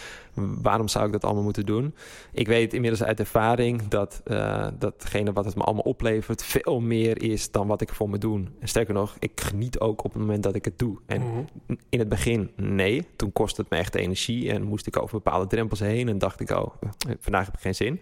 waarom 0.63 0.89
zou 0.89 1.07
ik 1.07 1.13
dat 1.13 1.25
allemaal 1.25 1.43
moeten 1.43 1.67
doen? 1.67 1.95
Ik 2.33 2.47
weet 2.47 2.75
inmiddels 2.75 3.03
uit 3.03 3.19
ervaring 3.21 3.89
dat 3.89 4.21
eh, 4.25 4.67
datgene 4.79 5.33
wat 5.33 5.45
het 5.45 5.55
me 5.57 5.63
allemaal 5.63 5.83
oplevert... 5.83 6.45
veel 6.45 6.81
meer 6.81 7.23
is 7.23 7.51
dan 7.51 7.67
wat 7.67 7.81
ik 7.81 7.93
voor 7.93 8.11
me 8.11 8.19
doen. 8.19 8.49
En 8.61 8.69
sterker 8.69 8.95
nog, 8.95 9.17
ik 9.19 9.41
geniet 9.41 9.79
ook 9.81 10.05
op 10.05 10.13
het 10.13 10.23
moment 10.23 10.43
dat 10.43 10.55
ik 10.55 10.65
het 10.65 10.79
doe. 10.79 10.99
En 11.07 11.23
Mhm. 11.23 11.43
in 11.89 11.99
het 11.99 12.09
begin, 12.09 12.51
nee. 12.57 13.07
Toen 13.17 13.33
kostte 13.33 13.61
het 13.61 13.71
me 13.71 13.77
echt 13.77 13.95
energie 13.95 14.53
en 14.53 14.63
moest 14.63 14.87
ik 14.87 15.03
over 15.03 15.15
bepaalde 15.23 15.47
drempels 15.47 15.81
heen. 15.81 16.09
En 16.09 16.19
dacht 16.19 16.41
ik, 16.41 16.51
oh, 16.51 16.75
vandaag 17.21 17.45
heb 17.45 17.55
ik 17.55 17.61
geen 17.61 17.75
zin. 17.75 18.01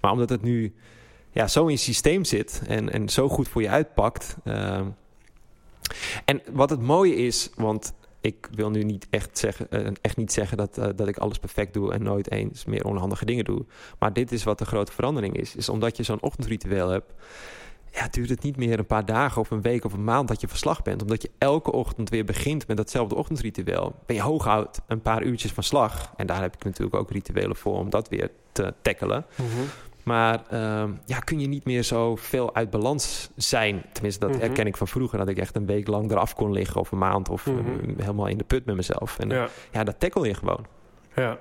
Maar 0.00 0.12
omdat 0.12 0.28
het 0.28 0.42
nu 0.42 0.74
ja, 1.32 1.48
zo 1.48 1.64
in 1.64 1.70
je 1.72 1.76
systeem 1.76 2.24
zit 2.24 2.62
en, 2.66 2.92
en 2.92 3.08
zo 3.08 3.28
goed 3.28 3.48
voor 3.48 3.62
je 3.62 3.68
uitpakt. 3.68 4.36
ehm, 4.44 4.84
en 6.24 6.40
wat 6.52 6.70
het 6.70 6.82
mooie 6.82 7.14
is, 7.14 7.50
want 7.54 7.92
ik 8.20 8.48
wil 8.54 8.70
nu 8.70 8.82
niet 8.82 9.06
echt, 9.10 9.38
zeggen, 9.38 9.70
eh, 9.70 9.86
echt 10.00 10.16
niet 10.16 10.32
zeggen 10.32 10.56
dat, 10.56 10.78
eh, 10.78 10.88
dat 10.96 11.08
ik 11.08 11.18
alles 11.18 11.38
perfect 11.38 11.72
doe 11.72 11.92
en 11.92 12.02
nooit 12.02 12.30
eens 12.30 12.64
meer 12.64 12.84
onhandige 12.84 13.24
dingen 13.24 13.44
doe. 13.44 13.64
Maar 13.98 14.12
dit 14.12 14.32
is 14.32 14.44
wat 14.44 14.58
de 14.58 14.64
grote 14.64 14.92
verandering 14.92 15.36
is. 15.36 15.56
Is 15.56 15.68
omdat 15.68 15.96
je 15.96 16.02
zo'n 16.02 16.22
ochtendritueel 16.22 16.88
hebt, 16.88 17.12
ja, 17.92 18.08
duurt 18.10 18.28
het 18.28 18.42
niet 18.42 18.56
meer 18.56 18.78
een 18.78 18.86
paar 18.86 19.04
dagen 19.04 19.40
of 19.40 19.50
een 19.50 19.62
week 19.62 19.84
of 19.84 19.92
een 19.92 20.04
maand 20.04 20.28
dat 20.28 20.40
je 20.40 20.48
verslag 20.48 20.82
bent. 20.82 21.02
Omdat 21.02 21.22
je 21.22 21.30
elke 21.38 21.72
ochtend 21.72 22.10
weer 22.10 22.24
begint 22.24 22.66
met 22.66 22.76
datzelfde 22.76 23.14
ochtendritueel. 23.14 23.94
Ben 24.06 24.16
je 24.16 24.22
hooguit 24.22 24.80
een 24.86 25.02
paar 25.02 25.22
uurtjes 25.22 25.52
van 25.52 25.62
slag. 25.62 26.12
En 26.16 26.26
daar 26.26 26.40
heb 26.40 26.54
ik 26.54 26.64
natuurlijk 26.64 26.96
ook 26.96 27.10
rituelen 27.10 27.56
voor 27.56 27.78
om 27.78 27.90
dat 27.90 28.08
weer 28.08 28.30
te 28.52 28.74
tackelen. 28.82 29.26
Mhm. 29.34 29.48
Maar 30.02 30.42
ehm, 30.50 30.90
ja, 31.06 31.18
kun 31.18 31.40
je 31.40 31.46
niet 31.46 31.64
meer 31.64 31.82
zo 31.82 32.16
veel 32.16 32.54
uit 32.54 32.70
balans 32.70 33.30
zijn. 33.36 33.82
Tenminste, 33.92 34.20
dat 34.20 34.30
Mhm. 34.30 34.40
herken 34.40 34.66
ik 34.66 34.76
van 34.76 34.88
vroeger. 34.88 35.18
Dat 35.18 35.28
ik 35.28 35.38
echt 35.38 35.56
een 35.56 35.66
week 35.66 35.86
lang 35.86 36.10
eraf 36.10 36.34
kon 36.34 36.52
liggen 36.52 36.80
of 36.80 36.92
een 36.92 36.98
maand. 36.98 37.28
Of 37.28 37.46
Mhm. 37.46 37.58
eh, 37.58 37.64
helemaal 37.98 38.26
in 38.26 38.38
de 38.38 38.44
put 38.44 38.64
met 38.64 38.76
mezelf. 38.76 39.18
En 39.18 39.28
ja. 39.28 39.48
Ja. 39.72 39.84
dat 39.84 40.00
tackle 40.00 40.26
je 40.26 40.34
gewoon. 40.34 40.66
Ja. 41.14 41.38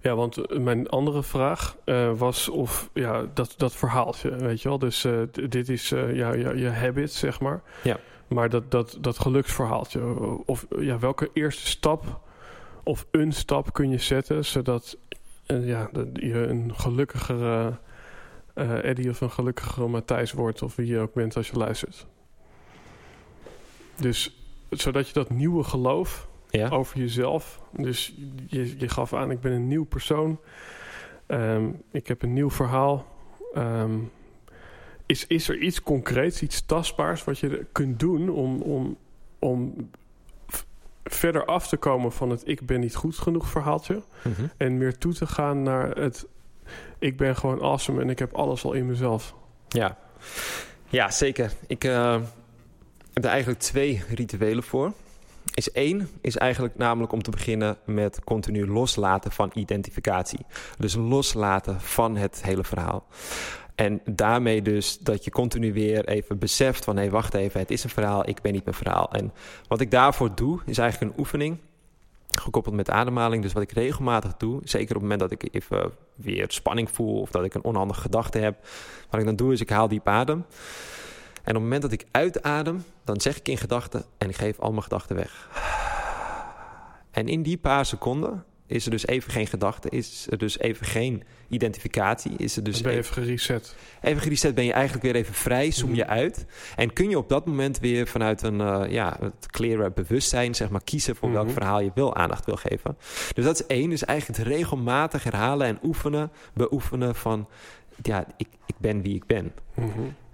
Ja, 0.00 0.14
want 0.14 0.36
eh, 0.36 0.58
mijn 0.58 0.88
andere 0.88 1.22
vraag 1.22 1.76
eh, 1.84 2.10
was 2.16 2.48
of 2.48 2.90
ja, 2.92 3.24
dat, 3.34 3.54
dat 3.56 3.72
verhaaltje, 3.74 4.30
weet 4.36 4.62
je 4.62 4.68
wel. 4.68 4.78
Dus 4.78 5.04
eh, 5.04 5.12
dit 5.48 5.68
is 5.68 5.92
eh, 5.92 6.14
ja, 6.16 6.32
ja, 6.34 6.50
je 6.52 6.68
habit, 6.68 7.12
zeg 7.12 7.40
maar. 7.40 7.62
Ja. 7.82 7.96
Maar 8.28 8.48
dat, 8.48 8.70
dat, 8.70 8.98
dat 9.00 9.18
geluksverhaaltje, 9.18 10.00
of 10.46 10.66
ja, 10.78 10.98
welke 10.98 11.30
eerste 11.32 11.66
stap 11.66 12.20
of 12.82 13.06
een 13.10 13.32
stap 13.32 13.72
kun 13.72 13.90
je 13.90 13.98
zetten 13.98 14.44
zodat 14.44 14.96
eh, 15.46 15.66
ja, 15.66 15.88
dat 15.92 16.06
je 16.12 16.34
een 16.34 16.74
gelukkigere 16.74 17.78
eh 18.54 18.84
Eddie 18.84 19.10
of 19.10 19.20
een 19.20 19.30
gelukkigere 19.30 19.88
Matthijs 19.88 20.32
wordt, 20.32 20.62
of 20.62 20.76
wie 20.76 20.86
je 20.86 20.98
ook 20.98 21.14
bent 21.14 21.36
als 21.36 21.48
je 21.48 21.56
luistert. 21.56 22.06
Dus 23.96 24.46
zodat 24.70 25.06
je 25.06 25.12
dat 25.12 25.30
nieuwe 25.30 25.64
geloof 25.64 26.28
Ja, 26.50 26.68
over 26.68 26.98
jezelf. 26.98 27.60
Dus 27.72 28.14
je, 28.46 28.78
je 28.78 28.88
gaf 28.88 29.14
aan, 29.14 29.30
ik 29.30 29.40
ben 29.40 29.52
een 29.52 29.68
nieuw 29.68 29.84
persoon. 29.84 30.38
Ehm, 31.26 31.68
ik 31.90 32.06
heb 32.06 32.22
een 32.22 32.32
nieuw 32.32 32.50
verhaal. 32.50 33.06
Ehm, 33.54 33.98
is, 35.06 35.26
is 35.26 35.48
er 35.48 35.58
iets 35.58 35.82
concreets, 35.82 36.42
iets 36.42 36.66
tastbaars 36.66 37.24
wat 37.24 37.38
je 37.38 37.66
kunt 37.72 38.00
doen 38.00 38.28
om, 38.28 38.60
om, 38.60 38.96
om 39.38 39.90
verder 41.08 41.44
af 41.44 41.68
te 41.68 41.76
komen 41.76 42.12
van 42.12 42.30
het 42.30 42.42
ik 42.48 42.66
ben 42.66 42.80
niet 42.80 42.94
goed 42.94 43.18
genoeg 43.18 43.48
verhaaltje. 43.48 44.02
Mhm. 44.22 44.46
En 44.56 44.78
meer 44.78 44.98
toe 44.98 45.12
te 45.12 45.26
gaan 45.26 45.62
naar 45.62 45.90
het 45.90 46.26
ik 46.98 47.16
ben 47.16 47.36
gewoon 47.36 47.62
awesome 47.62 48.00
en 48.00 48.10
ik 48.10 48.18
heb 48.18 48.34
alles 48.34 48.64
al 48.64 48.72
in 48.72 48.86
mezelf. 48.86 49.34
ja. 49.68 49.98
ja 50.88 51.10
zeker. 51.10 51.52
Ik 51.66 51.84
eh, 51.84 52.12
heb 53.12 53.24
er 53.24 53.30
eigenlijk 53.30 53.60
twee 53.60 54.02
rituelen 54.08 54.62
voor. 54.62 54.92
Is 55.54 55.72
één, 55.72 56.08
is 56.20 56.36
eigenlijk 56.36 56.76
namelijk 56.76 57.12
om 57.12 57.22
te 57.22 57.30
beginnen 57.30 57.76
met 57.84 58.24
continu 58.24 58.66
loslaten 58.66 59.32
van 59.32 59.50
identificatie. 59.54 60.46
Dus 60.78 60.94
loslaten 60.94 61.80
van 61.80 62.16
het 62.16 62.42
hele 62.42 62.64
verhaal. 62.64 63.06
En 63.76 64.00
daarmee 64.04 64.62
dus 64.62 64.98
dat 64.98 65.24
je 65.24 65.30
continu 65.30 65.72
weer 65.72 66.04
even 66.04 66.38
beseft 66.38 66.84
van... 66.84 66.96
hé, 66.96 67.10
wacht 67.10 67.34
even, 67.34 67.60
het 67.60 67.70
is 67.70 67.84
een 67.84 67.90
verhaal, 67.90 68.28
ik 68.28 68.40
ben 68.40 68.52
niet 68.52 68.64
mijn 68.64 68.76
verhaal. 68.76 69.12
En 69.12 69.32
wat 69.68 69.80
ik 69.80 69.90
daarvoor 69.90 70.34
doe, 70.34 70.60
is 70.66 70.78
eigenlijk 70.78 71.12
een 71.12 71.18
oefening... 71.18 71.58
gekoppeld 72.30 72.74
met 72.74 72.90
ademhaling. 72.90 73.42
Dus 73.42 73.52
wat 73.52 73.62
ik 73.62 73.72
regelmatig 73.72 74.36
doe, 74.36 74.60
zeker 74.64 74.96
op 74.96 75.02
het 75.02 75.10
moment 75.10 75.20
dat 75.20 75.30
ik 75.30 75.54
even 75.54 75.92
weer 76.14 76.44
spanning 76.48 76.90
voel... 76.90 77.20
of 77.20 77.30
dat 77.30 77.44
ik 77.44 77.54
een 77.54 77.64
onhandige 77.64 78.00
gedachte 78.00 78.38
heb... 78.38 78.66
wat 79.10 79.20
ik 79.20 79.26
dan 79.26 79.36
doe, 79.36 79.52
is 79.52 79.60
ik 79.60 79.70
haal 79.70 79.88
diep 79.88 80.08
adem... 80.08 80.44
En 81.46 81.52
op 81.52 81.60
het 81.60 81.70
moment 81.70 81.82
dat 81.82 81.92
ik 81.92 82.06
uitadem, 82.10 82.84
dan 83.04 83.20
zeg 83.20 83.36
ik 83.38 83.48
in 83.48 83.58
gedachten 83.58 84.04
en 84.18 84.28
ik 84.28 84.36
geef 84.36 84.58
al 84.58 84.70
mijn 84.70 84.82
gedachten 84.82 85.16
weg. 85.16 85.48
En 87.10 87.28
in 87.28 87.42
die 87.42 87.56
paar 87.56 87.86
seconden 87.86 88.44
is 88.66 88.84
er 88.84 88.90
dus 88.90 89.06
even 89.06 89.30
geen 89.30 89.46
gedachte, 89.46 89.88
is 89.88 90.26
er 90.30 90.38
dus 90.38 90.58
even 90.58 90.86
geen 90.86 91.22
identificatie, 91.48 92.32
is 92.36 92.56
er 92.56 92.62
dus 92.62 92.80
ben 92.80 92.92
je 92.92 92.98
even, 92.98 93.10
even 93.12 93.22
gereset. 93.22 93.74
even 94.02 94.22
gereset, 94.22 94.54
ben 94.54 94.64
je 94.64 94.72
eigenlijk 94.72 95.04
weer 95.04 95.14
even 95.14 95.34
vrij, 95.34 95.70
zoom 95.70 95.94
je 95.94 96.02
Mhm. 96.02 96.10
uit. 96.12 96.46
En 96.76 96.92
kun 96.92 97.08
je 97.10 97.18
op 97.18 97.28
dat 97.28 97.46
moment 97.46 97.78
weer 97.78 98.06
vanuit 98.06 98.42
een 98.42 98.60
uh, 98.60 98.82
ja, 98.88 99.16
het 99.20 99.46
clearer 99.50 99.92
bewustzijn, 99.92 100.54
zeg 100.54 100.70
maar, 100.70 100.84
kiezen 100.84 101.16
voor 101.16 101.32
welk 101.32 101.44
Mhm. 101.44 101.54
verhaal 101.54 101.80
je 101.80 101.90
wil 101.94 102.14
aandacht 102.16 102.44
wil 102.46 102.56
geven. 102.56 102.96
Dus 103.34 103.44
dat 103.44 103.60
is 103.60 103.66
één, 103.66 103.90
dus 103.90 104.04
eigenlijk 104.04 104.38
het 104.38 104.48
regelmatig 104.48 105.24
herhalen 105.24 105.66
en 105.66 105.78
oefenen, 105.82 106.30
beoefenen 106.54 107.14
van, 107.14 107.48
ja, 108.02 108.26
ik, 108.36 108.48
ik 108.66 108.74
ben 108.78 109.02
wie 109.02 109.14
ik 109.14 109.26
ben. 109.26 109.52
Mhm. 109.74 109.88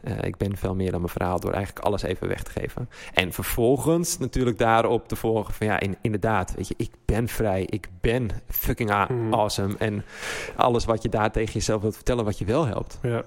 Uh, 0.05 0.13
ik 0.23 0.37
ben 0.37 0.57
veel 0.57 0.75
meer 0.75 0.91
dan 0.91 1.01
mijn 1.01 1.13
verhaal 1.13 1.41
door 1.41 1.53
eigenlijk 1.53 1.85
alles 1.87 2.03
even 2.03 2.29
weg 2.29 2.43
te 2.43 2.51
geven. 2.61 2.89
En 3.15 3.33
vervolgens 3.33 4.19
natuurlijk 4.19 4.59
daarop 4.59 5.09
te 5.09 5.17
volgen 5.17 5.55
van 5.55 5.67
ja, 5.67 5.81
in, 5.81 5.97
inderdaad, 6.01 6.55
weet 6.57 6.69
je, 6.69 6.75
ik 6.77 6.91
ben 7.05 7.29
vrij, 7.29 7.63
ik 7.71 7.89
ben 8.01 8.31
fucking 8.49 8.91
Mhm. 8.91 9.35
awesome. 9.35 9.75
En 9.79 10.05
alles 10.57 10.85
wat 10.85 11.03
je 11.03 11.09
daar 11.09 11.33
tegen 11.33 11.53
jezelf 11.53 11.81
wilt 11.83 11.95
vertellen, 11.95 12.25
wat 12.25 12.39
je 12.39 12.45
wel 12.45 12.67
helpt. 12.67 12.99
Ja. 13.03 13.23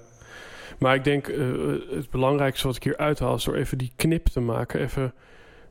Maar 0.78 0.94
ik 0.94 1.04
denk 1.04 1.26
eh, 1.28 1.46
het 1.90 2.10
belangrijkste 2.10 2.66
wat 2.66 2.76
ik 2.76 2.82
hier 2.82 2.96
uithaal 2.96 3.34
is 3.34 3.44
door 3.44 3.54
even 3.54 3.78
die 3.78 3.92
knip 3.96 4.26
te 4.26 4.40
maken, 4.40 4.80
even 4.80 5.14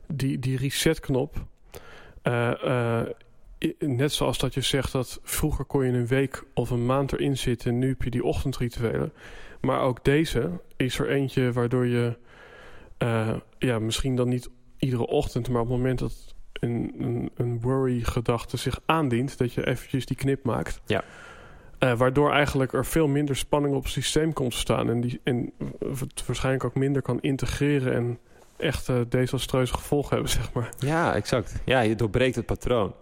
die, 0.06 0.38
die 0.38 0.56
resetknop. 0.58 1.36
Eh, 2.22 2.64
eh, 3.00 3.06
i- 3.58 3.74
net 3.78 4.12
zoals 4.12 4.38
dat 4.38 4.54
je 4.54 4.60
zegt 4.60 4.92
dat 4.92 5.20
vroeger 5.22 5.64
kon 5.64 5.84
je 5.84 5.92
een 5.92 6.06
week 6.06 6.44
of 6.54 6.70
een 6.70 6.86
maand 6.86 7.12
erin 7.12 7.36
zitten... 7.38 7.70
en 7.70 7.78
nu 7.78 7.88
heb 7.88 8.02
je 8.02 8.10
die 8.10 8.24
ochtendrituelen. 8.24 9.12
Maar 9.66 9.80
ook 9.80 10.04
deze 10.04 10.50
is 10.76 10.98
er 10.98 11.08
eentje 11.10 11.52
waardoor 11.52 11.86
je... 11.86 12.16
eh, 12.98 13.34
ja, 13.58 13.78
misschien 13.78 14.16
dan 14.16 14.28
niet 14.28 14.48
iedere 14.78 15.06
ochtend... 15.06 15.48
maar 15.48 15.60
op 15.60 15.68
het 15.68 15.76
moment 15.76 15.98
dat 15.98 16.34
een, 16.52 16.94
een, 16.98 17.30
een 17.36 17.60
worry-gedachte 17.60 18.56
zich 18.56 18.80
aandient... 18.86 19.38
dat 19.38 19.52
je 19.52 19.66
eventjes 19.66 20.06
die 20.06 20.16
knip 20.16 20.44
maakt... 20.44 20.80
Ja. 20.86 21.04
Eh, 21.78 21.98
waardoor 21.98 22.32
eigenlijk 22.32 22.72
er 22.72 22.86
veel 22.86 23.06
minder 23.08 23.36
spanning 23.36 23.74
op 23.74 23.82
het 23.82 23.92
systeem 23.92 24.32
komt 24.32 24.50
te 24.50 24.56
staan. 24.58 24.88
En, 24.90 25.00
die, 25.00 25.20
en 25.24 25.52
het 26.00 26.26
waarschijnlijk 26.26 26.64
ook 26.64 26.74
minder 26.74 27.02
kan 27.02 27.20
integreren 27.20 27.94
en 27.94 28.18
echt 28.56 28.88
eh, 28.88 28.96
desastreuze 29.08 29.74
gevolgen 29.74 30.10
hebben, 30.14 30.30
zeg 30.40 30.52
maar. 30.52 30.68
Ja, 30.78 31.14
exact. 31.14 31.54
Ja, 31.64 31.80
je 31.80 31.94
doorbreekt 31.94 32.36
het 32.36 32.46
patroon. 32.46 32.94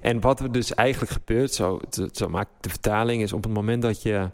En 0.00 0.20
wat 0.20 0.40
er 0.40 0.52
dus 0.52 0.74
eigenlijk 0.74 1.12
gebeurt, 1.12 1.52
zo, 1.54 1.80
zo- 1.90 2.08
zo 2.12 2.28
maakt 2.28 2.50
de 2.60 2.68
vertaling, 2.68 3.22
is 3.22 3.32
op 3.32 3.44
het 3.44 3.52
moment 3.52 3.82
dat 3.82 4.02
je 4.02 4.28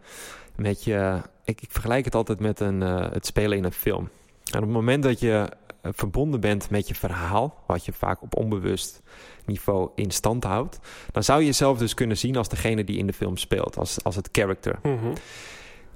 met 0.57 0.85
je. 0.85 1.21
Ik, 1.45 1.59
vergelijk 1.69 2.05
het 2.05 2.15
altijd 2.15 2.41
met 2.41 2.61
een, 2.61 2.83
eh, 2.83 3.11
het 3.13 3.27
spelen 3.27 3.59
in 3.59 3.65
een 3.65 3.73
film. 3.73 4.09
En 4.45 4.59
op 4.59 4.65
het 4.65 4.73
moment 4.73 5.03
dat 5.03 5.21
je 5.21 5.49
eh, 5.81 5.91
verbonden 5.95 6.41
bent 6.41 6.71
met 6.71 6.89
je 6.89 6.95
verhaal, 6.95 7.63
wat 7.67 7.85
je 7.85 7.93
vaak 7.93 8.23
op 8.23 8.37
onbewust 8.37 9.03
niveau 9.45 9.91
in 9.95 10.11
stand 10.11 10.45
houdt, 10.45 10.79
dan 11.13 11.25
zou 11.25 11.41
je 11.41 11.47
jezelf 11.47 11.79
dus 11.79 11.95
kunnen 11.95 12.17
zien 12.17 12.37
als 12.37 12.49
degene 12.49 12.85
die 12.85 12.99
in 12.99 13.07
de 13.07 13.13
film 13.13 13.37
speelt, 13.37 13.79
als, 13.79 14.05
als 14.05 14.17
het 14.17 14.29
character. 14.33 14.79
Mhm. 14.83 15.13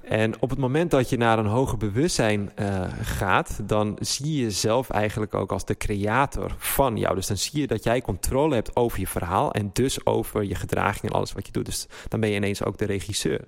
En 0.01 0.41
op 0.41 0.49
het 0.49 0.59
moment 0.59 0.91
dat 0.91 1.09
je 1.09 1.17
naar 1.17 1.39
een 1.39 1.45
hoger 1.45 1.77
bewustzijn 1.77 2.51
eh, 2.55 2.81
gaat, 3.01 3.59
dan 3.63 3.97
zie 3.99 4.35
je 4.35 4.41
jezelf 4.41 4.89
eigenlijk 4.89 5.33
ook 5.33 5.51
als 5.51 5.65
de 5.65 5.77
creator 5.77 6.55
van 6.57 6.97
jou. 6.97 7.15
Dus 7.15 7.27
dan 7.27 7.37
zie 7.37 7.61
je 7.61 7.67
dat 7.67 7.83
jij 7.83 8.01
controle 8.01 8.55
hebt 8.55 8.75
over 8.75 8.99
je 8.99 9.07
verhaal 9.07 9.53
en 9.53 9.69
dus 9.73 10.05
over 10.05 10.43
je 10.43 10.55
gedraging 10.55 11.03
en 11.03 11.17
alles 11.17 11.33
wat 11.33 11.45
je 11.45 11.51
doet. 11.51 11.65
Dus 11.65 11.87
dan 12.07 12.19
ben 12.19 12.29
je 12.29 12.35
ineens 12.35 12.63
ook 12.63 12.77
de 12.77 12.85
regisseur. 12.85 13.47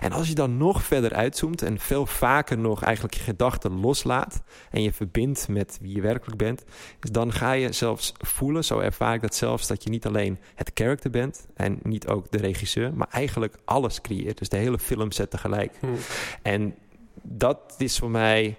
En 0.00 0.12
als 0.12 0.28
je 0.28 0.34
dan 0.34 0.56
nog 0.56 0.82
verder 0.82 1.14
uitzoomt 1.14 1.62
en 1.62 1.78
veel 1.78 2.06
vaker 2.06 2.58
nog 2.58 2.82
eigenlijk 2.82 3.14
je 3.14 3.22
gedachten 3.22 3.80
loslaat 3.80 4.42
en 4.70 4.82
je 4.82 4.92
verbindt 4.92 5.48
met 5.48 5.78
wie 5.80 5.94
je 5.94 6.00
werkelijk 6.00 6.38
bent, 6.38 6.64
dan 7.00 7.32
ga 7.32 7.52
je 7.52 7.72
zelfs 7.72 8.12
voelen, 8.18 8.64
zo 8.64 8.78
ervaar 8.78 9.14
ik 9.14 9.20
dat 9.20 9.34
zelfs, 9.34 9.66
dat 9.66 9.82
je 9.82 9.90
niet 9.90 10.06
alleen 10.06 10.38
het 10.54 10.70
character 10.74 11.10
bent 11.10 11.46
en 11.54 11.78
niet 11.82 12.08
ook 12.08 12.30
de 12.30 12.38
regisseur, 12.38 12.94
maar 12.94 13.08
eigenlijk 13.10 13.54
alles 13.64 14.00
creëert. 14.00 14.38
Dus 14.38 14.48
de 14.48 14.56
hele 14.56 14.78
film 14.78 15.12
zet 15.12 15.30
tegelijk. 15.30 15.72
Mhm. 15.90 16.00
En 16.42 16.74
dat 17.22 17.74
is 17.78 17.98
voor 17.98 18.10
mij, 18.10 18.56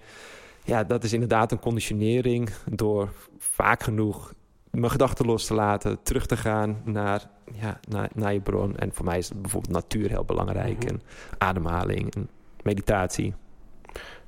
ja, 0.63 0.83
dat 0.83 1.03
is 1.03 1.13
inderdaad 1.13 1.51
een 1.51 1.59
conditionering 1.59 2.49
door 2.71 3.09
vaak 3.37 3.83
genoeg 3.83 4.33
mijn 4.71 4.91
gedachten 4.91 5.25
los 5.25 5.45
te 5.45 5.53
laten, 5.53 5.99
terug 6.03 6.25
te 6.25 6.37
gaan 6.37 6.81
naar, 6.83 7.29
ja, 7.53 7.79
naar, 7.87 8.09
naar 8.13 8.33
je 8.33 8.39
bron. 8.41 8.77
En 8.77 8.93
voor 8.93 9.05
mij 9.05 9.17
is 9.17 9.31
bijvoorbeeld 9.35 9.73
natuur 9.73 10.09
heel 10.09 10.23
belangrijk 10.25 10.77
Mhm. 10.83 10.87
en 10.87 11.01
ademhaling 11.37 12.15
en 12.15 12.29
meditatie. 12.63 13.33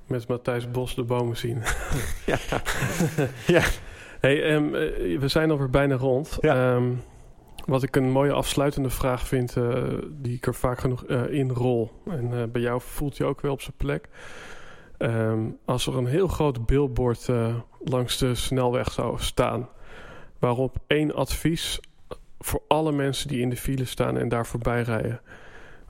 Met 0.07 0.27
Matthijs 0.27 0.71
Bos 0.71 0.95
de 0.95 1.03
bomen 1.03 1.37
zien. 1.37 1.61
Ja. 3.47 3.61
Hey, 4.19 4.43
ehm, 4.43 4.75
eh, 4.75 5.19
we 5.19 5.27
zijn 5.27 5.51
alweer 5.51 5.69
bijna 5.69 5.95
rond. 5.95 6.37
Ja. 6.41 6.73
Ehm, 6.75 6.91
wat 7.65 7.83
ik 7.83 7.95
een 7.95 8.11
mooie 8.11 8.31
afsluitende 8.31 8.89
vraag 8.89 9.27
vind, 9.27 9.57
eh, 9.57 9.83
die 10.09 10.35
ik 10.35 10.45
er 10.45 10.55
vaak 10.55 10.79
genoeg 10.79 11.05
eh, 11.05 11.29
in 11.29 11.49
rol. 11.49 11.91
En 12.05 12.33
eh, 12.33 12.43
bij 12.51 12.61
jou 12.61 12.81
voelt 12.81 13.17
je 13.17 13.25
ook 13.25 13.41
wel 13.41 13.51
op 13.51 13.61
zijn 13.61 13.75
plek. 13.77 14.09
Ehm, 14.97 15.39
als 15.65 15.87
er 15.87 15.97
een 15.97 16.05
heel 16.05 16.27
groot 16.27 16.65
billboard 16.65 17.29
langs 17.79 18.17
de 18.17 18.35
snelweg 18.35 18.91
zou 18.91 19.19
staan, 19.19 19.69
waarop 20.39 20.77
één 20.87 21.15
advies 21.15 21.79
voor 22.39 22.61
alle 22.67 22.91
mensen 22.91 23.27
die 23.27 23.41
in 23.41 23.49
de 23.49 23.57
file 23.57 23.85
staan 23.85 24.17
en 24.17 24.29
daar 24.29 24.45
voorbij 24.45 24.81
rijden. 24.81 25.21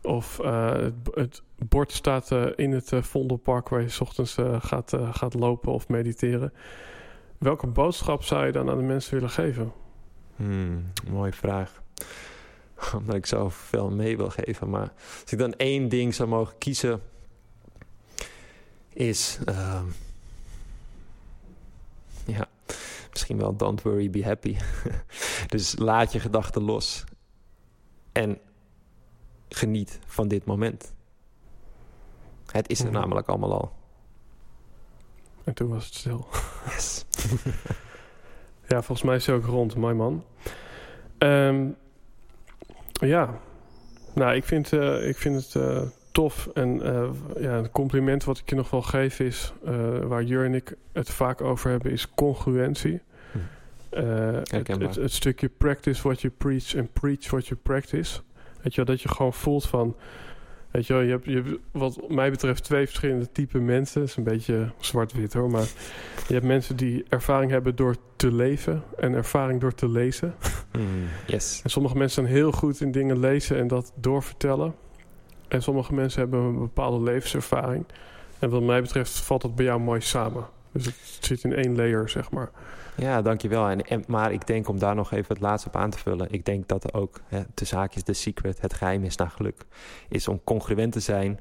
Of 0.02 0.38
het, 0.38 0.94
het 1.16 1.42
bord 1.70 1.92
staat 1.92 2.32
in 2.56 2.72
het 2.72 2.92
Vondelpark 2.94 3.70
waar 3.70 3.82
je 3.82 3.90
's 3.90 4.02
ochtends 4.02 4.38
gaat, 4.60 4.98
gaat 5.12 5.34
lopen 5.34 5.72
of 5.72 5.88
mediteren. 5.88 6.54
Welke 7.38 7.68
boodschap 7.68 8.24
zou 8.24 8.46
je 8.46 8.52
dan 8.52 8.70
aan 8.70 8.78
de 8.78 8.84
mensen 8.84 9.14
willen 9.14 9.30
geven? 9.30 9.72
Hmm, 10.36 10.92
mooie 11.10 11.34
vraag. 11.34 11.82
Omdat 12.98 13.16
ik 13.16 13.26
zo 13.26 13.50
veel 13.50 13.90
mee 13.92 14.18
wil 14.18 14.30
geven. 14.30 14.70
Maar 14.70 14.92
als 15.22 15.32
ik 15.32 15.38
dan 15.40 15.54
één 15.54 15.90
ding 15.90 16.14
zou 16.16 16.30
mogen 16.30 16.58
kiezen, 16.58 17.02
is. 18.94 19.38
ehm, 19.46 19.86
ja, 22.26 22.48
misschien 23.12 23.38
wel 23.38 23.56
don't 23.56 23.82
worry, 23.82 24.10
be 24.10 24.24
happy. 24.24 24.58
dus 25.48 25.76
laat 25.78 26.12
je 26.12 26.20
gedachten 26.20 26.62
los. 26.62 27.04
En 28.12 28.40
geniet 29.50 30.00
van 30.06 30.28
dit 30.28 30.46
moment. 30.46 30.94
Het 32.46 32.70
is 32.70 32.80
er 32.80 32.86
Mhm. 32.86 32.94
namelijk 33.00 33.28
allemaal 33.28 33.54
al. 33.54 33.74
En 35.44 35.54
toen 35.54 35.70
was 35.70 35.86
het 35.86 35.94
stil. 35.96 36.28
Yes. 36.66 37.06
Ja, 38.72 38.82
volgens 38.82 39.08
mij 39.08 39.16
is 39.16 39.26
hij 39.26 39.36
ook 39.36 39.46
rond, 39.46 39.76
mooi 39.76 39.94
man. 39.94 40.24
Ehm, 41.18 41.68
ja, 42.92 43.40
nou, 44.14 44.36
ik 44.36 44.44
vind, 44.44 44.74
eh, 44.74 45.08
ik 45.08 45.18
vind 45.18 45.36
het 45.36 45.56
eh, 45.56 45.82
tof. 46.12 46.50
En 46.54 46.82
eh, 46.82 47.10
ja, 47.40 47.58
een 47.58 47.72
compliment 47.72 48.24
wat 48.24 48.38
ik 48.38 48.50
je 48.50 48.56
nog 48.56 48.70
wel 48.70 48.82
geef 48.82 49.20
is... 49.20 49.54
waar 50.04 50.24
Jur 50.24 50.46
en 50.46 50.54
ik 50.54 50.76
het 50.92 51.10
vaak 51.10 51.42
over 51.42 51.70
hebben, 51.70 51.92
is 51.92 52.14
congruentie. 52.14 53.02
Hm. 53.32 53.38
Het, 54.50 54.68
het, 54.68 54.96
het 54.96 55.12
stukje 55.12 55.50
practice 55.50 56.02
what 56.02 56.22
you 56.22 56.34
preach 56.38 56.76
en 56.76 56.90
preach 56.94 57.30
what 57.30 57.48
you 57.48 57.60
practice. 57.64 58.20
Weet 58.62 58.76
je 58.76 58.84
wel, 58.84 58.96
dat 58.96 59.02
je 59.02 59.10
gewoon 59.10 59.34
voelt 59.34 59.68
van... 59.68 59.96
Weet 60.72 60.88
je 60.88 60.94
wel, 60.94 61.02
je 61.02 61.12
hebt, 61.12 61.26
je 61.26 61.36
hebt 61.36 61.50
wat 61.72 62.10
mij 62.10 62.32
betreft 62.32 62.64
twee 62.64 62.86
verschillende 62.86 63.32
typen 63.32 63.66
mensen. 63.66 64.02
Het 64.02 64.10
is 64.10 64.16
een 64.16 64.24
beetje 64.24 64.72
zwart-wit 64.80 65.34
hoor, 65.34 65.50
maar... 65.50 65.68
Je 66.28 66.34
hebt 66.38 66.50
mensen 66.50 66.76
die 66.76 67.06
ervaring 67.10 67.52
hebben 67.52 67.76
door 67.76 67.96
te 68.16 68.32
leven 68.34 68.84
en 68.98 69.14
ervaring 69.14 69.62
door 69.62 69.74
te 69.74 69.90
lezen. 69.90 70.36
Hmm, 70.72 71.08
yes. 71.28 71.62
En 71.64 71.70
sommige 71.70 71.98
mensen 71.98 72.24
zijn 72.24 72.36
heel 72.36 72.52
goed 72.52 72.82
in 72.82 72.92
dingen 72.92 73.20
lezen 73.20 73.58
en 73.58 73.68
dat 73.68 73.94
doorvertellen. 73.96 74.76
En 75.48 75.62
sommige 75.62 75.94
mensen 75.94 76.22
hebben 76.22 76.40
een 76.40 76.60
bepaalde 76.60 77.04
levenservaring. 77.04 77.86
En 78.40 78.50
wat 78.50 78.62
mij 78.62 78.82
betreft 78.82 79.12
valt 79.12 79.42
dat 79.42 79.56
bij 79.56 79.66
jou 79.66 79.80
mooi 79.80 80.02
samen. 80.02 80.46
Dus 80.74 80.86
het 80.86 81.18
zit 81.20 81.44
in 81.44 81.54
één 81.54 81.76
layer, 81.76 82.10
zeg 82.10 82.32
maar. 82.32 82.52
Ja, 82.98 83.22
dankjewel. 83.22 83.68
En, 83.70 83.82
en, 83.82 84.04
maar 84.08 84.32
ik 84.32 84.48
denk 84.48 84.68
om 84.68 84.80
daar 84.80 84.96
nog 84.96 85.12
even 85.12 85.34
het 85.34 85.42
laatste 85.44 85.68
op 85.68 85.76
aan 85.76 85.90
te 85.90 85.98
vullen. 85.98 86.28
Ik 86.32 86.46
denk 86.46 86.68
dat 86.68 86.94
ook, 86.94 87.22
hè, 87.28 87.42
de 87.54 87.66
zaak 87.66 87.96
is 87.96 88.04
de 88.04 88.14
secret, 88.14 88.62
het 88.62 88.74
geheim 88.74 89.04
is 89.04 89.16
naar 89.16 89.30
geluk. 89.30 89.66
Is 90.10 90.28
om 90.28 90.42
congruent 90.44 90.92
te 90.92 91.00
zijn 91.00 91.40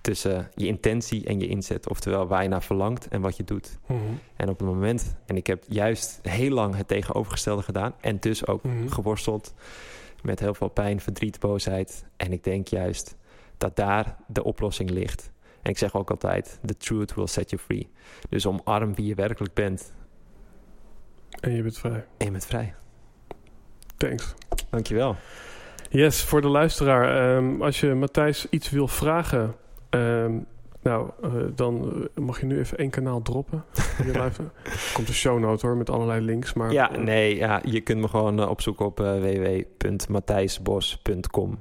tussen 0.00 0.50
je 0.54 0.66
intentie 0.66 1.24
en 1.26 1.40
je 1.40 1.46
inzet. 1.46 1.88
Oftewel 1.88 2.26
waar 2.26 2.42
je 2.42 2.48
naar 2.48 2.62
verlangt 2.62 3.08
en 3.08 3.20
wat 3.20 3.36
je 3.36 3.44
doet. 3.44 3.78
En 4.36 4.48
op 4.48 4.58
het 4.58 4.68
moment, 4.68 5.16
en 5.26 5.36
ik 5.36 5.46
heb 5.46 5.64
juist 5.68 6.18
heel 6.22 6.50
lang 6.50 6.76
het 6.76 6.88
tegenovergestelde 6.88 7.62
gedaan. 7.62 7.94
En 8.00 8.16
dus 8.20 8.46
ook 8.46 8.62
Mhm. 8.62 8.88
geworsteld 8.88 9.54
met 10.22 10.40
heel 10.40 10.54
veel 10.54 10.68
pijn, 10.68 11.00
verdriet, 11.00 11.40
boosheid. 11.40 12.04
En 12.16 12.32
ik 12.32 12.44
denk 12.44 12.68
juist 12.68 13.16
dat 13.58 13.76
daar 13.76 14.16
de 14.26 14.44
oplossing 14.44 14.90
ligt. 14.90 15.30
En 15.62 15.70
ik 15.70 15.78
zeg 15.78 15.94
ook 15.94 16.10
altijd, 16.10 16.58
the 16.66 16.76
truth 16.76 17.14
will 17.14 17.26
set 17.26 17.50
you 17.50 17.62
free. 17.62 17.88
Dus 18.28 18.46
omarm 18.46 18.94
wie 18.94 19.06
je 19.06 19.14
werkelijk 19.14 19.54
bent 19.54 19.92
En 21.40 21.52
je 21.54 21.62
bent 21.62 21.78
vrij. 21.78 22.04
en 22.16 22.24
je 22.26 22.30
bent 22.30 22.46
vrij. 22.46 22.74
Thanks. 23.96 24.34
Dankjewel. 24.70 25.16
Yes, 25.90 26.22
voor 26.22 26.40
de 26.40 26.48
luisteraar. 26.48 27.36
ehm, 27.36 27.62
als 27.62 27.80
je 27.80 27.94
Matthijs 27.94 28.46
iets 28.50 28.70
wil 28.70 28.88
vragen... 28.88 29.54
ehm, 29.90 30.38
nou, 30.82 31.10
eh, 31.22 31.30
dan 31.54 31.92
eh, 32.14 32.24
mag 32.24 32.40
je 32.40 32.46
nu 32.46 32.58
even 32.58 32.78
één 32.78 32.90
kanaal 32.90 33.22
droppen. 33.22 33.64
Komt 34.94 35.08
een 35.08 35.14
shownote 35.14 35.66
hoor, 35.66 35.76
met 35.76 35.90
allerlei 35.90 36.20
links. 36.20 36.52
Maar, 36.52 36.72
Ja, 36.72 36.96
nee, 36.96 37.36
ja, 37.36 37.60
je 37.64 37.80
kunt 37.80 38.00
me 38.00 38.08
gewoon 38.08 38.40
eh, 38.40 38.48
opzoeken 38.48 38.86
op 38.86 38.98
www.matthijsbos.com. 38.98 41.58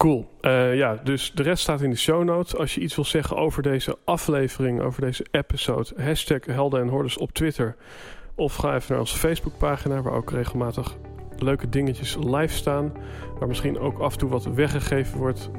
Cool. 0.00 0.30
Eh, 0.40 0.76
ja, 0.76 1.00
dus 1.04 1.32
de 1.34 1.42
rest 1.42 1.62
staat 1.62 1.80
in 1.80 1.90
de 1.90 1.96
show 1.96 2.24
notes. 2.24 2.56
Als 2.56 2.74
je 2.74 2.80
iets 2.80 2.94
wil 2.94 3.04
zeggen 3.04 3.36
over 3.36 3.62
deze 3.62 3.96
aflevering, 4.04 4.80
over 4.80 5.00
deze 5.00 5.26
episode, 5.30 5.88
hashtag 5.96 6.44
Helden 6.44 6.80
en 6.80 6.88
Hordes 6.88 7.18
op 7.18 7.32
Twitter. 7.32 7.76
Of 8.34 8.54
ga 8.54 8.74
even 8.74 8.86
naar 8.90 9.00
onze 9.00 9.18
Facebookpagina, 9.18 10.02
waar 10.02 10.12
ook 10.12 10.30
regelmatig 10.30 10.96
leuke 11.38 11.68
dingetjes 11.68 12.16
live 12.20 12.54
staan. 12.54 12.92
Waar 13.38 13.48
misschien 13.48 13.78
ook 13.78 13.98
af 13.98 14.12
en 14.12 14.18
toe 14.18 14.28
wat 14.28 14.44
weggegeven 14.44 15.18
wordt 15.18 15.50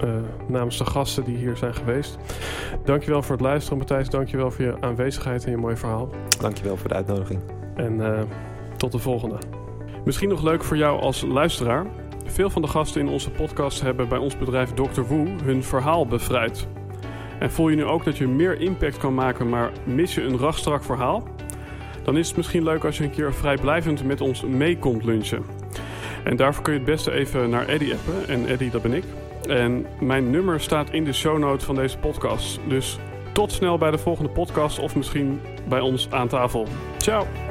eh, 0.00 0.14
namens 0.48 0.78
de 0.78 0.84
gasten 0.84 1.24
die 1.24 1.36
hier 1.36 1.56
zijn 1.56 1.74
geweest. 1.74 2.18
Dankjewel 2.84 3.22
voor 3.22 3.36
het 3.36 3.44
luisteren, 3.44 3.78
Matthijs. 3.78 4.08
Dankjewel 4.08 4.50
voor 4.50 4.64
je 4.64 4.80
aanwezigheid 4.80 5.44
en 5.44 5.50
je 5.50 5.56
mooi 5.56 5.76
verhaal. 5.76 6.10
Dankjewel 6.40 6.76
voor 6.76 6.88
de 6.88 6.94
uitnodiging. 6.94 7.40
En 7.74 8.00
eh, 8.00 8.22
tot 8.76 8.92
de 8.92 8.98
volgende. 8.98 9.38
Misschien 10.04 10.28
nog 10.28 10.42
leuk 10.42 10.64
voor 10.64 10.76
jou 10.76 11.00
als 11.00 11.22
luisteraar. 11.22 11.86
Veel 12.30 12.50
van 12.50 12.62
de 12.62 12.68
gasten 12.68 13.00
in 13.00 13.08
onze 13.08 13.30
podcast 13.30 13.80
hebben 13.80 14.08
bij 14.08 14.18
ons 14.18 14.36
bedrijf 14.36 14.70
Dr. 14.70 15.00
Woe 15.00 15.28
hun 15.44 15.64
verhaal 15.64 16.06
bevrijd. 16.06 16.68
En 17.38 17.50
voel 17.50 17.68
je 17.68 17.76
nu 17.76 17.84
ook 17.84 18.04
dat 18.04 18.16
je 18.16 18.26
meer 18.26 18.60
impact 18.60 18.96
kan 18.96 19.14
maken, 19.14 19.48
maar 19.48 19.70
mis 19.84 20.14
je 20.14 20.22
een 20.22 20.38
rachtstrak 20.38 20.84
verhaal? 20.84 21.28
dan 22.02 22.16
is 22.16 22.28
het 22.28 22.36
misschien 22.36 22.62
leuk 22.62 22.84
als 22.84 22.98
je 22.98 23.04
een 23.04 23.10
keer 23.10 23.34
vrijblijvend 23.34 24.04
met 24.04 24.20
ons 24.20 24.42
mee 24.42 24.78
komt 24.78 25.04
lunchen. 25.04 25.44
En 26.24 26.36
daarvoor 26.36 26.62
kun 26.62 26.72
je 26.72 26.78
het 26.78 26.88
beste 26.88 27.12
even 27.12 27.50
naar 27.50 27.68
Eddie 27.68 27.94
appen. 27.94 28.28
En 28.28 28.46
Eddie, 28.46 28.70
dat 28.70 28.82
ben 28.82 28.92
ik. 28.92 29.04
En 29.48 29.86
mijn 30.00 30.30
nummer 30.30 30.60
staat 30.60 30.90
in 30.90 31.04
de 31.04 31.12
show 31.12 31.38
notes 31.38 31.64
van 31.64 31.74
deze 31.74 31.98
podcast. 31.98 32.60
Dus 32.68 32.98
tot 33.32 33.52
snel 33.52 33.78
bij 33.78 33.90
de 33.90 33.98
volgende 33.98 34.30
podcast 34.30 34.78
of 34.78 34.96
misschien 34.96 35.40
bij 35.68 35.80
ons 35.80 36.10
aan 36.10 36.28
tafel. 36.28 36.66
Ciao! 36.98 37.49